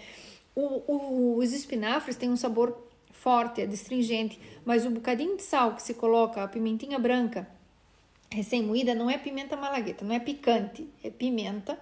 O, 0.54 0.94
o, 0.94 1.38
os 1.38 1.52
espinafres 1.52 2.16
têm 2.16 2.30
um 2.30 2.36
sabor 2.36 2.78
forte, 3.26 3.60
é 3.60 3.66
destringente, 3.66 4.40
mas 4.64 4.86
o 4.86 4.92
bocadinho 4.92 5.36
de 5.36 5.42
sal 5.42 5.74
que 5.74 5.82
se 5.82 5.96
coloca, 5.96 6.44
a 6.44 6.48
pimentinha 6.48 7.00
branca 7.00 7.48
recém-moída, 8.32 8.94
não 8.94 9.10
é 9.10 9.18
pimenta 9.18 9.58
malagueta, 9.58 10.06
não 10.06 10.14
é 10.14 10.20
picante, 10.20 10.88
é 11.04 11.10
pimenta 11.10 11.76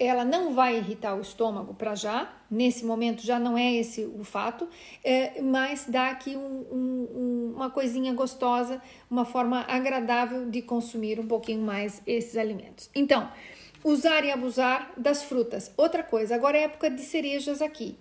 ela 0.00 0.24
não 0.24 0.54
vai 0.54 0.78
irritar 0.78 1.14
o 1.14 1.20
estômago 1.20 1.74
para 1.74 1.94
já, 1.94 2.32
nesse 2.50 2.86
momento 2.86 3.22
já 3.22 3.38
não 3.38 3.58
é 3.58 3.74
esse 3.74 4.06
o 4.18 4.24
fato, 4.24 4.66
é, 5.04 5.42
mas 5.42 5.84
dá 5.86 6.08
aqui 6.08 6.34
um, 6.34 6.64
um, 6.72 7.52
uma 7.54 7.68
coisinha 7.68 8.14
gostosa, 8.14 8.80
uma 9.10 9.26
forma 9.26 9.60
agradável 9.68 10.48
de 10.48 10.62
consumir 10.62 11.20
um 11.20 11.26
pouquinho 11.26 11.60
mais 11.60 12.00
esses 12.06 12.38
alimentos. 12.38 12.88
Então, 12.94 13.30
usar 13.84 14.24
e 14.24 14.30
abusar 14.30 14.90
das 14.96 15.22
frutas. 15.22 15.70
Outra 15.76 16.02
coisa, 16.02 16.34
agora 16.34 16.56
é 16.56 16.62
época 16.62 16.88
de 16.88 17.02
cerejas 17.02 17.60
aqui. 17.60 17.94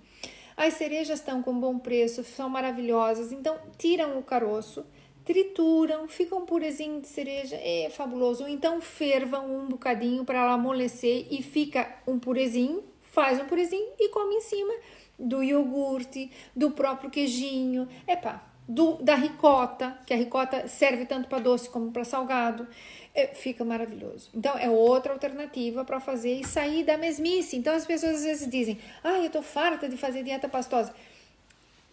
As 0.59 0.73
cerejas 0.73 1.19
estão 1.19 1.41
com 1.41 1.57
bom 1.57 1.79
preço, 1.79 2.21
são 2.21 2.49
maravilhosas, 2.49 3.31
então 3.31 3.57
tiram 3.77 4.19
o 4.19 4.21
caroço 4.21 4.85
trituram, 5.23 6.07
fica 6.07 6.35
um 6.35 6.43
purezinho 6.43 6.99
de 7.01 7.07
cereja, 7.07 7.55
é 7.55 7.87
fabuloso. 7.91 8.43
Ou 8.43 8.49
então 8.49 8.81
fervam 8.81 9.45
um 9.45 9.67
bocadinho 9.67 10.25
para 10.25 10.39
ela 10.39 10.53
amolecer 10.53 11.27
e 11.29 11.43
fica 11.43 11.87
um 12.07 12.17
purezinho, 12.17 12.83
faz 13.03 13.39
um 13.39 13.45
purezinho 13.45 13.89
e 13.99 14.09
come 14.09 14.35
em 14.35 14.41
cima 14.41 14.73
do 15.19 15.43
iogurte, 15.43 16.31
do 16.55 16.71
próprio 16.71 17.09
queijinho, 17.09 17.87
epá, 18.07 18.43
do, 18.67 18.93
da 19.03 19.15
ricota, 19.15 19.97
que 20.05 20.13
a 20.13 20.17
ricota 20.17 20.67
serve 20.67 21.05
tanto 21.05 21.29
para 21.29 21.39
doce 21.39 21.69
como 21.69 21.91
para 21.91 22.03
salgado, 22.03 22.67
é, 23.13 23.27
fica 23.27 23.65
maravilhoso. 23.65 24.29
Então 24.33 24.57
é 24.57 24.69
outra 24.69 25.13
alternativa 25.13 25.83
para 25.83 25.99
fazer 25.99 26.33
e 26.33 26.45
sair 26.45 26.83
da 26.83 26.97
mesmice. 26.97 27.57
Então 27.57 27.73
as 27.73 27.85
pessoas 27.85 28.15
às 28.15 28.23
vezes 28.23 28.49
dizem: 28.49 28.77
"Ah, 29.03 29.19
eu 29.19 29.29
tô 29.29 29.41
farta 29.41 29.87
de 29.89 29.97
fazer 29.97 30.23
dieta 30.23 30.47
pastosa" 30.47 30.93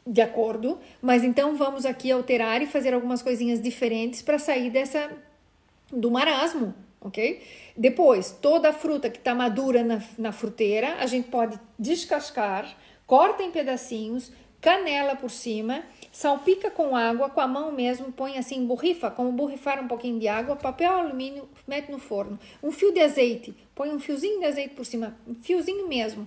de 0.06 0.20
acordo, 0.20 0.78
mas 1.02 1.24
então 1.24 1.56
vamos 1.56 1.84
aqui 1.84 2.12
alterar 2.12 2.62
e 2.62 2.66
fazer 2.66 2.94
algumas 2.94 3.22
coisinhas 3.22 3.60
diferentes 3.60 4.22
para 4.22 4.38
sair 4.38 4.70
dessa 4.70 5.10
do 5.90 6.10
marasmo, 6.10 6.72
ok? 7.00 7.42
Depois, 7.76 8.30
toda 8.30 8.68
a 8.68 8.72
fruta 8.72 9.10
que 9.10 9.18
está 9.18 9.34
madura 9.34 9.82
na, 9.82 10.00
na 10.16 10.30
fruteira, 10.32 10.94
a 11.00 11.06
gente 11.06 11.28
pode 11.28 11.58
descascar, 11.78 12.76
corta 13.06 13.42
em 13.42 13.50
pedacinhos, 13.50 14.32
canela 14.60 15.16
por 15.16 15.30
cima, 15.30 15.82
salpica 16.16 16.70
com 16.70 16.96
água, 16.96 17.28
com 17.28 17.42
a 17.42 17.46
mão 17.46 17.70
mesmo, 17.70 18.10
põe 18.10 18.38
assim, 18.38 18.64
borrifa, 18.64 19.10
como 19.10 19.30
borrifar 19.32 19.78
um 19.84 19.86
pouquinho 19.86 20.18
de 20.18 20.26
água, 20.26 20.56
papel 20.56 20.90
alumínio, 20.90 21.46
mete 21.68 21.92
no 21.92 21.98
forno. 21.98 22.38
Um 22.62 22.72
fio 22.72 22.90
de 22.90 23.00
azeite, 23.00 23.54
põe 23.74 23.90
um 23.90 23.98
fiozinho 23.98 24.40
de 24.40 24.46
azeite 24.46 24.74
por 24.74 24.86
cima, 24.86 25.14
um 25.28 25.34
fiozinho 25.34 25.86
mesmo 25.86 26.26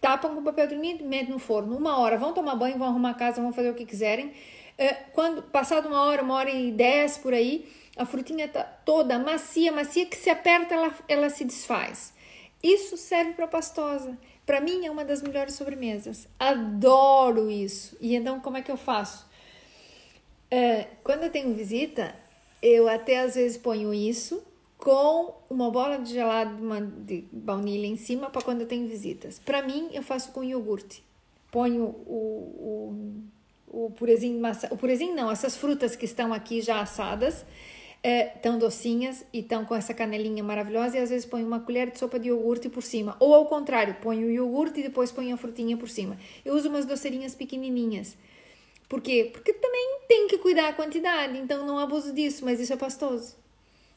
tapam 0.00 0.32
com 0.36 0.44
papel 0.44 0.68
alumínio 0.68 1.04
e 1.04 1.08
metem 1.08 1.30
no 1.30 1.38
forno. 1.40 1.76
Uma 1.76 1.98
hora, 1.98 2.16
vão 2.16 2.32
tomar 2.32 2.54
banho, 2.54 2.78
vão 2.78 2.86
arrumar 2.86 3.10
a 3.10 3.14
casa, 3.14 3.42
vão 3.42 3.52
fazer 3.52 3.70
o 3.70 3.74
que 3.74 3.84
quiserem. 3.84 4.32
É, 4.78 4.92
quando 4.92 5.42
passado 5.42 5.88
uma 5.88 6.02
hora, 6.02 6.22
uma 6.22 6.34
hora 6.34 6.50
e 6.50 6.70
dez 6.70 7.18
por 7.18 7.34
aí, 7.34 7.66
a 7.96 8.06
frutinha 8.06 8.46
tá 8.46 8.62
toda 8.62 9.18
macia, 9.18 9.72
macia 9.72 10.06
que 10.06 10.16
se 10.16 10.30
aperta 10.30 10.74
ela, 10.74 10.94
ela 11.08 11.30
se 11.30 11.44
desfaz. 11.44 12.14
Isso 12.62 12.96
serve 12.96 13.32
para 13.32 13.48
pastosa. 13.48 14.16
Para 14.46 14.60
mim 14.60 14.86
é 14.86 14.90
uma 14.90 15.04
das 15.04 15.20
melhores 15.20 15.54
sobremesas. 15.54 16.28
Adoro 16.38 17.50
isso. 17.50 17.96
E 18.00 18.14
então 18.14 18.38
como 18.40 18.56
é 18.56 18.62
que 18.62 18.70
eu 18.70 18.76
faço? 18.76 19.26
É, 20.48 20.86
quando 21.02 21.24
eu 21.24 21.30
tenho 21.30 21.52
visita, 21.52 22.14
eu 22.62 22.88
até 22.88 23.20
às 23.20 23.34
vezes 23.34 23.58
ponho 23.58 23.92
isso 23.92 24.42
com 24.78 25.34
uma 25.50 25.70
bola 25.70 25.98
de 25.98 26.12
gelado 26.12 26.56
de 27.04 27.24
baunilha 27.32 27.86
em 27.86 27.96
cima 27.96 28.30
para 28.30 28.42
quando 28.42 28.60
eu 28.60 28.68
tenho 28.68 28.86
visitas. 28.86 29.38
Para 29.38 29.62
mim, 29.62 29.88
eu 29.92 30.02
faço 30.02 30.30
com 30.32 30.44
iogurte. 30.44 31.02
Ponho 31.50 31.84
o, 32.06 32.92
o, 33.70 33.86
o 33.86 33.90
purezinho 33.90 34.34
de 34.34 34.40
maçã, 34.40 34.68
o 34.70 34.76
purezinho 34.76 35.14
não, 35.14 35.30
essas 35.30 35.56
frutas 35.56 35.96
que 35.96 36.04
estão 36.04 36.32
aqui 36.32 36.60
já 36.60 36.80
assadas, 36.80 37.44
é, 38.02 38.24
tão 38.24 38.58
docinhas 38.58 39.24
e 39.32 39.40
estão 39.40 39.64
com 39.64 39.74
essa 39.74 39.92
canelinha 39.92 40.42
maravilhosa 40.42 40.96
e 40.96 41.00
às 41.00 41.10
vezes 41.10 41.26
ponho 41.26 41.46
uma 41.46 41.60
colher 41.60 41.90
de 41.90 41.98
sopa 41.98 42.18
de 42.18 42.28
iogurte 42.28 42.68
por 42.68 42.82
cima. 42.82 43.16
Ou 43.18 43.34
ao 43.34 43.46
contrário, 43.46 43.96
ponho 44.00 44.28
o 44.28 44.30
iogurte 44.30 44.80
e 44.80 44.82
depois 44.82 45.10
ponho 45.10 45.34
a 45.34 45.36
frutinha 45.36 45.76
por 45.76 45.88
cima. 45.88 46.16
Eu 46.44 46.54
uso 46.54 46.68
umas 46.68 46.86
doceirinhas 46.86 47.34
pequenininhas. 47.34 48.16
Por 48.88 49.00
quê? 49.00 49.30
Porque 49.32 49.52
também 49.52 49.98
tem 50.08 50.28
que 50.28 50.38
cuidar 50.38 50.68
a 50.68 50.72
quantidade, 50.72 51.36
então 51.36 51.66
não 51.66 51.78
abuso 51.78 52.12
disso, 52.12 52.44
mas 52.44 52.60
isso 52.60 52.72
é 52.72 52.76
pastoso. 52.76 53.36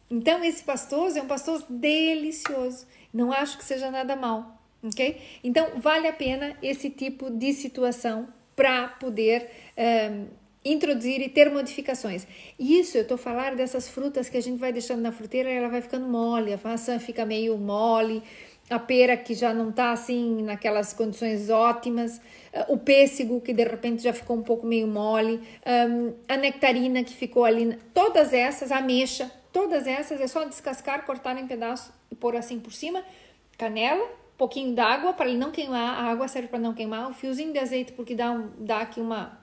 Então, 0.09 0.43
esse 0.43 0.63
pastoso 0.63 1.19
é 1.19 1.21
um 1.21 1.27
pastoso 1.27 1.65
delicioso. 1.69 2.87
Não 3.13 3.31
acho 3.31 3.57
que 3.57 3.63
seja 3.63 3.91
nada 3.91 4.15
mal, 4.15 4.59
ok? 4.83 5.21
Então, 5.43 5.79
vale 5.79 6.07
a 6.07 6.13
pena 6.13 6.57
esse 6.63 6.89
tipo 6.89 7.29
de 7.29 7.53
situação 7.53 8.27
para 8.55 8.87
poder 8.87 9.49
um, 9.77 9.81
ehm, 9.81 10.27
introduzir 10.63 11.21
e 11.21 11.29
ter 11.29 11.49
modificações. 11.49 12.27
Isso 12.59 12.97
eu 12.97 13.03
estou 13.03 13.17
falando 13.17 13.55
dessas 13.55 13.89
frutas 13.89 14.29
que 14.29 14.37
a 14.37 14.41
gente 14.41 14.59
vai 14.59 14.71
deixando 14.73 15.01
na 15.01 15.11
fruteira 15.11 15.49
e 15.51 15.55
ela 15.55 15.69
vai 15.69 15.81
ficando 15.81 16.07
mole, 16.07 16.53
a 16.53 16.59
maçã 16.63 16.99
fica 16.99 17.25
meio 17.25 17.57
mole, 17.57 18.21
a 18.69 18.77
pera 18.77 19.17
que 19.17 19.33
já 19.33 19.53
não 19.53 19.69
está 19.69 19.91
assim 19.91 20.43
naquelas 20.43 20.93
condições 20.93 21.49
ótimas, 21.49 22.21
eh, 22.53 22.65
o 22.67 22.77
pêssego 22.77 23.41
que 23.41 23.53
de 23.53 23.63
repente 23.63 24.03
já 24.03 24.13
ficou 24.13 24.37
um 24.37 24.43
pouco 24.43 24.67
meio 24.67 24.87
mole, 24.87 25.41
um, 25.65 26.13
a 26.27 26.37
nectarina 26.37 27.03
que 27.03 27.15
ficou 27.15 27.45
ali, 27.45 27.77
todas 27.93 28.31
essas, 28.31 28.71
a 28.71 28.77
ameixa, 28.77 29.31
Todas 29.51 29.87
essas 29.87 30.21
é 30.21 30.27
só 30.27 30.43
descascar, 30.43 31.05
cortar 31.05 31.37
em 31.37 31.47
pedaços 31.47 31.91
e 32.11 32.15
pôr 32.15 32.35
assim 32.35 32.59
por 32.59 32.71
cima. 32.71 33.03
Canela, 33.57 34.07
pouquinho 34.37 34.75
d'água 34.75 35.13
para 35.13 35.27
ele 35.27 35.39
não 35.39 35.51
queimar. 35.51 35.97
A 35.99 36.11
água 36.11 36.27
serve 36.27 36.47
para 36.47 36.59
não 36.59 36.73
queimar. 36.73 37.09
O 37.09 37.13
fiozinho 37.13 37.51
de 37.51 37.59
azeite 37.59 37.91
porque 37.93 38.13
dá, 38.13 38.31
um, 38.31 38.49
dá 38.59 38.81
aqui 38.81 39.01
uma, 39.01 39.38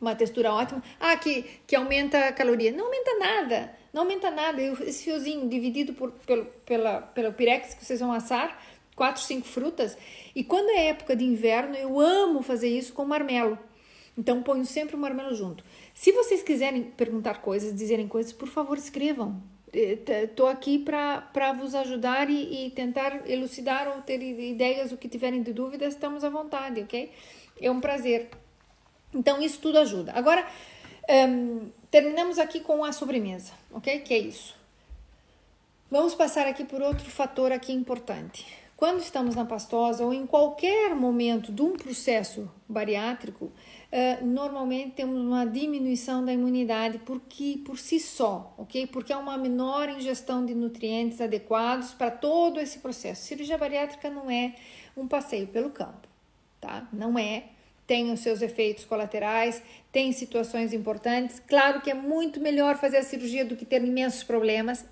uma 0.00 0.14
textura 0.14 0.52
ótima. 0.52 0.82
Ah, 0.98 1.16
que, 1.16 1.44
que 1.66 1.74
aumenta 1.76 2.26
a 2.26 2.32
caloria. 2.32 2.72
Não 2.72 2.86
aumenta 2.86 3.18
nada. 3.18 3.74
Não 3.92 4.02
aumenta 4.02 4.30
nada. 4.30 4.60
Esse 4.62 5.04
fiozinho 5.04 5.48
dividido 5.48 5.92
por, 5.94 6.12
pelo, 6.26 6.44
pela, 6.64 7.00
pelo 7.02 7.32
pirex 7.32 7.74
que 7.74 7.84
vocês 7.84 8.00
vão 8.00 8.12
assar, 8.12 8.60
quatro, 8.94 9.22
cinco 9.22 9.46
frutas. 9.46 9.96
E 10.34 10.44
quando 10.44 10.70
é 10.70 10.88
época 10.88 11.16
de 11.16 11.24
inverno, 11.24 11.74
eu 11.76 11.98
amo 12.00 12.42
fazer 12.42 12.68
isso 12.68 12.92
com 12.92 13.04
marmelo. 13.04 13.58
Então 14.16 14.42
ponho 14.42 14.66
sempre 14.66 14.96
o 14.96 14.98
marmelo 14.98 15.32
junto. 15.34 15.64
Se 15.94 16.10
vocês 16.10 16.42
quiserem 16.42 16.82
perguntar 16.82 17.40
coisas, 17.40 17.74
dizerem 17.74 18.08
coisas, 18.08 18.32
por 18.32 18.48
favor, 18.48 18.76
escrevam. 18.76 19.40
Estou 19.72 20.48
aqui 20.48 20.78
para 20.78 21.52
vos 21.52 21.74
ajudar 21.74 22.28
e, 22.30 22.66
e, 22.66 22.70
tentar 22.70 23.30
elucidar 23.30 23.86
ou 23.88 24.02
ter 24.02 24.20
ideias, 24.22 24.92
o 24.92 24.96
que 24.96 25.08
tiverem 25.08 25.42
de 25.42 25.52
dúvidas, 25.52 25.92
estamos 25.94 26.24
à 26.24 26.30
vontade, 26.30 26.80
ok? 26.80 27.12
É 27.60 27.70
um 27.70 27.78
prazer. 27.80 28.30
Então, 29.14 29.40
isso 29.40 29.60
tudo 29.60 29.78
ajuda. 29.78 30.12
Agora, 30.14 30.46
um, 31.08 31.70
terminamos 31.90 32.38
aqui 32.38 32.60
com 32.60 32.84
a 32.84 32.92
sobremesa, 32.92 33.52
ok? 33.72 34.00
Que 34.00 34.14
é 34.14 34.18
isso. 34.18 34.54
Vamos 35.90 36.14
passar 36.14 36.46
aqui 36.46 36.64
por 36.64 36.82
outro 36.82 37.08
fator 37.10 37.50
aqui 37.50 37.72
importante. 37.72 38.46
Quando 38.76 39.00
estamos 39.00 39.34
na 39.34 39.44
pastosa 39.44 40.04
ou 40.04 40.14
em 40.14 40.24
qualquer 40.24 40.94
momento 40.94 41.50
de 41.50 41.62
um 41.62 41.72
processo 41.72 42.48
bariátrico, 42.68 43.46
uh, 43.46 44.24
normalmente 44.24 44.92
temos 44.92 45.18
uma 45.18 45.44
diminuição 45.44 46.24
da 46.24 46.32
imunidade 46.32 46.98
porque, 46.98 47.60
por 47.64 47.76
si 47.76 47.98
só, 47.98 48.54
ok? 48.56 48.86
Porque 48.86 49.12
há 49.12 49.18
uma 49.18 49.36
menor 49.36 49.88
ingestão 49.88 50.46
de 50.46 50.54
nutrientes 50.54 51.20
adequados 51.20 51.92
para 51.92 52.10
todo 52.10 52.60
esse 52.60 52.78
processo. 52.78 53.22
Cirurgia 53.22 53.58
bariátrica 53.58 54.10
não 54.10 54.30
é 54.30 54.54
um 54.96 55.08
passeio 55.08 55.48
pelo 55.48 55.70
campo, 55.70 56.06
tá? 56.60 56.86
Não 56.92 57.18
é. 57.18 57.44
Tem 57.88 58.12
os 58.12 58.20
seus 58.20 58.42
efeitos 58.42 58.84
colaterais, 58.84 59.62
tem 59.90 60.12
situações 60.12 60.74
importantes. 60.74 61.40
Claro 61.40 61.80
que 61.80 61.90
é 61.90 61.94
muito 61.94 62.38
melhor 62.38 62.76
fazer 62.76 62.98
a 62.98 63.02
cirurgia 63.02 63.46
do 63.46 63.56
que 63.56 63.64
ter 63.64 63.82
imensos 63.82 64.22
problemas, 64.22 64.84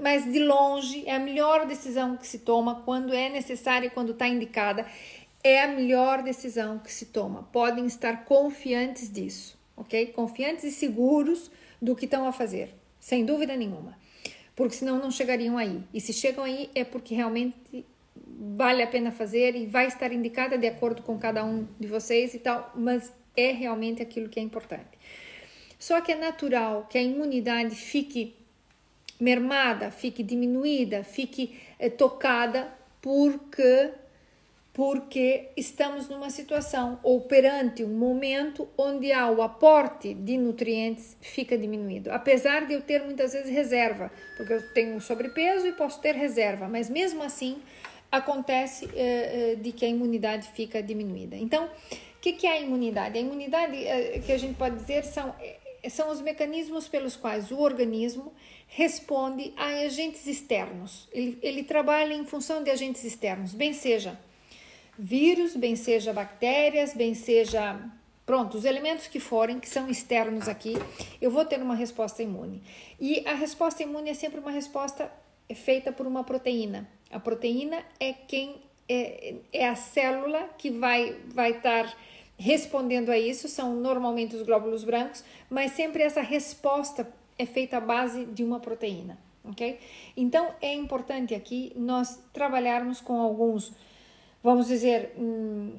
mas 0.00 0.24
de 0.24 0.38
longe 0.38 1.02
é 1.04 1.16
a 1.16 1.18
melhor 1.18 1.66
decisão 1.66 2.16
que 2.16 2.26
se 2.26 2.38
toma 2.38 2.76
quando 2.84 3.12
é 3.12 3.28
necessária 3.28 3.88
e 3.88 3.90
quando 3.90 4.12
está 4.12 4.28
indicada 4.28 4.86
é 5.42 5.62
a 5.62 5.68
melhor 5.68 6.22
decisão 6.22 6.78
que 6.78 6.92
se 6.92 7.06
toma. 7.06 7.42
Podem 7.52 7.86
estar 7.86 8.24
confiantes 8.24 9.10
disso, 9.10 9.58
ok? 9.76 10.06
Confiantes 10.06 10.64
e 10.64 10.70
seguros 10.70 11.50
do 11.82 11.96
que 11.96 12.06
estão 12.06 12.24
a 12.24 12.32
fazer, 12.32 12.72
sem 13.00 13.26
dúvida 13.26 13.56
nenhuma, 13.56 13.98
porque 14.54 14.76
senão 14.76 14.98
não 14.98 15.10
chegariam 15.10 15.58
aí. 15.58 15.82
E 15.92 16.00
se 16.00 16.12
chegam 16.12 16.44
aí 16.44 16.70
é 16.72 16.84
porque 16.84 17.16
realmente 17.16 17.84
vale 18.38 18.82
a 18.82 18.86
pena 18.86 19.10
fazer 19.10 19.54
e 19.54 19.66
vai 19.66 19.86
estar 19.86 20.12
indicada 20.12 20.58
de 20.58 20.66
acordo 20.66 21.02
com 21.02 21.18
cada 21.18 21.44
um 21.44 21.66
de 21.78 21.86
vocês 21.86 22.34
e 22.34 22.38
tal, 22.38 22.72
mas 22.74 23.12
é 23.36 23.52
realmente 23.52 24.02
aquilo 24.02 24.28
que 24.28 24.38
é 24.38 24.42
importante. 24.42 24.98
Só 25.78 26.00
que 26.00 26.12
é 26.12 26.14
natural 26.14 26.86
que 26.88 26.96
a 26.96 27.02
imunidade 27.02 27.74
fique 27.74 28.34
mermada, 29.20 29.90
fique 29.90 30.22
diminuída, 30.22 31.04
fique 31.04 31.58
é, 31.78 31.88
tocada 31.88 32.72
porque 33.00 33.92
porque 34.72 35.50
estamos 35.56 36.08
numa 36.08 36.30
situação 36.30 36.98
ou 37.00 37.20
perante 37.20 37.84
um 37.84 37.96
momento 37.96 38.68
onde 38.76 39.12
há 39.12 39.30
o 39.30 39.40
aporte 39.40 40.12
de 40.12 40.36
nutrientes 40.36 41.16
fica 41.20 41.56
diminuído. 41.56 42.10
Apesar 42.10 42.66
de 42.66 42.74
eu 42.74 42.82
ter 42.82 43.04
muitas 43.04 43.32
vezes 43.34 43.54
reserva, 43.54 44.10
porque 44.36 44.52
eu 44.52 44.72
tenho 44.72 45.00
sobrepeso 45.00 45.64
e 45.64 45.72
posso 45.72 46.00
ter 46.00 46.16
reserva, 46.16 46.66
mas 46.66 46.90
mesmo 46.90 47.22
assim 47.22 47.62
acontece 48.16 48.88
eh, 48.94 49.52
eh, 49.52 49.54
de 49.56 49.72
que 49.72 49.84
a 49.84 49.88
imunidade 49.88 50.48
fica 50.52 50.82
diminuída. 50.82 51.36
Então, 51.36 51.64
o 51.66 52.20
que, 52.20 52.32
que, 52.32 52.46
é 52.46 52.52
a 52.52 52.60
imunidade? 52.60 53.18
A 53.18 53.20
imunidade 53.20 53.76
eh, 53.76 54.22
que 54.24 54.32
a 54.32 54.38
gente 54.38 54.56
pode 54.56 54.76
dizer 54.76 55.04
são, 55.04 55.34
são 55.90 56.10
os 56.10 56.20
mecanismos 56.20 56.86
pelos 56.86 57.16
quais 57.16 57.50
o 57.50 57.58
organismo 57.58 58.32
responde 58.68 59.52
a 59.56 59.66
agentes 59.84 60.26
externos. 60.26 61.08
Ele, 61.12 61.38
ele 61.42 61.62
trabalha 61.64 62.14
em 62.14 62.24
função 62.24 62.62
de 62.62 62.70
agentes 62.70 63.04
externos, 63.04 63.52
bem 63.52 63.72
seja 63.72 64.18
vírus, 64.96 65.56
bem 65.56 65.74
seja 65.74 66.12
bactérias, 66.12 66.94
bem 66.94 67.14
seja 67.14 67.80
pronto, 68.24 68.56
os 68.56 68.64
elementos 68.64 69.06
que 69.06 69.20
forem, 69.20 69.60
que 69.60 69.68
são 69.68 69.88
externos 69.88 70.48
aqui, 70.48 70.74
eu 71.20 71.30
vou 71.30 71.44
ter 71.44 71.60
uma 71.60 71.74
resposta 71.74 72.22
imune. 72.22 72.62
E 72.98 73.22
a 73.26 73.34
resposta 73.34 73.82
imune 73.82 74.08
é 74.08 74.14
sempre 74.14 74.40
uma 74.40 74.50
resposta 74.50 75.10
feita 75.52 75.92
por 75.92 76.06
uma 76.06 76.22
proteína. 76.22 76.88
A 77.10 77.18
proteína 77.18 77.84
é 77.98 78.12
quem 78.12 78.62
é, 78.88 79.34
é 79.52 79.68
a 79.68 79.74
célula 79.74 80.48
que 80.56 80.70
vai 80.70 81.16
vai 81.26 81.50
estar 81.52 81.92
respondendo 82.38 83.10
a 83.10 83.18
isso, 83.18 83.48
são 83.48 83.74
normalmente 83.76 84.34
os 84.34 84.42
glóbulos 84.42 84.84
brancos, 84.84 85.24
mas 85.48 85.72
sempre 85.72 86.02
essa 86.02 86.20
resposta 86.20 87.12
é 87.38 87.46
feita 87.46 87.76
à 87.76 87.80
base 87.80 88.24
de 88.26 88.42
uma 88.42 88.58
proteína, 88.58 89.16
ok? 89.44 89.78
Então 90.16 90.52
é 90.60 90.74
importante 90.74 91.34
aqui 91.34 91.72
nós 91.76 92.18
trabalharmos 92.32 93.00
com 93.00 93.20
alguns 93.20 93.72
vamos 94.44 94.66
dizer, 94.66 95.14
hum, 95.16 95.78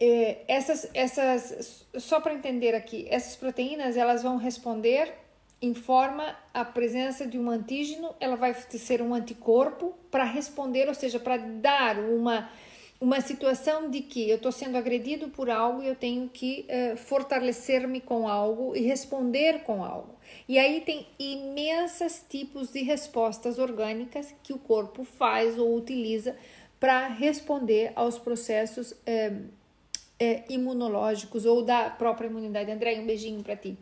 é, 0.00 0.38
essas, 0.48 0.90
essas, 0.92 1.86
só 1.96 2.20
para 2.20 2.34
entender 2.34 2.74
aqui, 2.74 3.06
essas 3.08 3.36
proteínas 3.36 3.96
elas 3.96 4.24
vão 4.24 4.36
responder 4.36 5.14
em 5.60 5.74
forma 5.74 6.36
a 6.52 6.64
presença 6.64 7.26
de 7.26 7.38
um 7.38 7.50
antígeno, 7.50 8.14
ela 8.20 8.36
vai 8.36 8.54
ser 8.54 9.00
um 9.00 9.14
anticorpo 9.14 9.94
para 10.10 10.24
responder, 10.24 10.88
ou 10.88 10.94
seja, 10.94 11.18
para 11.18 11.36
dar 11.36 11.98
uma 11.98 12.50
uma 13.00 13.20
situação 13.20 13.90
de 13.90 14.00
que 14.00 14.30
eu 14.30 14.36
estou 14.36 14.50
sendo 14.50 14.78
agredido 14.78 15.28
por 15.28 15.50
algo 15.50 15.82
e 15.82 15.88
eu 15.88 15.94
tenho 15.94 16.28
que 16.28 16.66
uh, 16.68 16.96
fortalecer-me 16.96 18.00
com 18.00 18.26
algo 18.26 18.74
e 18.74 18.80
responder 18.80 19.62
com 19.64 19.84
algo. 19.84 20.14
E 20.48 20.58
aí 20.58 20.80
tem 20.80 21.06
imensos 21.18 22.24
tipos 22.26 22.72
de 22.72 22.82
respostas 22.82 23.58
orgânicas 23.58 24.34
que 24.42 24.54
o 24.54 24.58
corpo 24.58 25.04
faz 25.04 25.58
ou 25.58 25.76
utiliza 25.76 26.34
para 26.80 27.08
responder 27.08 27.92
aos 27.94 28.18
processos 28.18 28.94
é, 29.04 29.32
é, 30.18 30.44
imunológicos 30.48 31.44
ou 31.44 31.62
da 31.62 31.90
própria 31.90 32.28
imunidade. 32.28 32.70
André, 32.70 32.98
um 32.98 33.06
beijinho 33.06 33.42
para 33.42 33.56
ti. 33.56 33.76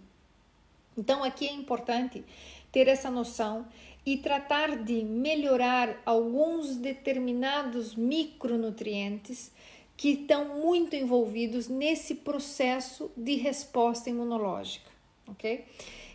Então, 0.97 1.25
aqui 1.25 1.47
é 1.47 1.53
importante 1.53 2.25
ter 2.71 2.89
essa 2.89 3.11
noção 3.11 3.67
e 4.05 4.17
tratar 4.17 4.77
de 4.83 5.05
melhorar 5.05 6.01
alguns 6.05 6.77
determinados 6.77 7.95
micronutrientes 7.95 9.53
que 9.97 10.11
estão 10.11 10.59
muito 10.61 10.97
envolvidos 10.97 11.69
nesse 11.69 12.17
processo 12.17 13.11
de 13.17 13.37
resposta 13.37 14.11
imunológica, 14.11 14.91
ok? 15.29 15.65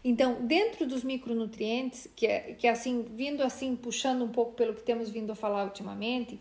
Então, 0.04 0.46
dentro 0.46 0.86
dos 0.86 1.04
micronutrientes, 1.04 2.08
que 2.16 2.28
é, 2.28 2.56
que 2.58 2.68
é 2.68 2.70
assim, 2.70 3.06
vindo 3.16 3.42
assim, 3.44 3.76
puxando 3.76 4.24
um 4.24 4.30
pouco 4.30 4.54
pelo 4.54 4.74
que 4.74 4.82
temos 4.82 5.10
vindo 5.10 5.32
a 5.32 5.36
falar 5.36 5.64
ultimamente, 5.66 6.40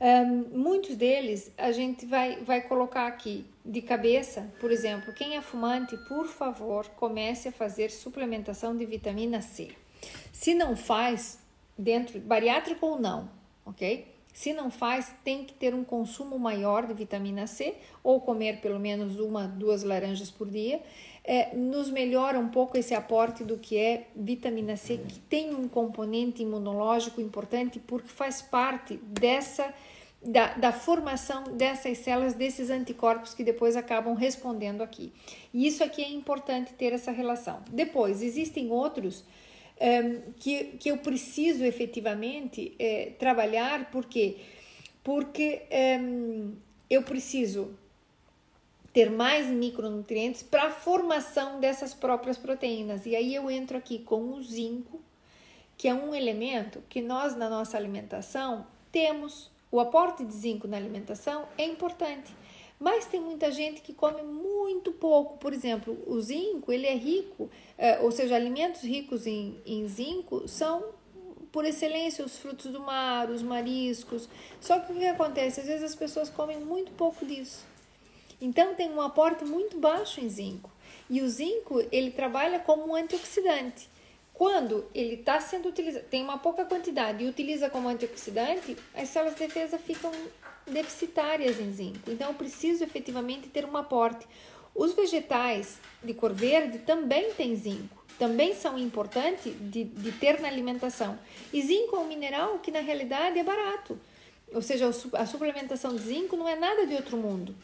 um, 0.00 0.58
muitos 0.58 0.94
deles 0.94 1.52
a 1.58 1.72
gente 1.72 2.06
vai, 2.06 2.36
vai 2.42 2.60
colocar 2.62 3.06
aqui 3.06 3.44
de 3.64 3.82
cabeça, 3.82 4.52
por 4.60 4.70
exemplo, 4.70 5.12
quem 5.12 5.36
é 5.36 5.42
fumante, 5.42 5.96
por 6.08 6.26
favor, 6.26 6.86
comece 6.90 7.48
a 7.48 7.52
fazer 7.52 7.90
suplementação 7.90 8.76
de 8.76 8.86
vitamina 8.86 9.40
C. 9.40 9.70
Se 10.32 10.54
não 10.54 10.76
faz, 10.76 11.40
dentro, 11.76 12.20
bariátrico 12.20 12.86
ou 12.86 13.00
não, 13.00 13.28
ok? 13.66 14.06
Se 14.32 14.52
não 14.52 14.70
faz, 14.70 15.12
tem 15.24 15.44
que 15.44 15.52
ter 15.52 15.74
um 15.74 15.82
consumo 15.82 16.38
maior 16.38 16.86
de 16.86 16.94
vitamina 16.94 17.48
C 17.48 17.74
ou 18.04 18.20
comer 18.20 18.60
pelo 18.60 18.78
menos 18.78 19.18
uma, 19.18 19.48
duas 19.48 19.82
laranjas 19.82 20.30
por 20.30 20.48
dia. 20.48 20.80
É, 21.30 21.54
nos 21.54 21.90
melhora 21.90 22.38
um 22.38 22.48
pouco 22.48 22.78
esse 22.78 22.94
aporte 22.94 23.44
do 23.44 23.58
que 23.58 23.76
é 23.76 24.06
vitamina 24.16 24.78
C, 24.78 24.96
que 24.96 25.18
tem 25.20 25.54
um 25.54 25.68
componente 25.68 26.42
imunológico 26.42 27.20
importante 27.20 27.78
porque 27.78 28.08
faz 28.08 28.40
parte 28.40 28.96
dessa 28.96 29.74
da, 30.22 30.54
da, 30.54 30.72
formação 30.72 31.44
dessas 31.54 31.98
células, 31.98 32.32
desses 32.32 32.70
anticorpos 32.70 33.34
que 33.34 33.44
depois 33.44 33.76
acabam 33.76 34.14
respondendo 34.14 34.82
aqui. 34.82 35.12
E 35.52 35.66
isso 35.66 35.84
aqui 35.84 36.02
é 36.02 36.08
importante 36.08 36.72
ter 36.72 36.94
essa 36.94 37.12
relação. 37.12 37.62
Depois, 37.70 38.22
existem 38.22 38.70
outros 38.70 39.20
um, 39.20 39.84
ehm, 39.84 40.20
que, 40.38 40.64
que 40.80 40.90
eu 40.90 40.96
preciso 40.96 41.62
efetivamente 41.62 42.74
é, 42.78 43.12
trabalhar, 43.18 43.90
por 43.90 44.06
quê? 44.06 44.38
Porque 45.04 45.60
um, 45.70 45.74
ehm, 45.74 46.52
eu 46.88 47.02
preciso 47.02 47.77
ter 48.92 49.10
mais 49.10 49.46
micronutrientes 49.46 50.42
para 50.42 50.64
a 50.64 50.70
formação 50.70 51.60
dessas 51.60 51.94
próprias 51.94 52.36
proteínas. 52.36 53.06
E 53.06 53.14
aí 53.14 53.34
eu 53.34 53.50
entro 53.50 53.76
aqui 53.76 53.98
com 53.98 54.32
o 54.32 54.42
zinco, 54.42 55.00
que 55.76 55.88
é 55.88 55.94
um 55.94 56.14
elemento 56.14 56.82
que 56.88 57.00
nós 57.00 57.36
na 57.36 57.48
nossa 57.48 57.76
alimentação 57.76 58.66
temos 58.90 59.50
o 59.70 59.80
aporte 59.80 60.24
de 60.24 60.32
zinco 60.32 60.66
na 60.66 60.76
alimentação 60.76 61.46
é 61.58 61.64
importante, 61.64 62.34
mas 62.80 63.06
tem 63.06 63.20
muita 63.20 63.50
gente 63.52 63.82
que 63.82 63.92
come 63.92 64.22
muito 64.22 64.92
pouco. 64.92 65.36
Por 65.36 65.52
exemplo, 65.52 65.98
o 66.06 66.18
zinco 66.20 66.72
ele 66.72 66.86
é 66.86 66.94
rico, 66.94 67.50
é, 67.76 67.98
ou 68.00 68.10
seja, 68.10 68.34
alimentos 68.34 68.82
ricos 68.82 69.26
em, 69.26 69.60
em 69.66 69.86
zinco 69.86 70.48
são 70.48 70.82
por 71.52 71.64
excelência 71.64 72.24
os 72.24 72.38
frutos 72.38 72.70
do 72.72 72.80
mar, 72.80 73.30
os 73.30 73.42
mariscos. 73.42 74.28
Só 74.60 74.78
que 74.78 74.92
o 74.92 74.96
que 74.96 75.06
acontece? 75.06 75.60
Às 75.60 75.66
vezes 75.66 75.82
as 75.82 75.94
pessoas 75.94 76.30
comem 76.30 76.58
muito 76.58 76.92
pouco 76.92 77.26
disso. 77.26 77.66
Então 78.40 78.74
tem 78.74 78.90
um 78.90 79.00
aporte 79.00 79.44
muito 79.44 79.78
baixo 79.78 80.20
em 80.20 80.28
zinco. 80.28 80.70
E 81.10 81.20
o 81.20 81.28
zinco 81.28 81.82
ele 81.90 82.10
trabalha 82.10 82.58
como 82.58 82.88
um 82.88 82.94
antioxidante. 82.94 83.88
Quando 84.32 84.86
ele 84.94 85.14
está 85.14 85.40
sendo 85.40 85.68
utilizado, 85.68 86.04
tem 86.08 86.22
uma 86.22 86.38
pouca 86.38 86.64
quantidade 86.64 87.24
e 87.24 87.28
utiliza 87.28 87.68
como 87.68 87.88
antioxidante, 87.88 88.76
as 88.94 89.08
células 89.08 89.34
de 89.34 89.40
defesa 89.40 89.78
ficam 89.78 90.12
deficitárias 90.64 91.58
em 91.58 91.72
zinco. 91.72 92.08
Então, 92.08 92.28
eu 92.28 92.34
preciso 92.34 92.84
efetivamente 92.84 93.48
ter 93.48 93.64
um 93.64 93.76
aporte. 93.76 94.26
Os 94.74 94.92
vegetais 94.92 95.78
de 96.04 96.14
cor 96.14 96.32
verde 96.32 96.78
também 96.78 97.32
têm 97.34 97.56
zinco, 97.56 98.04
também 98.16 98.54
são 98.54 98.78
importantes 98.78 99.52
de, 99.58 99.82
de 99.82 100.12
ter 100.12 100.40
na 100.40 100.46
alimentação. 100.46 101.18
E 101.52 101.60
zinco 101.60 101.96
é 101.96 101.98
um 101.98 102.06
mineral 102.06 102.60
que 102.60 102.70
na 102.70 102.80
realidade 102.80 103.40
é 103.40 103.42
barato. 103.42 103.98
Ou 104.54 104.62
seja, 104.62 104.88
a 105.14 105.26
suplementação 105.26 105.96
de 105.96 106.02
zinco 106.02 106.36
não 106.36 106.48
é 106.48 106.54
nada 106.54 106.86
de 106.86 106.94
outro 106.94 107.16
mundo 107.16 107.56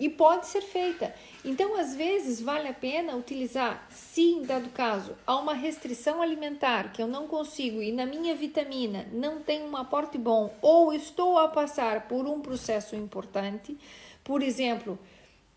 e 0.00 0.08
pode 0.08 0.46
ser 0.46 0.62
feita. 0.62 1.14
Então, 1.44 1.76
às 1.78 1.94
vezes, 1.94 2.40
vale 2.40 2.66
a 2.66 2.72
pena 2.72 3.14
utilizar, 3.14 3.86
se 3.90 4.22
em 4.22 4.42
dado 4.42 4.70
caso 4.70 5.14
há 5.26 5.36
uma 5.36 5.52
restrição 5.52 6.22
alimentar 6.22 6.90
que 6.90 7.02
eu 7.02 7.06
não 7.06 7.28
consigo 7.28 7.82
e 7.82 7.92
na 7.92 8.06
minha 8.06 8.34
vitamina 8.34 9.06
não 9.12 9.40
tem 9.40 9.62
um 9.62 9.76
aporte 9.76 10.16
bom 10.16 10.54
ou 10.62 10.92
estou 10.92 11.38
a 11.38 11.48
passar 11.48 12.08
por 12.08 12.26
um 12.26 12.40
processo 12.40 12.96
importante, 12.96 13.76
por 14.24 14.42
exemplo, 14.42 14.98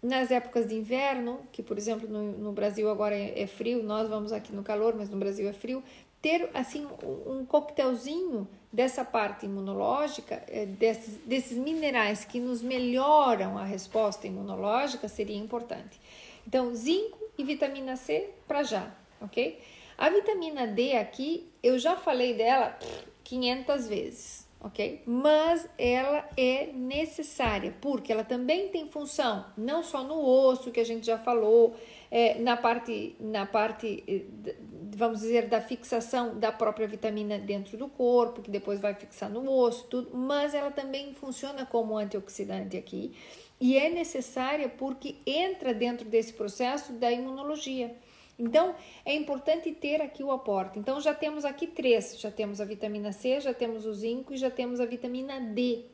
nas 0.02 0.30
épocas 0.30 0.68
de 0.68 0.76
inverno, 0.76 1.40
que 1.54 1.64
por 1.64 1.78
exemplo 1.78 2.10
no, 2.10 2.34
no 2.34 2.52
Brasil 2.52 2.90
agora 2.90 3.16
é, 3.16 3.42
é, 3.42 3.48
frio, 3.48 3.82
nós 3.82 4.10
vamos 4.10 4.34
aqui 4.34 4.54
no 4.54 4.62
calor, 4.62 4.94
mas 4.96 5.10
no 5.10 5.18
Brasil 5.18 5.48
é 5.48 5.54
frio, 5.54 5.82
ter 6.22 6.50
assim 6.54 6.86
um 7.28 7.46
coquetelzinho 7.46 8.48
dessa 8.74 9.06
parte 9.06 9.46
imunológica, 9.46 10.44
é, 10.48 10.66
desses, 10.66 11.18
desses 11.20 11.56
minerais 11.56 12.26
que 12.26 12.40
nos 12.40 12.64
melhoram 12.64 13.56
a 13.56 13.64
resposta 13.64 14.26
imunológica, 14.26 15.08
seria 15.08 15.38
importante. 15.38 16.02
Então, 16.48 16.74
zinco 16.74 17.20
e 17.38 17.44
vitamina 17.44 17.96
C 17.96 18.32
para 18.48 18.64
já, 18.64 18.92
ok? 19.22 19.62
A 19.96 20.10
vitamina 20.10 20.66
D 20.66 20.98
aqui, 20.98 21.48
eu 21.62 21.78
já 21.78 21.96
falei 21.96 22.34
dela 22.34 22.76
500 23.24 23.88
vezes, 23.88 24.48
ok? 24.60 25.04
Mas 25.06 25.70
ela 25.78 26.28
é 26.36 26.72
necessária, 26.74 27.76
porque 27.80 28.12
ela 28.12 28.24
também 28.24 28.70
tem 28.70 28.88
função, 28.88 29.46
não 29.56 29.84
só 29.84 30.04
no 30.04 30.20
osso, 30.26 30.72
que 30.72 30.80
a 30.80 30.86
gente 30.86 31.06
já 31.06 31.20
falou, 31.20 31.76
é, 32.10 32.40
na 32.40 32.58
parte, 32.58 33.16
na 33.20 33.46
parte 33.46 34.04
eh, 34.08 34.56
vamos 34.96 35.20
dizer, 35.20 35.48
da 35.48 35.62
fixação 35.62 36.38
da 36.40 36.52
própria 36.52 36.88
vitamina 36.88 37.38
dentro 37.38 37.78
do 37.78 37.88
corpo, 37.88 38.42
que 38.42 38.52
depois 38.52 38.80
vai 38.80 38.94
fixar 38.94 39.30
no 39.30 39.50
osso, 39.52 39.86
tudo, 39.88 40.16
mas 40.16 40.54
ela 40.54 40.72
também 40.72 41.14
funciona 41.14 41.66
como 41.66 41.98
antioxidante 41.98 42.78
aqui 42.78 43.14
e 43.60 43.78
é 43.78 43.90
necessária 43.90 44.68
porque 44.68 45.16
entra 45.26 45.74
dentro 45.74 46.06
desse 46.08 46.34
processo 46.34 46.92
da 46.94 47.12
imunologia. 47.12 47.96
Então, 48.38 48.76
é 49.06 49.14
importante 49.14 49.72
ter 49.72 50.02
aqui 50.02 50.24
o 50.24 50.32
aporte. 50.32 50.80
Então, 50.80 51.00
já 51.00 51.14
temos 51.14 51.46
aqui 51.46 51.68
três: 51.68 52.20
já 52.20 52.32
temos 52.32 52.60
a 52.60 52.66
vitamina 52.66 53.12
C, 53.12 53.40
já 53.40 53.54
temos 53.54 53.86
o 53.86 53.94
zinco 53.94 54.34
e 54.34 54.38
já 54.38 54.50
temos 54.50 54.80
a 54.80 54.86
vitamina 54.86 55.40
D. 55.40 55.86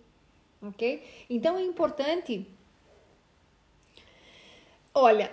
Ok? 0.62 1.04
Então, 1.30 1.58
é 1.58 1.62
importante. 1.62 2.47
Olha, 4.93 5.32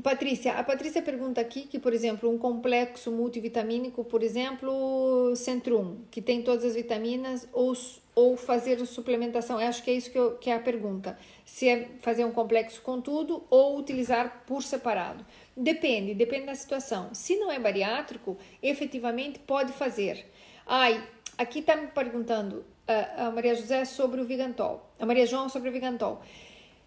Patrícia, 0.00 0.52
a 0.52 0.62
Patrícia 0.62 1.02
pergunta 1.02 1.40
aqui 1.40 1.62
que, 1.62 1.78
por 1.78 1.92
exemplo, 1.92 2.30
um 2.30 2.38
complexo 2.38 3.10
multivitamínico, 3.10 4.04
por 4.04 4.22
exemplo, 4.22 5.34
Centrum, 5.34 5.98
que 6.10 6.22
tem 6.22 6.42
todas 6.42 6.64
as 6.64 6.74
vitaminas, 6.74 7.48
ou, 7.52 7.72
ou 8.14 8.36
fazer 8.36 8.84
suplementação. 8.86 9.60
Eu 9.60 9.66
acho 9.66 9.82
que 9.82 9.90
é 9.90 9.94
isso 9.94 10.10
que, 10.10 10.18
eu, 10.18 10.36
que 10.36 10.50
é 10.50 10.54
a 10.54 10.60
pergunta. 10.60 11.18
Se 11.44 11.68
é 11.68 11.88
fazer 12.00 12.24
um 12.24 12.30
complexo 12.30 12.80
com 12.82 13.00
tudo 13.00 13.42
ou 13.50 13.78
utilizar 13.78 14.44
por 14.46 14.62
separado. 14.62 15.24
Depende, 15.56 16.14
depende 16.14 16.46
da 16.46 16.54
situação. 16.54 17.10
Se 17.12 17.36
não 17.36 17.50
é 17.50 17.58
bariátrico, 17.58 18.36
efetivamente 18.62 19.38
pode 19.40 19.72
fazer. 19.72 20.26
Ai, 20.66 21.02
aqui 21.36 21.58
está 21.58 21.74
me 21.74 21.88
perguntando 21.88 22.64
a, 22.86 23.30
Maria 23.30 23.54
José 23.54 23.84
sobre 23.84 24.20
o 24.20 24.24
Vigantol. 24.24 24.88
A 24.98 25.04
Maria 25.04 25.26
João 25.26 25.48
sobre 25.48 25.70
o 25.70 25.72
Vigantol. 25.72 26.22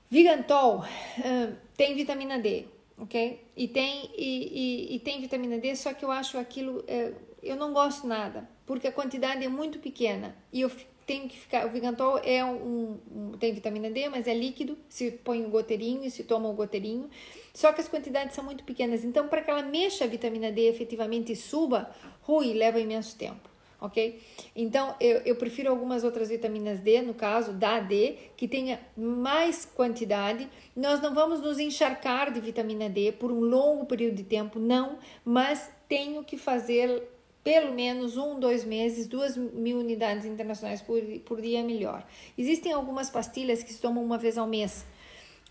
Vigantol 0.09 0.79
uh, 0.79 1.55
tem 1.75 1.95
vitamina 1.95 2.39
D 2.39 2.67
ok? 3.01 3.43
E 3.57 3.67
tem, 3.67 4.09
e, 4.15 4.91
e, 4.91 4.95
e, 4.95 4.99
tem 4.99 5.19
vitamina 5.19 5.57
D, 5.57 5.75
só 5.75 5.93
que 5.93 6.05
eu 6.05 6.11
acho 6.11 6.37
aquilo, 6.37 6.83
é, 6.87 7.11
eu 7.41 7.55
não 7.55 7.73
gosto 7.73 8.05
nada, 8.07 8.47
porque 8.65 8.87
a 8.87 8.91
quantidade 8.91 9.43
é 9.43 9.49
muito 9.49 9.79
pequena. 9.79 10.35
E 10.53 10.61
eu 10.61 10.71
tenho 11.05 11.27
que 11.27 11.37
ficar, 11.37 11.65
o 11.65 11.69
Vigantol 11.69 12.19
é 12.23 12.45
um, 12.45 12.99
um, 13.11 13.31
tem 13.39 13.51
vitamina 13.53 13.89
D, 13.89 14.07
mas 14.07 14.27
é 14.27 14.33
líquido, 14.33 14.77
se 14.87 15.11
põe 15.11 15.43
o 15.43 15.47
um 15.47 15.49
goteirinho 15.49 16.05
e 16.05 16.11
se 16.11 16.23
toma 16.23 16.47
o 16.47 16.51
um 16.51 16.55
goteirinho, 16.55 17.09
só 17.53 17.73
que 17.73 17.81
as 17.81 17.89
quantidades 17.89 18.35
são 18.35 18.43
muito 18.43 18.63
pequenas, 18.63 19.03
então 19.03 19.27
para 19.27 19.41
que 19.41 19.49
ela 19.49 19.63
mexa 19.63 20.05
a 20.05 20.07
vitamina 20.07 20.51
D 20.51 20.69
efetivamente 20.69 21.31
e 21.31 21.35
suba, 21.35 21.93
rui, 22.21 22.53
leva 22.53 22.79
imenso 22.79 23.17
tempo 23.17 23.50
ok? 23.81 24.21
Então, 24.55 24.95
eu, 25.01 25.17
eu 25.25 25.35
prefiro 25.35 25.71
algumas 25.71 26.03
outras 26.03 26.29
vitaminas 26.29 26.79
D, 26.79 27.01
no 27.01 27.15
caso 27.15 27.51
da 27.51 27.79
D, 27.79 28.15
que 28.37 28.47
tenha 28.47 28.79
mais 28.95 29.65
quantidade. 29.65 30.47
Nós 30.75 31.01
não 31.01 31.13
vamos 31.15 31.41
nos 31.41 31.57
encharcar 31.57 32.31
de 32.31 32.39
vitamina 32.39 32.87
D 32.87 33.11
por 33.11 33.31
um 33.31 33.39
longo 33.39 33.87
período 33.87 34.15
de 34.15 34.23
tempo, 34.23 34.59
não, 34.59 34.99
mas 35.25 35.69
tenho 35.89 36.23
que 36.23 36.37
fazer 36.37 37.03
pelo 37.43 37.73
menos 37.73 38.17
um, 38.17 38.39
dois 38.39 38.63
meses, 38.63 39.07
duas 39.07 39.35
mil 39.35 39.79
unidades 39.79 40.25
internacionais 40.25 40.79
por, 40.79 41.01
por 41.25 41.41
dia 41.41 41.61
é 41.61 41.63
melhor. 41.63 42.05
Existem 42.37 42.71
algumas 42.71 43.09
pastilhas 43.09 43.63
que 43.63 43.73
se 43.73 43.81
tomam 43.81 44.03
uma 44.03 44.19
vez 44.19 44.37
ao 44.37 44.45
mês 44.45 44.85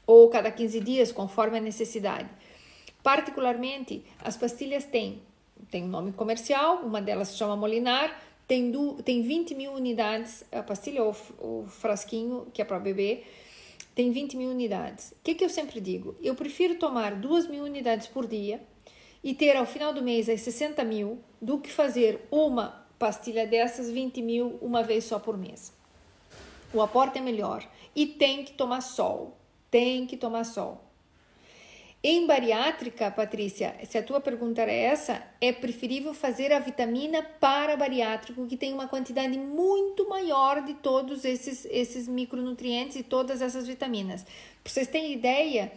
ou 0.07 0.29
cada 0.29 0.53
15 0.53 0.81
dias, 0.81 1.13
conforme 1.13 1.59
a 1.59 1.61
necessidade. 1.61 2.29
Particularmente, 3.03 4.05
as 4.23 4.37
pastilhas 4.37 4.85
têm 4.85 5.21
tem 5.71 5.85
um 5.85 5.89
nome 5.89 6.13
comercial, 6.13 6.79
uma 6.79 7.01
delas 7.01 7.29
se 7.29 7.37
chama 7.37 7.57
Molinar, 7.57 8.21
tem, 8.47 8.71
do, 8.71 8.95
tem 9.03 9.23
20 9.23 9.55
mil 9.55 9.73
unidades, 9.73 10.45
a 10.51 10.63
pastilha 10.63 11.05
ou 11.05 11.15
o 11.39 11.65
frasquinho, 11.69 12.49
que 12.53 12.61
é 12.61 12.65
para 12.65 12.79
beber, 12.81 13.25
tem 13.95 14.11
20 14.11 14.37
mil 14.37 14.51
unidades. 14.51 15.13
O 15.13 15.17
que, 15.23 15.35
que 15.35 15.45
eu 15.45 15.49
sempre 15.49 15.81
digo? 15.81 16.17
Eu 16.21 16.35
prefiro 16.35 16.75
tomar 16.75 17.15
2 17.15 17.47
mil 17.49 17.65
unidades 17.65 18.07
por 18.07 18.27
dia 18.27 18.61
e 19.23 19.35
ter 19.35 19.57
ao 19.57 19.67
final 19.67 19.93
do 19.93 20.03
mês 20.03 20.29
as 20.29 20.41
60 20.41 20.83
mil 20.85 21.19
do 21.41 21.59
que 21.59 21.71
fazer 21.71 22.27
uma 22.31 22.85
pastilha 22.99 23.47
dessas 23.47 23.91
20 23.91 24.21
mil 24.23 24.59
uma 24.61 24.83
vez 24.83 25.05
só 25.05 25.19
por 25.19 25.37
mês. 25.37 25.73
O 26.73 26.81
aporte 26.81 27.19
é 27.19 27.21
melhor 27.21 27.67
e 27.95 28.07
tem 28.07 28.45
que 28.45 28.53
tomar 28.53 28.81
sol. 28.81 29.37
Tem 29.71 30.07
que 30.07 30.17
tomar 30.17 30.45
sol. 30.45 30.90
Em 32.03 32.27
bariátrica, 32.27 33.11
Patrícia, 33.11 33.77
se 33.85 33.99
a 33.99 34.03
tua 34.03 34.23
pergunta 34.23 34.63
era 34.63 34.73
essa, 34.73 35.23
é 35.39 35.53
preferível 35.53 36.15
fazer 36.15 36.51
a 36.51 36.59
vitamina 36.59 37.23
para 37.23 37.77
bariátrico, 37.77 38.47
que 38.47 38.57
tem 38.57 38.73
uma 38.73 38.89
quantidade 38.89 39.37
muito 39.37 40.09
maior 40.09 40.63
de 40.65 40.73
todos 40.73 41.27
esses, 41.27 41.67
esses 41.67 42.09
micronutrientes 42.09 42.97
e 42.97 43.03
todas 43.03 43.43
essas 43.43 43.67
vitaminas. 43.67 44.25
Para 44.65 44.73
vocês 44.73 44.89
terem 44.89 45.13
ideia, 45.13 45.71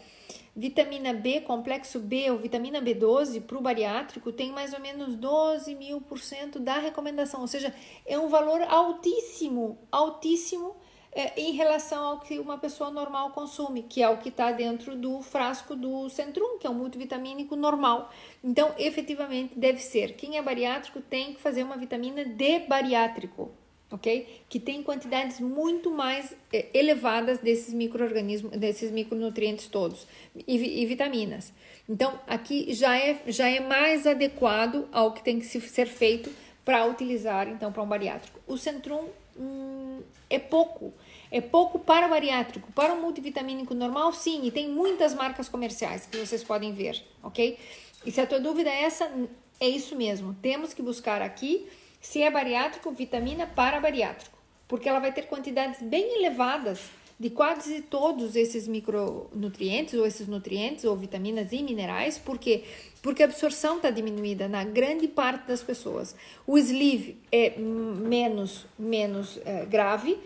vitamina 0.56 1.12
B, 1.12 1.42
complexo 1.42 2.00
B 2.00 2.32
ou 2.32 2.38
vitamina 2.38 2.82
B12 2.82 3.42
para 3.42 3.58
o 3.58 3.62
bariátrico 3.62 4.32
tem 4.32 4.50
mais 4.50 4.74
ou 4.74 4.80
menos 4.80 5.18
12 5.18 5.76
mil 5.76 6.00
por 6.00 6.20
cento 6.20 6.58
da 6.58 6.80
recomendação, 6.80 7.42
ou 7.42 7.48
seja, 7.48 7.76
é 8.06 8.18
um 8.18 8.30
valor 8.30 8.62
altíssimo, 8.62 9.78
altíssimo 9.92 10.74
é, 11.16 11.40
em 11.40 11.52
relação 11.52 12.04
ao 12.04 12.20
que 12.20 12.40
uma 12.40 12.58
pessoa 12.58 12.90
normal 12.90 13.30
consome, 13.32 13.84
que 13.84 14.02
é 14.02 14.10
o 14.10 14.18
que 14.18 14.30
está 14.30 14.52
dentro 14.52 14.96
do 14.96 15.22
frasco 15.22 15.76
do 15.76 16.10
Centrum, 16.10 16.58
que 16.58 16.66
é 16.66 16.70
um 16.70 16.74
multivitamínico 16.74 17.56
normal. 17.56 18.12
Então, 18.44 18.74
efetivamente, 18.78 19.54
deve 19.56 19.80
ser. 19.80 20.14
Quem 20.14 20.38
é 20.38 20.42
bariátrico 20.42 21.02
tem 21.02 21.34
que 21.34 21.40
fazer 21.40 21.64
uma 21.64 21.78
vitamina 21.78 22.26
D 22.26 22.60
bariátrico, 22.68 23.52
ok? 23.92 24.42
Que 24.50 24.60
tem 24.60 24.82
quantidades 24.82 25.40
muito 25.40 25.92
mais 25.92 26.36
é, 26.52 26.66
elevadas 26.74 27.38
desses 27.38 27.74
micro-organismos, 27.74 28.58
desses 28.58 28.90
micronutrientes 28.90 29.68
todos 29.68 30.08
e, 30.48 30.82
e, 30.82 30.86
vitaminas. 30.88 31.54
Então, 31.88 32.20
aqui 32.28 32.74
já 32.74 32.98
é, 32.98 33.22
já 33.28 33.48
é 33.48 33.60
mais 33.60 34.08
adequado 34.08 34.88
ao 34.92 35.14
que 35.14 35.24
tem 35.24 35.40
que 35.40 35.46
ser 35.46 35.86
feito 35.86 36.32
para 36.66 36.86
utilizar, 36.86 37.48
então, 37.48 37.72
para 37.72 37.84
um 37.84 37.88
bariátrico. 37.88 38.40
O 38.48 38.58
Centrum 38.58 39.10
hum, 39.38 40.02
é 40.30 40.40
pouco. 40.40 40.94
É 41.34 41.42
pouco 41.42 41.80
para 41.80 42.08
bariátrico. 42.08 42.72
Para 42.74 42.94
o 42.94 43.02
multivitamínico 43.02 43.74
normal, 43.74 44.14
sim, 44.14 44.46
e 44.46 44.52
tem 44.52 44.70
muitas 44.70 45.16
marcas 45.16 45.50
comerciais 45.50 46.06
que 46.06 46.16
vocês 46.16 46.44
podem 46.44 46.74
ver, 46.74 47.04
ok? 47.24 47.58
E 48.06 48.12
se 48.12 48.22
a 48.22 48.28
tua 48.28 48.40
dúvida 48.40 48.70
é 48.70 48.84
essa, 48.84 49.12
é 49.60 49.68
isso 49.68 49.96
mesmo. 49.96 50.36
Temos 50.44 50.76
que 50.76 50.84
buscar 50.84 51.24
aqui 51.24 51.68
se 52.00 52.22
é 52.22 52.30
bariátrico, 52.30 52.92
vitamina 52.92 53.48
para 53.48 53.80
bariátrico, 53.80 54.38
porque 54.68 54.88
ela 54.88 55.00
vai 55.00 55.12
ter 55.12 55.24
quantidades 55.24 55.82
bem 55.82 56.20
elevadas 56.20 56.92
de 57.20 57.32
quase 57.32 57.82
todos 57.82 58.36
esses 58.36 58.68
micronutrientes 58.68 59.96
ou 59.96 60.06
esses 60.06 60.28
nutrientes 60.28 60.86
ou 60.86 60.96
vitaminas 60.96 61.52
e 61.52 61.64
minerais, 61.64 62.20
porque 62.20 62.64
porque 63.02 63.24
a 63.24 63.26
absorção 63.26 63.78
está 63.78 63.90
diminuída 63.90 64.48
na 64.48 64.64
grande 64.64 65.08
parte 65.08 65.48
das 65.48 65.64
pessoas. 65.64 66.16
O 66.46 66.60
sleeve 66.60 67.18
é 67.32 67.58
menos 67.58 68.68
menos 68.78 69.40
é, 69.46 69.66
grave. 69.66 70.20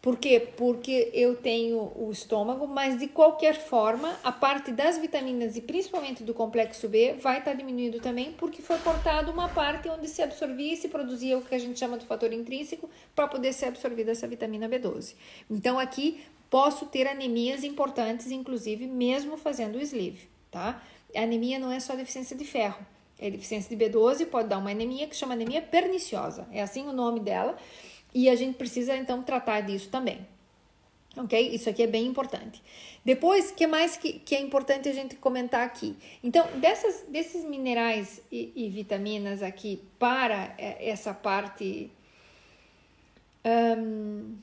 Por 0.00 0.16
quê? 0.16 0.38
Porque 0.56 1.10
eu 1.12 1.34
tenho 1.34 1.92
o 1.96 2.08
estômago, 2.12 2.68
mas 2.68 3.00
de 3.00 3.08
qualquer 3.08 3.54
forma, 3.54 4.16
a 4.22 4.30
parte 4.30 4.70
das 4.70 4.96
vitaminas 4.96 5.56
e 5.56 5.60
principalmente 5.60 6.22
do 6.22 6.32
complexo 6.32 6.88
B 6.88 7.14
vai 7.14 7.38
estar 7.38 7.50
tá 7.50 7.56
diminuindo 7.56 8.00
também, 8.00 8.32
porque 8.32 8.62
foi 8.62 8.78
cortado 8.78 9.32
uma 9.32 9.48
parte 9.48 9.88
onde 9.88 10.06
se 10.06 10.22
absorvia 10.22 10.74
e 10.74 10.76
se 10.76 10.88
produzia 10.88 11.36
o 11.36 11.42
que 11.42 11.54
a 11.54 11.58
gente 11.58 11.78
chama 11.78 11.98
de 11.98 12.06
fator 12.06 12.32
intrínseco 12.32 12.88
para 13.14 13.26
poder 13.26 13.52
ser 13.52 13.66
absorvida 13.66 14.12
essa 14.12 14.28
vitamina 14.28 14.68
B12. 14.68 15.16
Então 15.50 15.80
aqui 15.80 16.20
posso 16.48 16.86
ter 16.86 17.08
anemias 17.08 17.64
importantes, 17.64 18.30
inclusive 18.30 18.86
mesmo 18.86 19.36
fazendo 19.36 19.76
o 19.76 19.80
sleeve, 19.80 20.28
tá? 20.48 20.80
A 21.14 21.22
anemia 21.22 21.58
não 21.58 21.72
é 21.72 21.80
só 21.80 21.96
deficiência 21.96 22.36
de 22.36 22.44
ferro. 22.44 22.86
É 23.18 23.28
deficiência 23.28 23.76
de 23.76 23.84
B12, 23.84 24.26
pode 24.26 24.48
dar 24.48 24.58
uma 24.58 24.70
anemia 24.70 25.08
que 25.08 25.16
chama 25.16 25.34
anemia 25.34 25.60
perniciosa. 25.60 26.46
É 26.52 26.62
assim 26.62 26.86
o 26.86 26.92
nome 26.92 27.18
dela. 27.18 27.58
E 28.14 28.28
a 28.28 28.34
gente 28.34 28.56
precisa 28.56 28.96
então 28.96 29.22
tratar 29.22 29.60
disso 29.60 29.88
também. 29.88 30.26
Ok? 31.16 31.54
Isso 31.54 31.68
aqui 31.68 31.82
é 31.82 31.86
bem 31.86 32.06
importante. 32.06 32.62
Depois, 33.04 33.50
o 33.50 33.54
que 33.54 33.66
mais 33.66 33.96
que, 33.96 34.14
que 34.14 34.34
é 34.34 34.40
importante 34.40 34.88
a 34.88 34.92
gente 34.92 35.16
comentar 35.16 35.64
aqui? 35.64 35.96
Então, 36.22 36.46
dessas, 36.58 37.04
desses 37.08 37.44
minerais 37.44 38.22
e, 38.30 38.52
e 38.54 38.68
vitaminas 38.68 39.42
aqui 39.42 39.82
para 39.98 40.54
é, 40.58 40.88
essa 40.88 41.12
parte. 41.12 41.90
Um, 43.44 44.36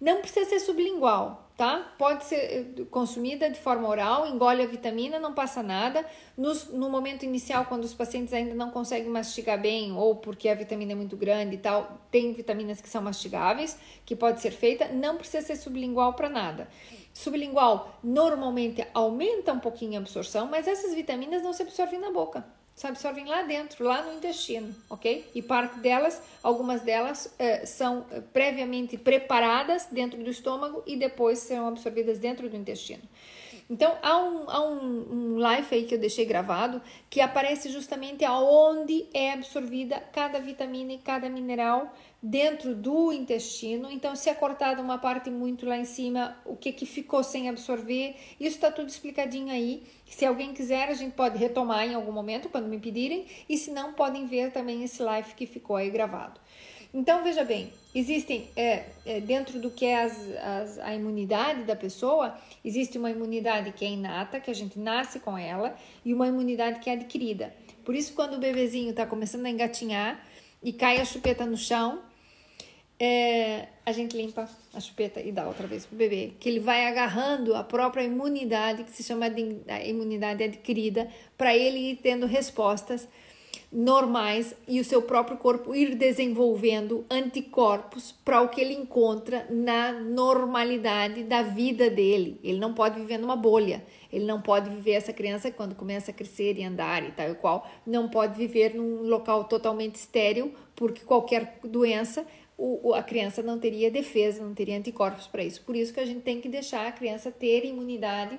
não 0.00 0.20
precisa 0.20 0.48
ser 0.48 0.60
sublingual 0.60 1.43
tá? 1.56 1.94
Pode 1.96 2.24
ser 2.24 2.36
eh, 2.36 2.84
consumida 2.90 3.48
de 3.48 3.58
forma 3.58 3.88
oral, 3.88 4.26
engole 4.26 4.62
a 4.62 4.66
vitamina, 4.66 5.18
não 5.18 5.32
passa 5.32 5.62
nada. 5.62 6.04
Nos, 6.36 6.68
no 6.68 6.90
momento 6.90 7.24
inicial, 7.24 7.66
quando 7.66 7.84
os 7.84 7.94
pacientes 7.94 8.34
ainda 8.34 8.54
não 8.54 8.70
conseguem 8.70 9.08
mastigar 9.08 9.60
bem, 9.60 9.92
ou 9.92 10.16
porque 10.16 10.48
a 10.48 10.54
vitamina 10.54 10.92
é 10.92 10.94
muito 10.94 11.16
grande 11.16 11.54
e 11.54 11.58
tal, 11.58 12.00
tem 12.10 12.32
vitaminas 12.32 12.80
que 12.80 12.88
são 12.88 13.00
mastigáveis, 13.02 13.78
que 14.04 14.16
pode 14.16 14.40
ser 14.40 14.50
feita, 14.50 14.88
não 14.88 15.16
precisa 15.16 15.46
ser 15.46 15.56
sublingual 15.56 16.14
para 16.14 16.28
nada. 16.28 16.68
Sublingual 17.12 17.98
normalmente 18.02 18.84
aumenta 18.92 19.52
um 19.52 19.60
pouquinho 19.60 19.94
a 19.94 20.00
absorção, 20.00 20.46
mas 20.46 20.66
essas 20.66 20.92
vitaminas 20.92 21.42
não 21.42 21.52
se 21.52 21.62
absorvem 21.62 22.00
na 22.00 22.10
boca 22.10 22.44
se 22.74 22.86
absorvem 22.86 23.24
lá 23.26 23.42
dentro, 23.42 23.84
lá 23.84 24.02
no 24.02 24.14
intestino, 24.14 24.74
ok? 24.90 25.30
E 25.34 25.40
parte 25.40 25.78
delas, 25.78 26.20
algumas 26.42 26.80
delas 26.80 27.32
eh, 27.38 27.64
são 27.64 28.04
eh, 28.10 28.20
previamente 28.20 28.98
preparadas 28.98 29.86
dentro 29.90 30.22
do 30.22 30.28
estômago 30.28 30.82
e 30.84 30.96
depois 30.96 31.38
serão 31.38 31.68
absorvidas 31.68 32.18
dentro 32.18 32.48
do 32.48 32.56
intestino. 32.56 33.02
Então, 33.70 33.96
há 34.02 34.18
um, 34.18 34.50
há 34.50 34.68
um, 34.68 35.06
um 35.10 35.38
live 35.38 35.66
aí 35.74 35.84
que 35.84 35.94
eu 35.94 35.98
deixei 35.98 36.26
gravado 36.26 36.82
que 37.08 37.20
aparece 37.20 37.70
justamente 37.70 38.24
aonde 38.24 39.06
é 39.14 39.32
absorvida 39.32 40.02
cada 40.12 40.38
vitamina 40.38 40.92
e 40.92 40.98
cada 40.98 41.30
mineral 41.30 41.94
dentro 42.26 42.74
do 42.74 43.12
intestino. 43.12 43.90
Então, 43.90 44.16
se 44.16 44.30
é 44.30 44.34
cortada 44.34 44.80
uma 44.80 44.96
parte 44.96 45.28
muito 45.28 45.66
lá 45.66 45.76
em 45.76 45.84
cima, 45.84 46.34
o 46.46 46.56
que, 46.56 46.72
que 46.72 46.86
ficou 46.86 47.22
sem 47.22 47.50
absorver, 47.50 48.16
isso 48.40 48.56
está 48.56 48.70
tudo 48.70 48.88
explicadinho 48.88 49.52
aí. 49.52 49.82
Se 50.08 50.24
alguém 50.24 50.54
quiser, 50.54 50.88
a 50.88 50.94
gente 50.94 51.12
pode 51.12 51.36
retomar 51.36 51.86
em 51.86 51.92
algum 51.92 52.12
momento, 52.12 52.48
quando 52.48 52.66
me 52.66 52.78
pedirem, 52.78 53.26
e 53.46 53.58
se 53.58 53.70
não, 53.70 53.92
podem 53.92 54.26
ver 54.26 54.52
também 54.52 54.82
esse 54.82 55.02
live 55.02 55.34
que 55.34 55.44
ficou 55.44 55.76
aí 55.76 55.90
gravado. 55.90 56.40
Então, 56.94 57.22
veja 57.22 57.44
bem, 57.44 57.70
existem, 57.94 58.48
é, 58.56 58.86
é, 59.04 59.20
dentro 59.20 59.60
do 59.60 59.70
que 59.70 59.84
é 59.84 60.04
as, 60.04 60.18
as, 60.42 60.78
a 60.78 60.94
imunidade 60.94 61.64
da 61.64 61.76
pessoa, 61.76 62.38
existe 62.64 62.96
uma 62.96 63.10
imunidade 63.10 63.70
que 63.72 63.84
é 63.84 63.90
inata, 63.90 64.40
que 64.40 64.50
a 64.50 64.54
gente 64.54 64.78
nasce 64.78 65.20
com 65.20 65.36
ela, 65.36 65.76
e 66.02 66.14
uma 66.14 66.26
imunidade 66.26 66.80
que 66.80 66.88
é 66.88 66.94
adquirida. 66.94 67.54
Por 67.84 67.94
isso, 67.94 68.14
quando 68.14 68.36
o 68.36 68.38
bebezinho 68.38 68.90
está 68.90 69.04
começando 69.04 69.44
a 69.44 69.50
engatinhar 69.50 70.24
e 70.62 70.72
cai 70.72 70.98
a 70.98 71.04
chupeta 71.04 71.44
no 71.44 71.58
chão, 71.58 72.00
é, 73.04 73.68
a 73.84 73.92
gente 73.92 74.16
limpa 74.16 74.48
a 74.72 74.80
chupeta 74.80 75.20
e 75.20 75.30
dá 75.30 75.46
outra 75.46 75.66
vez 75.66 75.84
para 75.84 75.94
o 75.94 75.98
bebê, 75.98 76.32
que 76.40 76.48
ele 76.48 76.60
vai 76.60 76.86
agarrando 76.86 77.54
a 77.54 77.62
própria 77.62 78.02
imunidade, 78.02 78.84
que 78.84 78.90
se 78.90 79.02
chama 79.02 79.28
de 79.28 79.60
imunidade 79.84 80.42
adquirida, 80.42 81.08
para 81.36 81.54
ele 81.54 81.90
ir 81.90 81.96
tendo 81.96 82.26
respostas 82.26 83.06
normais 83.70 84.54
e 84.68 84.80
o 84.80 84.84
seu 84.84 85.02
próprio 85.02 85.36
corpo 85.36 85.74
ir 85.74 85.96
desenvolvendo 85.96 87.04
anticorpos 87.10 88.12
para 88.24 88.40
o 88.40 88.48
que 88.48 88.60
ele 88.60 88.72
encontra 88.72 89.46
na 89.50 89.92
normalidade 89.92 91.24
da 91.24 91.42
vida 91.42 91.90
dele. 91.90 92.38
Ele 92.42 92.58
não 92.58 92.72
pode 92.72 93.00
viver 93.00 93.18
numa 93.18 93.36
bolha. 93.36 93.84
Ele 94.12 94.24
não 94.24 94.40
pode 94.40 94.70
viver 94.70 94.92
essa 94.92 95.12
criança 95.12 95.50
quando 95.50 95.74
começa 95.74 96.12
a 96.12 96.14
crescer 96.14 96.56
e 96.56 96.64
andar 96.64 97.02
e 97.02 97.10
tal 97.10 97.30
e 97.30 97.34
qual, 97.34 97.68
não 97.84 98.08
pode 98.08 98.38
viver 98.38 98.72
num 98.72 99.02
local 99.02 99.42
totalmente 99.44 99.96
estéril, 99.96 100.54
porque 100.76 101.02
qualquer 101.04 101.58
doença 101.64 102.24
o, 102.56 102.94
a 102.94 103.02
criança 103.02 103.42
não 103.42 103.58
teria 103.58 103.90
defesa, 103.90 104.42
não 104.42 104.54
teria 104.54 104.76
anticorpos 104.76 105.26
para 105.26 105.42
isso. 105.42 105.62
Por 105.62 105.74
isso 105.74 105.92
que 105.92 106.00
a 106.00 106.06
gente 106.06 106.20
tem 106.20 106.40
que 106.40 106.48
deixar 106.48 106.86
a 106.86 106.92
criança 106.92 107.30
ter 107.30 107.64
imunidade 107.64 108.38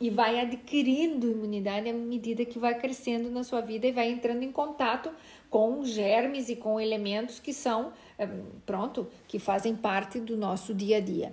e 0.00 0.10
vai 0.10 0.40
adquirindo 0.40 1.30
imunidade 1.30 1.88
à 1.88 1.92
medida 1.92 2.44
que 2.44 2.58
vai 2.58 2.74
crescendo 2.78 3.30
na 3.30 3.44
sua 3.44 3.60
vida 3.60 3.86
e 3.86 3.92
vai 3.92 4.10
entrando 4.10 4.42
em 4.42 4.52
contato 4.52 5.10
com 5.48 5.84
germes 5.84 6.48
e 6.48 6.56
com 6.56 6.80
elementos 6.80 7.38
que 7.38 7.54
são, 7.54 7.92
eh, 8.18 8.28
pronto, 8.66 9.06
que 9.28 9.38
fazem 9.38 9.74
parte 9.74 10.18
do 10.18 10.36
nosso 10.36 10.74
dia 10.74 10.96
a 10.96 11.00
dia. 11.00 11.32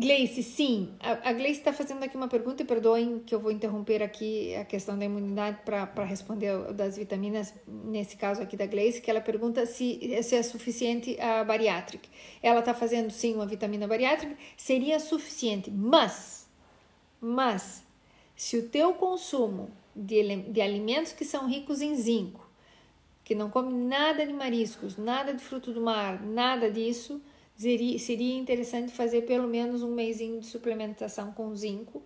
Gleice, 0.00 0.42
sim. 0.42 0.94
A, 0.98 1.28
a 1.28 1.32
Gleice 1.34 1.58
está 1.58 1.74
fazendo 1.74 2.02
aqui 2.02 2.16
uma 2.16 2.26
pergunta, 2.26 2.62
e 2.62 2.64
perdoem 2.64 3.18
que 3.18 3.34
eu 3.34 3.38
vou 3.38 3.50
interromper 3.52 4.02
aqui 4.02 4.54
a 4.54 4.64
questão 4.64 4.98
da 4.98 5.04
imunidade 5.04 5.58
para 5.62 6.04
responder 6.04 6.72
das 6.72 6.96
vitaminas, 6.96 7.52
nesse 7.66 8.16
caso 8.16 8.40
aqui 8.40 8.56
da 8.56 8.64
Gleice, 8.64 9.02
que 9.02 9.10
ela 9.10 9.20
pergunta 9.20 9.66
se, 9.66 10.22
se 10.22 10.36
é 10.36 10.42
suficiente 10.42 11.20
a 11.20 11.44
bariátrica. 11.44 12.08
Ela 12.42 12.60
está 12.60 12.72
fazendo 12.72 13.10
sim 13.10 13.34
uma 13.34 13.44
vitamina 13.44 13.86
bariátrica, 13.86 14.34
seria 14.56 14.98
suficiente, 14.98 15.70
mas, 15.70 16.48
mas, 17.20 17.84
se 18.34 18.56
o 18.56 18.70
teu 18.70 18.94
consumo 18.94 19.68
de, 19.94 20.36
de 20.44 20.62
alimentos 20.62 21.12
que 21.12 21.26
são 21.26 21.46
ricos 21.46 21.82
em 21.82 21.94
zinco, 21.94 22.48
que 23.22 23.34
não 23.34 23.50
come 23.50 23.70
nada 23.70 24.24
de 24.24 24.32
mariscos, 24.32 24.96
nada 24.96 25.34
de 25.34 25.44
fruto 25.44 25.72
do 25.72 25.80
mar, 25.82 26.22
nada 26.22 26.70
disso, 26.70 27.20
seria 27.98 28.38
interessante 28.38 28.90
fazer 28.90 29.22
pelo 29.22 29.46
menos 29.46 29.82
um 29.82 29.94
mêsinho 29.94 30.40
de 30.40 30.46
suplementação 30.46 31.32
com 31.32 31.54
zinco. 31.54 32.02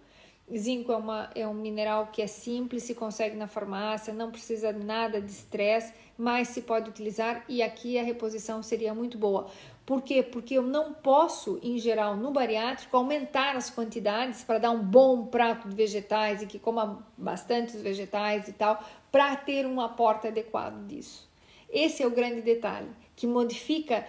Zinco 0.54 0.92
é, 0.92 0.96
uma, 0.96 1.30
é 1.34 1.46
um 1.46 1.54
mineral 1.54 2.08
que 2.08 2.20
é 2.20 2.26
simples, 2.26 2.82
se 2.82 2.94
consegue 2.94 3.36
na 3.36 3.46
farmácia, 3.46 4.12
não 4.12 4.30
precisa 4.30 4.72
nada 4.72 5.20
de 5.20 5.30
estresse, 5.30 5.94
mas 6.18 6.48
se 6.48 6.62
pode 6.62 6.90
utilizar 6.90 7.44
e 7.48 7.62
aqui 7.62 7.98
a 7.98 8.02
reposição 8.02 8.62
seria 8.62 8.92
muito 8.92 9.16
boa. 9.16 9.46
Por 9.86 10.02
quê? 10.02 10.22
Porque 10.22 10.54
eu 10.54 10.62
não 10.62 10.92
posso, 10.92 11.58
em 11.62 11.78
geral, 11.78 12.16
no 12.16 12.30
bariátrico, 12.30 12.96
aumentar 12.96 13.56
as 13.56 13.70
quantidades 13.70 14.42
para 14.42 14.58
dar 14.58 14.70
um 14.70 14.82
bom 14.82 15.26
prato 15.26 15.68
de 15.68 15.74
vegetais 15.74 16.42
e 16.42 16.46
que 16.46 16.58
coma 16.58 17.06
bastante 17.16 17.76
vegetais 17.76 18.48
e 18.48 18.52
tal, 18.52 18.82
para 19.12 19.36
ter 19.36 19.64
um 19.66 19.80
aporte 19.80 20.26
adequado 20.26 20.86
disso. 20.86 21.30
Esse 21.70 22.02
é 22.02 22.06
o 22.06 22.10
grande 22.10 22.40
detalhe, 22.42 22.88
que 23.16 23.26
modifica 23.26 24.06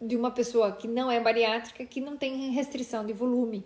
de 0.00 0.16
uma 0.16 0.30
pessoa 0.30 0.72
que 0.72 0.86
não 0.86 1.10
é 1.10 1.20
bariátrica, 1.20 1.84
que 1.84 2.00
não 2.00 2.16
tem 2.16 2.50
restrição 2.50 3.04
de 3.04 3.12
volume. 3.12 3.64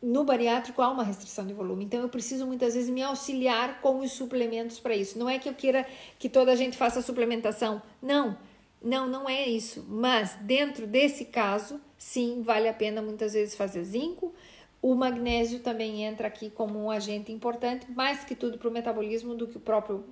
No 0.00 0.24
bariátrico 0.24 0.80
há 0.80 0.88
uma 0.90 1.02
restrição 1.02 1.44
de 1.46 1.52
volume, 1.52 1.84
então 1.84 2.00
eu 2.00 2.08
preciso 2.08 2.46
muitas 2.46 2.74
vezes 2.74 2.88
me 2.88 3.02
auxiliar 3.02 3.80
com 3.80 3.98
os 3.98 4.12
suplementos 4.12 4.78
para 4.78 4.94
isso. 4.94 5.18
Não 5.18 5.28
é 5.28 5.38
que 5.38 5.48
eu 5.48 5.54
queira 5.54 5.84
que 6.18 6.28
toda 6.28 6.52
a 6.52 6.56
gente 6.56 6.76
faça 6.76 7.02
suplementação, 7.02 7.82
não, 8.00 8.36
não, 8.80 9.08
não 9.08 9.28
é 9.28 9.48
isso. 9.48 9.84
Mas 9.88 10.36
dentro 10.42 10.86
desse 10.86 11.24
caso, 11.24 11.80
sim, 11.96 12.42
vale 12.42 12.68
a 12.68 12.72
pena 12.72 13.02
muitas 13.02 13.32
vezes 13.32 13.56
fazer 13.56 13.82
zinco. 13.82 14.32
O 14.80 14.94
magnésio 14.94 15.58
também 15.58 16.04
entra 16.04 16.28
aqui 16.28 16.48
como 16.48 16.78
um 16.78 16.90
agente 16.90 17.32
importante, 17.32 17.90
mais 17.90 18.24
que 18.24 18.36
tudo 18.36 18.56
para 18.56 18.68
o 18.68 18.72
metabolismo 18.72 19.34
do 19.34 19.48
que 19.48 19.56
o 19.56 19.60
próprio 19.60 20.04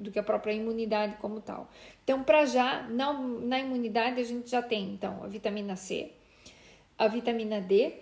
do 0.00 0.10
que 0.10 0.18
a 0.18 0.22
própria 0.22 0.52
imunidade 0.52 1.16
como 1.16 1.40
tal. 1.40 1.68
Então, 2.02 2.22
para 2.22 2.44
já, 2.46 2.82
na, 2.88 3.12
na 3.12 3.60
imunidade, 3.60 4.20
a 4.20 4.24
gente 4.24 4.50
já 4.50 4.62
tem 4.62 4.90
então 4.92 5.22
a 5.22 5.26
vitamina 5.26 5.76
C, 5.76 6.10
a 6.98 7.06
vitamina 7.06 7.60
D 7.60 7.92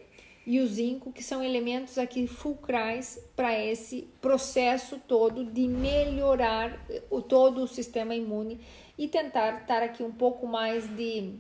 e 0.46 0.60
o 0.60 0.66
zinco, 0.66 1.12
que 1.12 1.22
são 1.22 1.44
elementos 1.44 1.98
aqui 1.98 2.26
fulcrais 2.26 3.22
para 3.36 3.58
esse 3.62 4.08
processo 4.18 4.98
todo 5.06 5.44
de 5.44 5.68
melhorar 5.68 6.80
o, 7.10 7.20
todo 7.20 7.62
o 7.62 7.68
sistema 7.68 8.14
imune 8.14 8.58
e 8.96 9.06
tentar 9.06 9.60
estar 9.60 9.82
aqui 9.82 10.02
um 10.02 10.10
pouco 10.10 10.46
mais 10.46 10.88
de. 10.96 11.34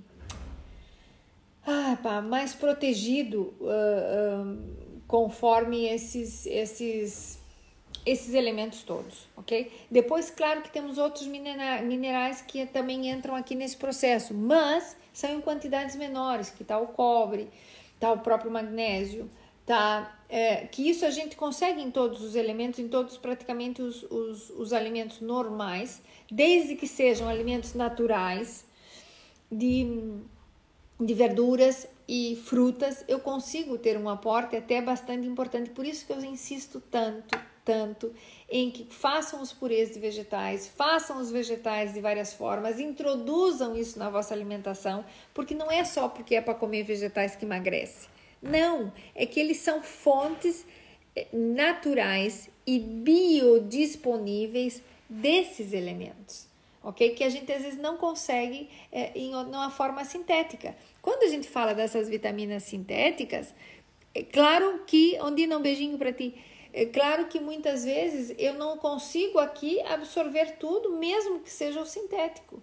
Ah, 1.66 1.98
pá, 2.02 2.20
mais 2.20 2.54
protegido 2.54 3.54
uh, 3.60 4.44
uh, 4.44 4.58
conforme 5.06 5.86
esses, 5.86 6.44
esses 6.44 7.37
esses 8.04 8.34
elementos 8.34 8.82
todos, 8.82 9.26
ok? 9.36 9.70
Depois, 9.90 10.30
claro 10.30 10.62
que 10.62 10.70
temos 10.70 10.98
outros 10.98 11.26
minerais 11.26 12.42
que 12.42 12.66
também 12.66 13.10
entram 13.10 13.34
aqui 13.34 13.54
nesse 13.54 13.76
processo, 13.76 14.34
mas 14.34 14.96
são 15.12 15.30
em 15.30 15.40
quantidades 15.40 15.96
menores, 15.96 16.50
que 16.50 16.64
tá 16.64 16.78
o 16.78 16.88
cobre, 16.88 17.48
tá 17.98 18.12
o 18.12 18.18
próprio 18.18 18.50
magnésio, 18.50 19.30
tá? 19.66 20.16
É, 20.28 20.66
que 20.66 20.88
isso 20.88 21.04
a 21.04 21.10
gente 21.10 21.36
consegue 21.36 21.80
em 21.80 21.90
todos 21.90 22.22
os 22.22 22.34
elementos, 22.34 22.78
em 22.78 22.88
todos 22.88 23.16
praticamente 23.16 23.82
os, 23.82 24.02
os, 24.04 24.50
os 24.50 24.72
alimentos 24.72 25.20
normais, 25.20 26.00
desde 26.30 26.76
que 26.76 26.86
sejam 26.86 27.28
alimentos 27.28 27.74
naturais, 27.74 28.66
de, 29.50 29.86
de 31.00 31.14
verduras 31.14 31.88
e 32.06 32.40
frutas, 32.44 33.04
eu 33.06 33.18
consigo 33.20 33.76
ter 33.76 33.98
um 33.98 34.08
aporte 34.08 34.56
até 34.56 34.80
bastante 34.80 35.26
importante. 35.26 35.70
Por 35.70 35.84
isso 35.84 36.06
que 36.06 36.12
eu 36.12 36.24
insisto 36.24 36.82
tanto 36.90 37.38
tanto 37.68 38.10
em 38.50 38.70
que 38.70 38.86
façam 38.88 39.42
os 39.42 39.52
purês 39.52 39.92
de 39.92 40.00
vegetais, 40.00 40.66
façam 40.66 41.20
os 41.20 41.30
vegetais 41.30 41.92
de 41.92 42.00
várias 42.00 42.32
formas, 42.32 42.80
introduzam 42.80 43.76
isso 43.76 43.98
na 43.98 44.08
vossa 44.08 44.32
alimentação, 44.32 45.04
porque 45.34 45.54
não 45.54 45.70
é 45.70 45.84
só 45.84 46.08
porque 46.08 46.34
é 46.34 46.40
para 46.40 46.54
comer 46.54 46.84
vegetais 46.84 47.36
que 47.36 47.44
emagrece. 47.44 48.08
Não, 48.40 48.90
é 49.14 49.26
que 49.26 49.38
eles 49.38 49.58
são 49.58 49.82
fontes 49.82 50.64
eh, 51.14 51.26
naturais 51.30 52.48
e 52.66 52.78
biodisponíveis 52.78 54.82
desses 55.06 55.74
elementos, 55.74 56.46
ok? 56.82 57.10
Que 57.10 57.22
a 57.22 57.28
gente 57.28 57.52
às 57.52 57.60
vezes 57.60 57.78
não 57.78 57.98
consegue 57.98 58.70
é, 58.90 59.12
em 59.14 59.34
uma 59.34 59.70
forma 59.70 60.06
sintética. 60.06 60.74
Quando 61.02 61.24
a 61.24 61.28
gente 61.28 61.46
fala 61.46 61.74
dessas 61.74 62.08
vitaminas 62.08 62.62
sintéticas, 62.62 63.54
é 64.14 64.22
claro 64.22 64.84
que, 64.86 65.18
onde 65.20 65.46
não 65.46 65.60
beijinho 65.60 65.98
para 65.98 66.14
ti, 66.14 66.34
é 66.72 66.86
claro 66.86 67.26
que 67.26 67.40
muitas 67.40 67.84
vezes 67.84 68.34
eu 68.38 68.54
não 68.54 68.76
consigo 68.76 69.38
aqui 69.38 69.80
absorver 69.82 70.56
tudo, 70.58 70.96
mesmo 70.96 71.40
que 71.40 71.50
seja 71.50 71.80
o 71.80 71.86
sintético. 71.86 72.62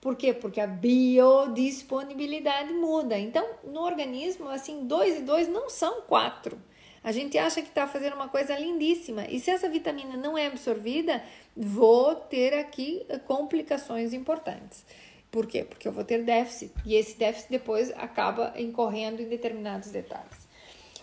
Por 0.00 0.14
quê? 0.14 0.32
Porque 0.32 0.60
a 0.60 0.66
biodisponibilidade 0.66 2.72
muda. 2.72 3.18
Então, 3.18 3.44
no 3.64 3.80
organismo, 3.80 4.48
assim, 4.48 4.86
dois 4.86 5.18
e 5.18 5.22
dois 5.22 5.48
não 5.48 5.68
são 5.68 6.02
quatro. 6.02 6.58
A 7.02 7.12
gente 7.12 7.38
acha 7.38 7.62
que 7.62 7.68
está 7.68 7.86
fazendo 7.86 8.14
uma 8.14 8.28
coisa 8.28 8.58
lindíssima. 8.58 9.26
E 9.28 9.40
se 9.40 9.50
essa 9.50 9.68
vitamina 9.68 10.16
não 10.16 10.36
é 10.36 10.46
absorvida, 10.46 11.22
vou 11.56 12.14
ter 12.14 12.54
aqui 12.54 13.06
complicações 13.26 14.12
importantes. 14.12 14.84
Por 15.30 15.46
quê? 15.46 15.64
Porque 15.64 15.86
eu 15.86 15.92
vou 15.92 16.04
ter 16.04 16.22
déficit. 16.22 16.72
E 16.84 16.94
esse 16.94 17.16
déficit 17.16 17.50
depois 17.50 17.90
acaba 17.92 18.54
incorrendo 18.56 19.22
em 19.22 19.28
determinados 19.28 19.90
detalhes. 19.90 20.45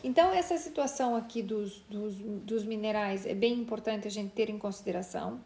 Então, 0.04 0.34
essa 0.34 0.58
situação 0.58 1.16
aqui 1.16 1.42
dos, 1.42 1.80
dos, 1.90 2.16
dos 2.16 2.66
minerais 2.66 3.26
é 3.26 3.34
bem 3.34 3.54
importante 3.54 4.08
a 4.08 4.12
gente 4.12 4.34
ter 4.34 4.50
em 4.50 4.60
consideração. 4.60 5.40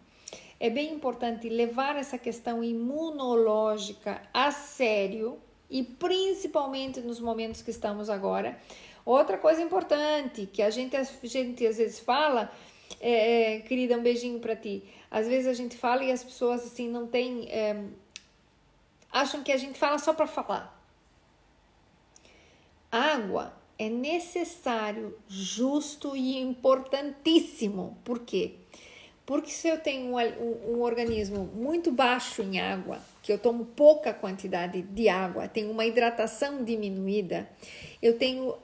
É 0.59 0.69
bem 0.69 0.93
importante 0.93 1.47
levar 1.47 1.95
essa 1.95 2.17
questão 2.17 2.63
imunológica 2.63 4.21
a 4.33 4.51
sério, 4.51 5.39
e 5.69 5.83
principalmente 5.83 7.01
nos 7.01 7.19
momentos 7.19 7.61
que 7.61 7.71
estamos 7.71 8.09
agora. 8.09 8.57
Outra 9.05 9.37
coisa 9.37 9.61
importante 9.61 10.45
que 10.47 10.61
a 10.61 10.69
gente, 10.69 10.95
a 10.95 11.03
gente 11.03 11.65
às 11.65 11.77
vezes 11.77 11.99
fala, 11.99 12.51
é, 12.99 13.55
é 13.55 13.59
querida, 13.59 13.97
um 13.97 14.01
beijinho 14.01 14.39
para 14.39 14.55
ti. 14.55 14.83
Às 15.09 15.27
vezes 15.27 15.47
a 15.47 15.53
gente 15.53 15.77
fala 15.77 16.03
e 16.03 16.11
as 16.11 16.23
pessoas 16.23 16.65
assim 16.65 16.89
não 16.89 17.07
têm, 17.07 17.49
é, 17.49 17.83
acham 19.11 19.43
que 19.43 19.51
a 19.51 19.57
gente 19.57 19.77
fala 19.77 19.97
só 19.97 20.13
para 20.13 20.27
falar. 20.27 20.73
Água 22.91 23.53
é 23.79 23.89
necessário, 23.89 25.17
justo 25.27 26.15
e 26.15 26.37
importantíssimo. 26.37 27.97
Por 28.03 28.19
quê? 28.19 28.55
Porque 29.25 29.51
se 29.51 29.67
eu 29.67 29.77
tenho 29.77 30.13
um, 30.13 30.17
um, 30.17 30.75
um, 30.75 30.81
organismo 30.81 31.43
muito 31.53 31.91
baixo 31.91 32.41
em 32.41 32.59
água, 32.59 32.99
que 33.21 33.31
eu 33.31 33.37
tomo 33.37 33.65
pouca 33.65 34.13
quantidade 34.13 34.81
de 34.81 35.09
água, 35.09 35.47
tenho 35.47 35.69
uma 35.69 35.85
hidratação 35.85 36.63
diminuída, 36.63 37.47
eu 38.01 38.17
tenho, 38.17 38.55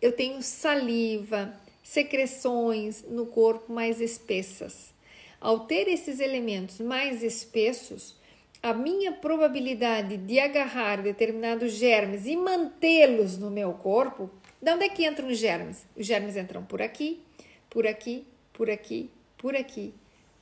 eu 0.00 0.12
tenho 0.12 0.42
saliva, 0.42 1.58
secreções 1.82 3.02
no 3.08 3.26
corpo 3.26 3.72
mais 3.72 4.00
espessas. 4.00 4.92
Ao 5.40 5.60
ter 5.60 5.88
esses 5.88 6.20
elementos 6.20 6.80
mais 6.80 7.22
espessos, 7.22 8.16
a 8.62 8.72
minha 8.72 9.12
probabilidade 9.12 10.16
de 10.16 10.38
agarrar 10.38 11.02
determinados 11.02 11.72
germes 11.72 12.26
e 12.26 12.36
mantê-los 12.36 13.36
no 13.36 13.50
meu 13.50 13.72
corpo, 13.74 14.30
de 14.64 14.70
onde 14.70 14.86
é 14.86 14.88
que 14.88 15.06
entram 15.06 15.28
os 15.28 15.36
germes? 15.36 15.86
Os 15.94 16.06
germes 16.06 16.36
entram 16.38 16.64
por 16.64 16.80
aqui, 16.80 17.20
por 17.68 17.86
aqui, 17.86 18.26
por 18.50 18.70
aqui, 18.70 19.10
por 19.36 19.54
aqui, 19.54 19.92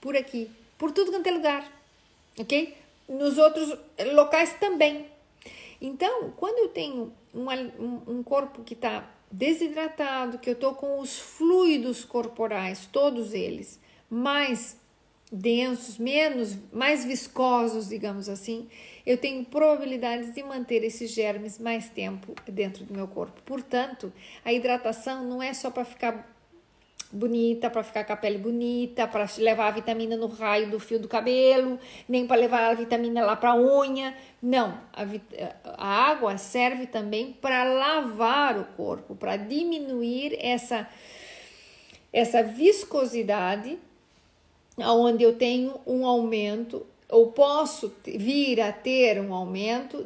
por 0.01 0.17
aqui, 0.17 0.49
por 0.79 0.93
tudo 0.93 1.11
quanto 1.11 1.27
é 1.27 1.33
lugar, 1.33 1.83
ok? 2.39 2.77
Nos 3.09 3.37
outros 3.37 3.77
locais 4.13 4.55
também. 4.61 5.07
Então, 5.81 6.31
quando 6.37 6.59
eu 6.59 6.69
tenho 6.69 7.13
um, 7.35 8.23
corpo 8.23 8.63
que 8.63 8.75
está 8.75 9.13
desidratado, 9.29 10.39
que 10.39 10.51
eu 10.51 10.55
estou 10.55 10.77
com 10.77 11.01
os 11.01 11.19
fluidos 11.19 12.05
corporais, 12.05 12.89
todos 12.93 13.35
eles, 13.35 13.81
mais 14.09 14.77
densos, 15.33 15.99
menos, 15.99 16.57
mais 16.73 17.05
viscosos, 17.05 17.89
digamos 17.89 18.29
assim, 18.29 18.69
eu 19.07 19.17
tenho 19.17 19.45
probabilidades 19.45 20.35
de 20.35 20.43
manter 20.43 20.85
esses 20.85 21.11
germes 21.11 21.59
mais 21.59 21.89
tempo 21.89 22.35
dentro 22.47 22.85
do 22.85 22.95
meu 22.95 23.09
corpo. 23.09 23.41
Portanto, 23.45 24.13
a 24.45 24.53
hidratação 24.53 25.25
não 25.25 25.43
é 25.43 25.53
só 25.53 25.71
para 25.71 25.85
ficar 25.85 26.33
bonita, 27.13 27.69
para 27.69 27.83
ficar 27.83 28.05
com 28.05 28.13
a 28.15 28.17
pele 28.17 28.39
bonita, 28.39 29.07
para 29.07 29.29
levar 29.37 29.69
a 29.69 29.71
vitamina 29.71 30.17
no 30.17 30.29
raio 30.29 30.71
do 30.71 30.81
fio 30.81 30.99
do 30.99 31.07
cabelo, 31.07 31.79
nem 32.09 32.27
para 32.27 32.41
levar 32.41 32.71
a 32.71 32.75
vitamina 32.75 33.25
lá 33.25 33.37
para 33.37 33.51
a 33.51 33.57
unha. 33.57 34.17
Não, 34.41 34.79
a, 34.93 35.05
a 35.65 36.11
água 36.11 36.39
serve 36.39 36.87
também 36.87 37.33
para 37.33 37.65
lavar 37.65 38.59
o 38.59 38.65
corpo, 38.77 39.15
para 39.15 39.37
diminuir 39.37 40.37
essa 40.41 40.89
essa 42.13 42.43
viscosidade, 42.43 43.79
onde 44.77 45.25
eu 45.25 45.35
tenho 45.35 45.81
um 45.87 46.05
aumento 46.05 46.87
ou 47.13 47.31
posso 47.31 47.93
vir 48.07 48.59
a 48.63 48.73
ter 48.73 49.21
um 49.21 49.35
aumento 49.35 50.03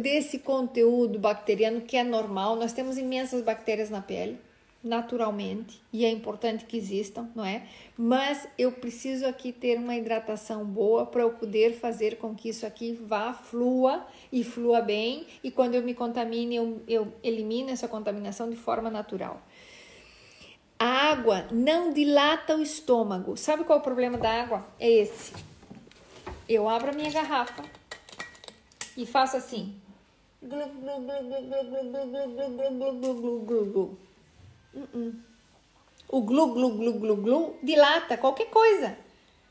desse 0.00 0.38
conteúdo 0.38 1.18
bacteriano 1.18 1.82
que 1.82 1.98
é 1.98 2.02
normal. 2.02 2.56
Nós 2.56 2.72
temos 2.72 2.96
imensas 2.96 3.42
bactérias 3.42 3.90
na 3.90 4.00
pele 4.00 4.38
naturalmente 4.82 5.82
e 5.92 6.04
é 6.04 6.10
importante 6.10 6.64
que 6.64 6.76
existam, 6.76 7.28
não 7.34 7.44
é? 7.44 7.66
Mas 7.98 8.48
eu 8.56 8.72
preciso 8.72 9.26
aqui 9.26 9.52
ter 9.52 9.78
uma 9.78 9.96
hidratação 9.96 10.64
boa 10.64 11.04
para 11.04 11.22
eu 11.22 11.30
poder 11.30 11.74
fazer 11.74 12.16
com 12.16 12.34
que 12.34 12.48
isso 12.48 12.64
aqui 12.64 12.98
vá, 13.04 13.34
flua 13.34 14.06
e 14.32 14.42
flua 14.42 14.80
bem 14.80 15.26
e 15.44 15.50
quando 15.50 15.74
eu 15.74 15.82
me 15.82 15.92
contamine, 15.92 16.56
eu, 16.56 16.80
eu 16.88 17.12
elimino 17.22 17.68
essa 17.68 17.86
contaminação 17.86 18.48
de 18.48 18.56
forma 18.56 18.88
natural. 18.88 19.42
A 20.78 21.10
água 21.10 21.48
não 21.50 21.92
dilata 21.92 22.56
o 22.56 22.62
estômago. 22.62 23.36
Sabe 23.36 23.64
qual 23.64 23.78
é 23.78 23.80
o 23.80 23.84
problema 23.84 24.16
da 24.16 24.30
água? 24.30 24.66
É 24.78 24.88
esse. 24.88 25.32
Eu 26.48 26.68
abro 26.68 26.90
a 26.90 26.92
minha 26.92 27.10
garrafa 27.10 27.64
e 28.96 29.04
faço 29.04 29.36
assim. 29.36 29.74
O 36.08 36.22
glu, 36.22 36.54
glu, 36.54 36.70
glu, 36.70 36.92
glu, 37.00 37.16
glu 37.16 37.58
dilata 37.62 38.16
qualquer 38.16 38.46
coisa. 38.46 38.96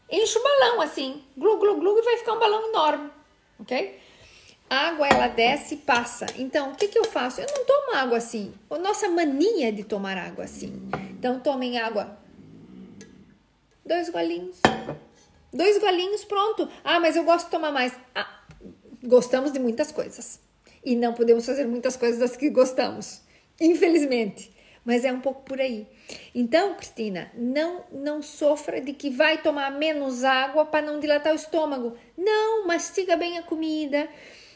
Enche 0.10 0.38
o 0.38 0.44
balão 0.44 0.82
assim, 0.82 1.24
glu, 1.36 1.58
glu, 1.58 1.80
glu, 1.80 1.98
e 1.98 2.02
vai 2.04 2.18
ficar 2.18 2.34
um 2.34 2.40
balão 2.40 2.70
enorme, 2.70 3.10
ok? 3.60 4.00
Água 4.70 5.08
ela 5.08 5.28
desce 5.28 5.76
e 5.76 5.78
passa. 5.78 6.28
Então, 6.38 6.72
o 6.72 6.76
que, 6.76 6.88
que 6.88 6.98
eu 6.98 7.04
faço? 7.04 7.42
Eu 7.42 7.48
não 7.48 7.66
tomo 7.66 7.96
água 7.96 8.18
assim. 8.18 8.54
A 8.70 8.78
nossa 8.78 9.10
mania 9.10 9.70
é 9.70 9.72
de 9.72 9.84
tomar 9.84 10.18
água 10.18 10.44
assim. 10.44 10.90
Então, 11.12 11.40
tomem 11.40 11.78
água. 11.80 12.18
Dois 13.86 14.10
golinhos. 14.10 14.60
Dois 15.56 15.80
golinhos, 15.80 16.26
pronto. 16.26 16.70
Ah, 16.84 17.00
mas 17.00 17.16
eu 17.16 17.24
gosto 17.24 17.46
de 17.46 17.52
tomar 17.52 17.72
mais. 17.72 17.94
Ah, 18.14 18.42
gostamos 19.04 19.52
de 19.52 19.60
muitas 19.60 19.92
coisas. 19.92 20.40
E 20.84 20.96
não 20.96 21.14
podemos 21.14 21.46
fazer 21.46 21.66
muitas 21.66 21.96
coisas 21.96 22.20
das 22.20 22.36
que 22.38 22.50
gostamos. 22.50 23.22
Infelizmente 23.60 24.54
mas 24.86 25.04
é 25.04 25.12
um 25.12 25.20
pouco 25.20 25.42
por 25.42 25.60
aí. 25.60 25.88
Então, 26.34 26.76
Cristina, 26.76 27.32
não 27.34 27.84
não 27.92 28.22
sofra 28.22 28.80
de 28.80 28.94
que 28.94 29.10
vai 29.10 29.42
tomar 29.42 29.72
menos 29.72 30.24
água 30.24 30.64
para 30.64 30.86
não 30.86 31.00
dilatar 31.00 31.34
o 31.34 31.36
estômago. 31.36 31.98
Não, 32.16 32.68
mastiga 32.68 33.18
bem 33.18 33.40
a 33.40 33.44
comida. 33.44 34.08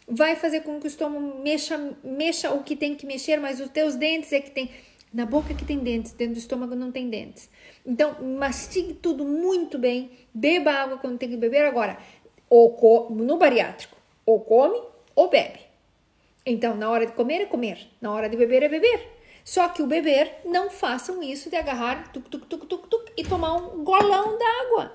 Vai 0.07 0.35
fazer 0.35 0.61
com 0.61 0.79
que 0.79 0.85
o 0.85 0.87
estômago 0.87 1.41
mexa, 1.41 1.97
mexa 2.03 2.51
o 2.51 2.63
que 2.63 2.75
tem 2.75 2.95
que 2.95 3.07
mexer, 3.07 3.39
mas 3.39 3.59
os 3.59 3.69
teus 3.69 3.95
dentes 3.95 4.31
é 4.31 4.39
que 4.39 4.51
tem 4.51 4.69
na 5.13 5.25
boca 5.25 5.53
que 5.53 5.65
tem 5.65 5.79
dentes, 5.79 6.11
dentro 6.13 6.35
do 6.35 6.39
estômago 6.39 6.75
não 6.75 6.91
tem 6.91 7.09
dentes. 7.09 7.49
Então, 7.85 8.15
mastigue 8.37 8.93
tudo 8.93 9.25
muito 9.25 9.77
bem, 9.77 10.11
beba 10.33 10.71
água 10.71 10.97
quando 10.97 11.17
tem 11.17 11.29
que 11.29 11.37
beber 11.37 11.65
agora. 11.65 11.97
Ou 12.49 13.09
no 13.09 13.37
bariátrico, 13.37 13.97
ou 14.25 14.39
come 14.41 14.81
ou 15.15 15.29
bebe. 15.29 15.59
Então, 16.45 16.75
na 16.75 16.89
hora 16.89 17.05
de 17.05 17.13
comer 17.13 17.41
é 17.41 17.45
comer, 17.45 17.87
na 17.99 18.11
hora 18.11 18.29
de 18.29 18.37
beber 18.37 18.63
é 18.63 18.69
beber. 18.69 19.19
Só 19.43 19.67
que 19.69 19.81
o 19.81 19.87
beber, 19.87 20.41
não 20.45 20.69
façam 20.69 21.23
isso 21.23 21.49
de 21.49 21.55
agarrar 21.55 22.11
tuc, 22.11 22.29
tuc, 22.29 22.45
tuc, 22.45 22.65
tuc, 22.67 22.87
tuc, 22.87 23.11
e 23.17 23.23
tomar 23.23 23.55
um 23.55 23.83
golão 23.83 24.37
d'água. 24.37 24.93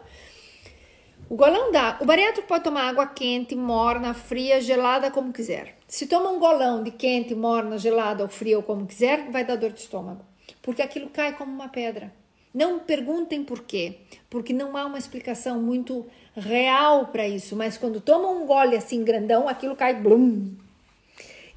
O 1.34 1.36
golão 1.36 1.72
dá. 1.72 1.98
O 2.00 2.04
bariátrico 2.04 2.46
pode 2.46 2.62
tomar 2.62 2.88
água 2.88 3.08
quente, 3.08 3.56
morna, 3.56 4.14
fria, 4.14 4.60
gelada, 4.60 5.10
como 5.10 5.32
quiser. 5.32 5.76
Se 5.88 6.06
toma 6.06 6.30
um 6.30 6.38
golão 6.38 6.80
de 6.84 6.92
quente, 6.92 7.34
morna, 7.34 7.76
gelada 7.76 8.22
ou 8.22 8.28
fria 8.28 8.56
ou 8.56 8.62
como 8.62 8.86
quiser, 8.86 9.32
vai 9.32 9.44
dar 9.44 9.56
dor 9.56 9.72
de 9.72 9.80
estômago. 9.80 10.24
Porque 10.62 10.80
aquilo 10.80 11.10
cai 11.10 11.36
como 11.36 11.52
uma 11.52 11.68
pedra. 11.68 12.12
Não 12.54 12.78
perguntem 12.78 13.42
por 13.42 13.64
quê, 13.64 13.98
porque 14.30 14.52
não 14.52 14.76
há 14.76 14.86
uma 14.86 14.96
explicação 14.96 15.60
muito 15.60 16.06
real 16.36 17.08
para 17.08 17.26
isso. 17.26 17.56
Mas 17.56 17.76
quando 17.76 18.00
toma 18.00 18.28
um 18.28 18.46
gole 18.46 18.76
assim 18.76 19.02
grandão, 19.02 19.48
aquilo 19.48 19.74
cai 19.74 19.92
blum, 19.92 20.54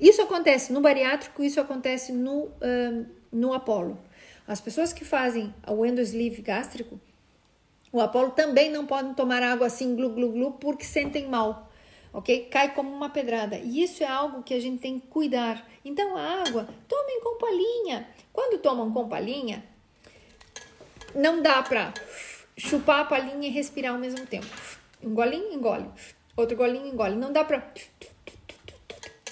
isso 0.01 0.23
acontece 0.23 0.73
no 0.73 0.81
bariátrico, 0.81 1.43
isso 1.43 1.61
acontece 1.61 2.11
no, 2.11 2.49
no 3.31 3.53
Apolo. 3.53 3.95
As 4.47 4.59
pessoas 4.59 4.91
que 4.91 5.05
fazem 5.05 5.53
o 5.67 5.85
endosleeve 5.85 6.41
gástrico, 6.41 6.99
o 7.97 8.01
Apolo 8.01 8.31
também 8.31 8.69
não 8.69 8.85
podem 8.85 9.13
tomar 9.13 9.41
água 9.41 9.67
assim 9.67 9.95
glu 9.95 10.09
glu 10.09 10.31
glu 10.31 10.51
porque 10.53 10.83
sentem 10.83 11.27
mal, 11.27 11.71
ok? 12.13 12.47
Cai 12.51 12.73
como 12.73 12.93
uma 12.93 13.09
pedrada. 13.09 13.57
E 13.57 13.83
isso 13.83 14.03
é 14.03 14.07
algo 14.07 14.43
que 14.43 14.53
a 14.53 14.59
gente 14.59 14.79
tem 14.79 14.99
que 14.99 15.07
cuidar. 15.07 15.67
Então 15.83 16.15
a 16.15 16.43
água, 16.43 16.67
tomem 16.87 17.21
com 17.21 17.37
palhinha. 17.37 18.07
Quando 18.31 18.59
tomam 18.59 18.91
com 18.91 19.09
palhinha, 19.09 19.63
não 21.15 21.41
dá 21.41 21.63
para 21.63 21.91
chupar 22.55 22.99
a 22.99 23.05
palhinha 23.05 23.47
e 23.47 23.51
respirar 23.51 23.93
ao 23.93 23.99
mesmo 23.99 24.25
tempo. 24.27 24.47
Um 25.01 25.13
golinho, 25.13 25.53
engole. 25.53 25.89
Outro 26.35 26.55
golinho, 26.55 26.85
engole. 26.85 27.15
Não 27.15 27.33
dá 27.33 27.43
para 27.43 27.73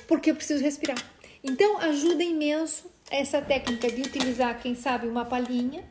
porque 0.07 0.31
eu 0.31 0.35
preciso 0.35 0.63
respirar. 0.63 0.97
Então, 1.43 1.77
ajuda 1.79 2.23
imenso 2.23 2.89
essa 3.09 3.41
técnica 3.41 3.91
de 3.91 4.01
utilizar, 4.01 4.59
quem 4.59 4.73
sabe, 4.73 5.07
uma 5.07 5.25
palhinha 5.25 5.83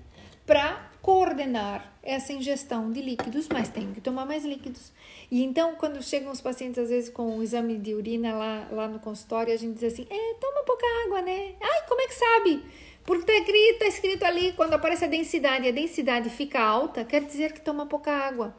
para 0.44 0.90
coordenar 1.04 1.94
essa 2.02 2.32
ingestão 2.32 2.90
de 2.90 3.02
líquidos, 3.02 3.46
mas 3.52 3.68
tem 3.68 3.92
que 3.92 4.00
tomar 4.00 4.24
mais 4.24 4.42
líquidos. 4.42 4.90
E 5.30 5.44
então, 5.44 5.74
quando 5.74 6.02
chegam 6.02 6.32
os 6.32 6.40
pacientes, 6.40 6.78
às 6.78 6.88
vezes, 6.88 7.10
com 7.10 7.36
o 7.36 7.42
exame 7.42 7.76
de 7.76 7.92
urina 7.92 8.32
lá, 8.32 8.66
lá 8.72 8.88
no 8.88 8.98
consultório, 8.98 9.52
a 9.52 9.56
gente 9.58 9.74
diz 9.74 9.92
assim: 9.92 10.06
é, 10.08 10.34
toma 10.40 10.64
pouca 10.64 10.86
água, 11.04 11.20
né? 11.20 11.56
Ai, 11.60 11.86
como 11.86 12.00
é 12.00 12.06
que 12.06 12.14
sabe? 12.14 12.62
Porque 13.04 13.26
tá 13.26 13.34
escrito, 13.34 13.78
tá 13.80 13.86
escrito 13.86 14.24
ali, 14.24 14.52
quando 14.52 14.72
aparece 14.72 15.04
a 15.04 15.08
densidade 15.08 15.66
e 15.66 15.68
a 15.68 15.72
densidade 15.72 16.30
fica 16.30 16.58
alta, 16.58 17.04
quer 17.04 17.22
dizer 17.22 17.52
que 17.52 17.60
toma 17.60 17.84
pouca 17.84 18.10
água. 18.10 18.56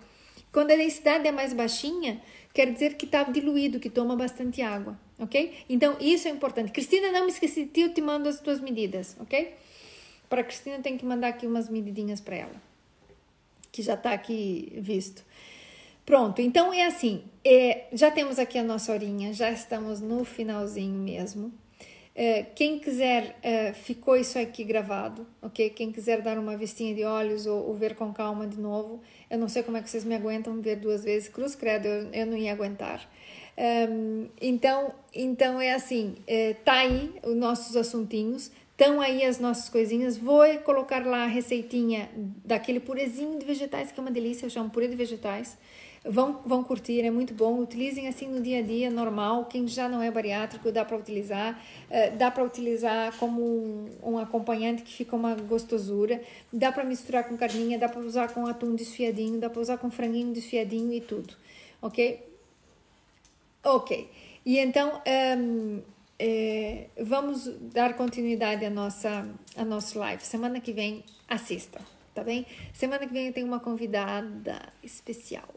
Quando 0.52 0.70
a 0.70 0.76
densidade 0.76 1.28
é 1.28 1.32
mais 1.32 1.52
baixinha, 1.52 2.22
quer 2.54 2.72
dizer 2.72 2.94
que 2.94 3.06
está 3.06 3.24
diluído, 3.24 3.80
que 3.80 3.90
toma 3.90 4.16
bastante 4.16 4.62
água 4.62 5.00
ok? 5.20 5.54
Então, 5.70 5.98
isso 6.00 6.28
é 6.28 6.32
importante. 6.32 6.72
Cristina, 6.72 7.12
não 7.12 7.26
me 7.26 7.32
esqueci, 7.32 7.70
eu 7.76 7.94
te 7.94 8.02
mando 8.02 8.30
as 8.30 8.40
tuas 8.40 8.60
medidas, 8.60 9.16
ok? 9.20 9.54
Para 10.30 10.44
Cristina, 10.44 10.80
tem 10.80 10.98
que 10.98 11.06
mandar 11.06 11.30
aqui 11.30 11.46
umas 11.46 11.70
medidinhas 11.70 12.20
para 12.20 12.36
ela, 12.36 12.62
que 13.72 13.82
já 13.82 13.94
está 13.94 14.12
aqui 14.12 14.74
visto. 14.78 15.24
Pronto, 16.06 16.40
então 16.40 16.72
é 16.72 16.86
assim, 16.86 17.24
é, 17.44 17.86
já 17.92 18.12
temos 18.12 18.38
aqui 18.38 18.60
a 18.60 18.64
nossa 18.64 18.92
horinha, 18.92 19.34
já 19.34 19.50
estamos 19.50 20.00
no 20.00 20.24
finalzinho 20.24 21.00
mesmo. 21.00 21.52
É, 22.18 22.44
quem 22.44 22.80
quiser, 22.80 23.38
é, 23.44 23.74
ficou 23.74 24.16
isso 24.16 24.40
aqui 24.40 24.64
gravado, 24.64 25.28
ok? 25.42 25.70
Quem 25.72 25.92
quiser 25.92 26.22
dar 26.22 26.40
uma 26.40 26.56
vistinha 26.56 26.96
de 26.96 27.04
olhos 27.04 27.46
ou, 27.46 27.68
ou, 27.68 27.74
ver 27.74 27.94
com 27.96 28.14
calma 28.14 28.48
de 28.48 28.58
novo, 28.58 29.02
eu 29.30 29.38
não 29.38 29.50
sei 29.50 29.64
como 29.64 29.76
é 29.76 29.82
que 29.82 29.90
vocês 29.90 30.06
me 30.06 30.16
aguentam 30.16 30.62
ver 30.62 30.78
duas 30.78 31.04
vezes, 31.04 31.28
cruz 31.28 31.56
credo, 31.56 31.88
eu, 31.88 32.10
eu 32.14 32.26
não 32.26 32.38
ia 32.38 32.54
aguentar. 32.54 33.06
Um, 33.58 34.28
então, 34.42 34.94
então 35.14 35.60
é 35.60 35.74
assim, 35.74 36.16
é, 36.26 36.54
tá 36.54 36.76
aí 36.76 37.14
os 37.22 37.36
nossos 37.36 37.76
assuntinhos, 37.76 38.50
estão 38.78 39.00
aí 39.00 39.24
as 39.24 39.40
nossas 39.40 39.70
coisinhas. 39.70 40.18
Vou 40.18 40.46
colocar 40.60 41.06
lá 41.06 41.24
a 41.24 41.28
receitinha 41.28 42.10
daquele 42.44 42.80
purezinho 42.82 43.40
de 43.40 43.46
vegetais, 43.46 43.92
que 43.92 44.00
é 44.00 44.02
uma 44.02 44.12
delícia, 44.12 44.46
eu 44.46 44.50
chamo 44.50 44.70
purê 44.70 44.88
de 44.88 44.96
vegetais. 44.96 45.58
Vão, 46.08 46.40
vão 46.46 46.64
curtir, 46.64 47.02
é 47.02 47.10
muito 47.10 47.34
bom. 47.34 47.60
Utilizem 47.60 48.08
assim 48.08 48.28
no 48.28 48.40
dia 48.40 48.60
a 48.60 48.62
dia, 48.62 48.92
normal. 48.92 49.46
Quem 49.46 49.68
já 49.68 49.90
não 49.90 50.04
é 50.04 50.12
bariátrico, 50.12 50.72
dá 50.72 50.86
para 50.86 50.98
utilizar. 50.98 51.60
Uh, 51.90 52.16
dá 52.16 52.30
para 52.30 52.44
utilizar 52.44 53.18
como 53.18 53.42
um, 53.42 53.90
um, 54.04 54.18
acompanhante 54.20 54.84
que 54.84 54.94
fica 54.94 55.16
uma 55.16 55.34
gostosura. 55.34 56.22
Dá 56.54 56.72
para 56.72 56.84
misturar 56.84 57.24
com 57.24 57.36
carninha, 57.36 57.80
dá 57.80 57.90
para 57.90 58.02
usar 58.02 58.32
com 58.34 58.46
atum 58.46 58.76
desfiadinho, 58.76 59.40
dá 59.40 59.50
para 59.50 59.62
usar 59.62 59.78
com 59.78 59.90
franguinho 59.90 60.32
desfiadinho 60.32 60.94
e 60.94 61.02
tudo. 61.02 61.34
Ok? 61.82 62.24
Ok. 63.64 64.08
E 64.46 64.60
então, 64.60 65.02
um, 65.40 65.82
é, 66.20 66.86
vamos 67.02 67.48
dar 67.74 67.96
continuidade 67.96 68.66
à 68.66 68.70
nossa, 68.70 69.28
à 69.56 69.66
nosso 69.66 70.00
live. 70.00 70.24
Semana 70.24 70.60
que 70.60 70.72
vem, 70.72 71.04
assista, 71.28 71.80
tá 72.14 72.24
bem? 72.24 72.46
Semana 72.74 73.06
que 73.06 73.14
vem 73.14 73.28
eu 73.28 73.34
tenho 73.34 73.48
uma 73.48 73.60
convidada 73.60 74.62
especial 74.84 75.50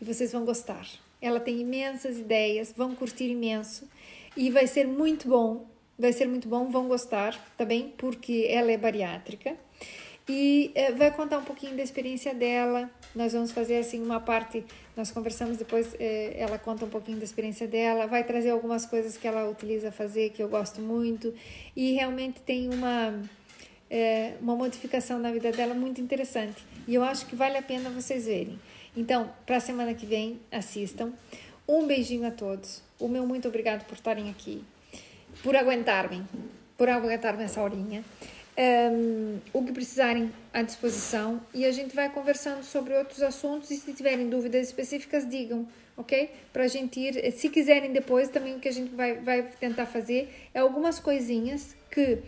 e 0.00 0.04
vocês 0.04 0.32
vão 0.32 0.44
gostar. 0.44 0.86
Ela 1.20 1.40
tem 1.40 1.60
imensas 1.60 2.18
ideias, 2.18 2.72
vão 2.76 2.94
curtir 2.94 3.30
imenso 3.30 3.88
e 4.36 4.50
vai 4.50 4.66
ser 4.66 4.86
muito 4.86 5.28
bom. 5.28 5.66
Vai 5.96 6.12
ser 6.12 6.26
muito 6.26 6.48
bom, 6.48 6.68
vão 6.68 6.88
gostar, 6.88 7.38
tá 7.56 7.64
bem? 7.64 7.94
Porque 7.96 8.46
ela 8.50 8.72
é 8.72 8.76
bariátrica 8.76 9.56
e 10.28 10.72
é, 10.74 10.90
vai 10.90 11.12
contar 11.12 11.38
um 11.38 11.44
pouquinho 11.44 11.76
da 11.76 11.82
experiência 11.82 12.34
dela. 12.34 12.90
Nós 13.14 13.32
vamos 13.32 13.52
fazer 13.52 13.78
assim 13.78 14.02
uma 14.02 14.18
parte, 14.18 14.64
nós 14.96 15.10
conversamos 15.10 15.56
depois, 15.56 15.94
é, 16.00 16.34
ela 16.36 16.58
conta 16.58 16.84
um 16.84 16.88
pouquinho 16.88 17.18
da 17.18 17.24
experiência 17.24 17.66
dela, 17.68 18.06
vai 18.06 18.24
trazer 18.24 18.50
algumas 18.50 18.84
coisas 18.84 19.16
que 19.16 19.26
ela 19.26 19.48
utiliza 19.48 19.92
fazer 19.92 20.30
que 20.30 20.42
eu 20.42 20.48
gosto 20.48 20.80
muito 20.80 21.32
e 21.76 21.92
realmente 21.92 22.40
tem 22.40 22.68
uma 22.72 23.22
é, 23.88 24.34
uma 24.40 24.56
modificação 24.56 25.18
na 25.18 25.30
vida 25.30 25.52
dela 25.52 25.74
muito 25.74 26.00
interessante 26.00 26.64
e 26.88 26.94
eu 26.94 27.04
acho 27.04 27.26
que 27.26 27.36
vale 27.36 27.56
a 27.56 27.62
pena 27.62 27.88
vocês 27.90 28.26
verem. 28.26 28.58
Então, 28.96 29.30
para 29.44 29.56
a 29.56 29.60
semana 29.60 29.94
que 29.94 30.06
vem, 30.06 30.40
assistam. 30.50 31.12
Um 31.66 31.86
beijinho 31.86 32.26
a 32.26 32.30
todos. 32.30 32.82
O 32.98 33.08
meu 33.08 33.26
muito 33.26 33.48
obrigado 33.48 33.84
por 33.86 33.94
estarem 33.94 34.30
aqui, 34.30 34.62
por 35.42 35.56
aguentar-me, 35.56 36.22
por 36.76 36.88
aguentar-me 36.88 37.42
essa 37.42 37.62
horinha. 37.62 38.04
Um, 38.56 39.40
o 39.52 39.64
que 39.64 39.72
precisarem 39.72 40.32
à 40.52 40.62
disposição 40.62 41.40
e 41.52 41.64
a 41.64 41.72
gente 41.72 41.92
vai 41.92 42.08
conversando 42.08 42.62
sobre 42.62 42.96
outros 42.96 43.20
assuntos 43.20 43.68
e 43.72 43.76
se 43.76 43.92
tiverem 43.92 44.28
dúvidas 44.30 44.68
específicas 44.68 45.28
digam, 45.28 45.66
ok? 45.96 46.30
Para 46.52 46.62
a 46.62 46.68
gente 46.68 47.00
ir, 47.00 47.32
se 47.32 47.48
quiserem 47.48 47.92
depois 47.92 48.28
também 48.28 48.54
o 48.54 48.60
que 48.60 48.68
a 48.68 48.72
gente 48.72 48.94
vai, 48.94 49.14
vai 49.14 49.42
tentar 49.58 49.86
fazer 49.86 50.32
é 50.54 50.60
algumas 50.60 51.00
coisinhas 51.00 51.74
que, 51.90 52.18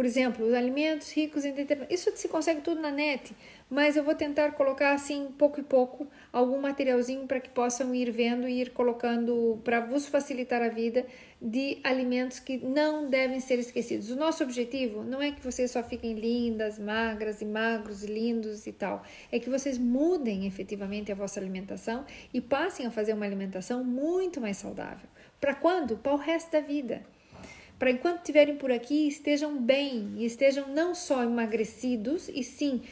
por 0.00 0.06
exemplo, 0.06 0.46
os 0.46 0.54
alimentos 0.54 1.12
ricos 1.12 1.44
em 1.44 1.52
determinados, 1.52 1.94
isso 1.94 2.10
se 2.16 2.26
consegue 2.26 2.62
tudo 2.62 2.80
na 2.80 2.90
net, 2.90 3.36
mas 3.68 3.98
eu 3.98 4.02
vou 4.02 4.14
tentar 4.14 4.52
colocar 4.52 4.94
assim, 4.94 5.28
pouco 5.36 5.60
e 5.60 5.62
pouco, 5.62 6.06
algum 6.32 6.58
materialzinho 6.58 7.26
para 7.26 7.38
que 7.38 7.50
possam 7.50 7.94
ir 7.94 8.10
vendo 8.10 8.48
e 8.48 8.62
ir 8.62 8.70
colocando 8.70 9.60
para 9.62 9.80
vos 9.80 10.06
facilitar 10.06 10.62
a 10.62 10.70
vida 10.70 11.04
de 11.38 11.80
alimentos 11.84 12.38
que 12.38 12.56
não 12.56 13.10
devem 13.10 13.40
ser 13.40 13.58
esquecidos. 13.58 14.10
O 14.10 14.16
nosso 14.16 14.42
objetivo 14.42 15.04
não 15.04 15.20
é 15.20 15.32
que 15.32 15.44
vocês 15.44 15.70
só 15.70 15.82
fiquem 15.82 16.14
lindas, 16.14 16.78
magras 16.78 17.42
e 17.42 17.44
magros, 17.44 18.02
lindos 18.02 18.66
e 18.66 18.72
tal, 18.72 19.02
é 19.30 19.38
que 19.38 19.50
vocês 19.50 19.76
mudem 19.76 20.46
efetivamente 20.46 21.12
a 21.12 21.14
vossa 21.14 21.38
alimentação 21.38 22.06
e 22.32 22.40
passem 22.40 22.86
a 22.86 22.90
fazer 22.90 23.12
uma 23.12 23.26
alimentação 23.26 23.84
muito 23.84 24.40
mais 24.40 24.56
saudável. 24.56 25.10
Para 25.38 25.54
quando? 25.54 25.98
Para 25.98 26.14
o 26.14 26.16
resto 26.16 26.52
da 26.52 26.62
vida 26.62 27.02
para 27.80 27.90
enquanto 27.90 28.18
estiverem 28.18 28.56
por 28.56 28.70
aqui 28.70 29.08
estejam 29.08 29.56
bem 29.56 30.12
e 30.18 30.26
estejam 30.26 30.68
não 30.68 30.94
só 30.94 31.22
emagrecidos 31.22 32.28
e 32.28 32.44
sim 32.44 32.82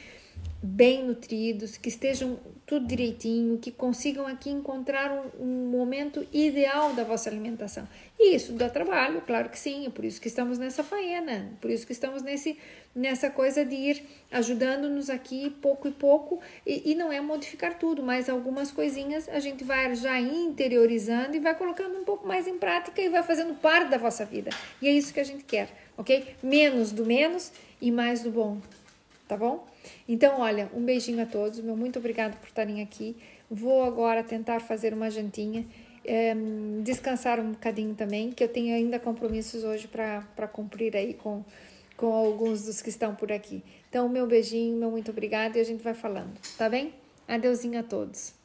bem 0.61 1.05
nutridos, 1.05 1.77
que 1.77 1.89
estejam 1.89 2.39
tudo 2.65 2.87
direitinho, 2.87 3.59
que 3.59 3.71
consigam 3.71 4.25
aqui 4.25 4.49
encontrar 4.49 5.11
um, 5.11 5.43
um, 5.43 5.69
momento 5.69 6.25
ideal 6.33 6.93
da 6.93 7.03
vossa 7.03 7.29
alimentação. 7.29 7.87
E 8.17 8.35
isso 8.35 8.51
dá 8.53 8.67
trabalho, 8.67 9.21
claro 9.21 9.49
que 9.49 9.59
sim, 9.59 9.85
é 9.85 9.89
por 9.89 10.03
isso 10.03 10.19
que 10.19 10.27
estamos 10.27 10.57
nessa 10.57 10.83
faena, 10.83 11.53
por 11.61 11.69
isso 11.69 11.85
que 11.85 11.93
estamos 11.93 12.23
nesse, 12.23 12.57
nessa 12.95 13.29
coisa 13.29 13.63
de 13.63 13.75
ir 13.75 14.03
ajudando-nos 14.31 15.09
aqui 15.09 15.49
pouco 15.61 15.87
e 15.87 15.91
pouco, 15.91 16.39
e, 16.65 16.91
e 16.91 16.95
não 16.95 17.11
é 17.11 17.21
modificar 17.21 17.77
tudo, 17.77 18.03
mas 18.03 18.29
algumas 18.29 18.71
coisinhas 18.71 19.29
a 19.29 19.39
gente 19.39 19.63
vai 19.63 19.95
já 19.95 20.19
interiorizando 20.19 21.35
e 21.35 21.39
vai 21.39 21.55
colocando 21.55 21.97
um 21.97 22.03
pouco 22.03 22.27
mais 22.27 22.47
em 22.47 22.57
prática 22.57 23.01
e 23.01 23.09
vai 23.09 23.23
fazendo 23.23 23.53
parte 23.55 23.89
da 23.89 23.97
vossa 23.97 24.25
vida. 24.25 24.49
E 24.81 24.87
é 24.87 24.91
isso 24.91 25.13
que 25.13 25.19
a 25.19 25.23
gente 25.23 25.43
quer, 25.43 25.69
ok? 25.97 26.35
Menos 26.41 26.91
do 26.91 27.05
menos 27.05 27.51
e 27.81 27.91
mais 27.91 28.23
do 28.23 28.31
bom, 28.31 28.57
tá 29.27 29.37
bom? 29.37 29.67
Então, 30.07 30.39
olha, 30.39 30.69
um 30.73 30.83
beijinho 30.83 31.21
a 31.21 31.25
todos, 31.25 31.59
meu 31.59 31.75
muito 31.75 31.99
obrigado 31.99 32.37
por 32.39 32.47
estarem 32.47 32.81
aqui. 32.81 33.15
Vou 33.49 33.83
agora 33.83 34.23
tentar 34.23 34.59
fazer 34.59 34.93
uma 34.93 35.09
jantinha, 35.09 35.65
é, 36.05 36.35
descansar 36.83 37.39
um 37.39 37.51
bocadinho 37.51 37.95
também, 37.95 38.31
que 38.31 38.43
eu 38.43 38.47
tenho 38.47 38.75
ainda 38.75 38.99
compromissos 38.99 39.63
hoje 39.63 39.87
para 39.87 40.47
cumprir 40.47 40.95
aí 40.95 41.13
com, 41.13 41.43
com 41.99 42.13
alguns 42.13 42.63
dos 42.63 42.81
que 42.81 42.87
estão 42.89 43.13
por 43.13 43.29
aqui. 43.29 43.61
Então, 43.89 44.07
meu 44.07 44.25
beijinho, 44.25 44.77
meu 44.77 44.89
muito 44.89 45.11
obrigado 45.11 45.57
e 45.57 45.59
a 45.59 45.63
gente 45.65 45.83
vai 45.83 45.93
falando, 45.93 46.39
tá 46.57 46.69
bem? 46.69 46.93
Adeusinho 47.27 47.77
a 47.77 47.83
todos. 47.83 48.38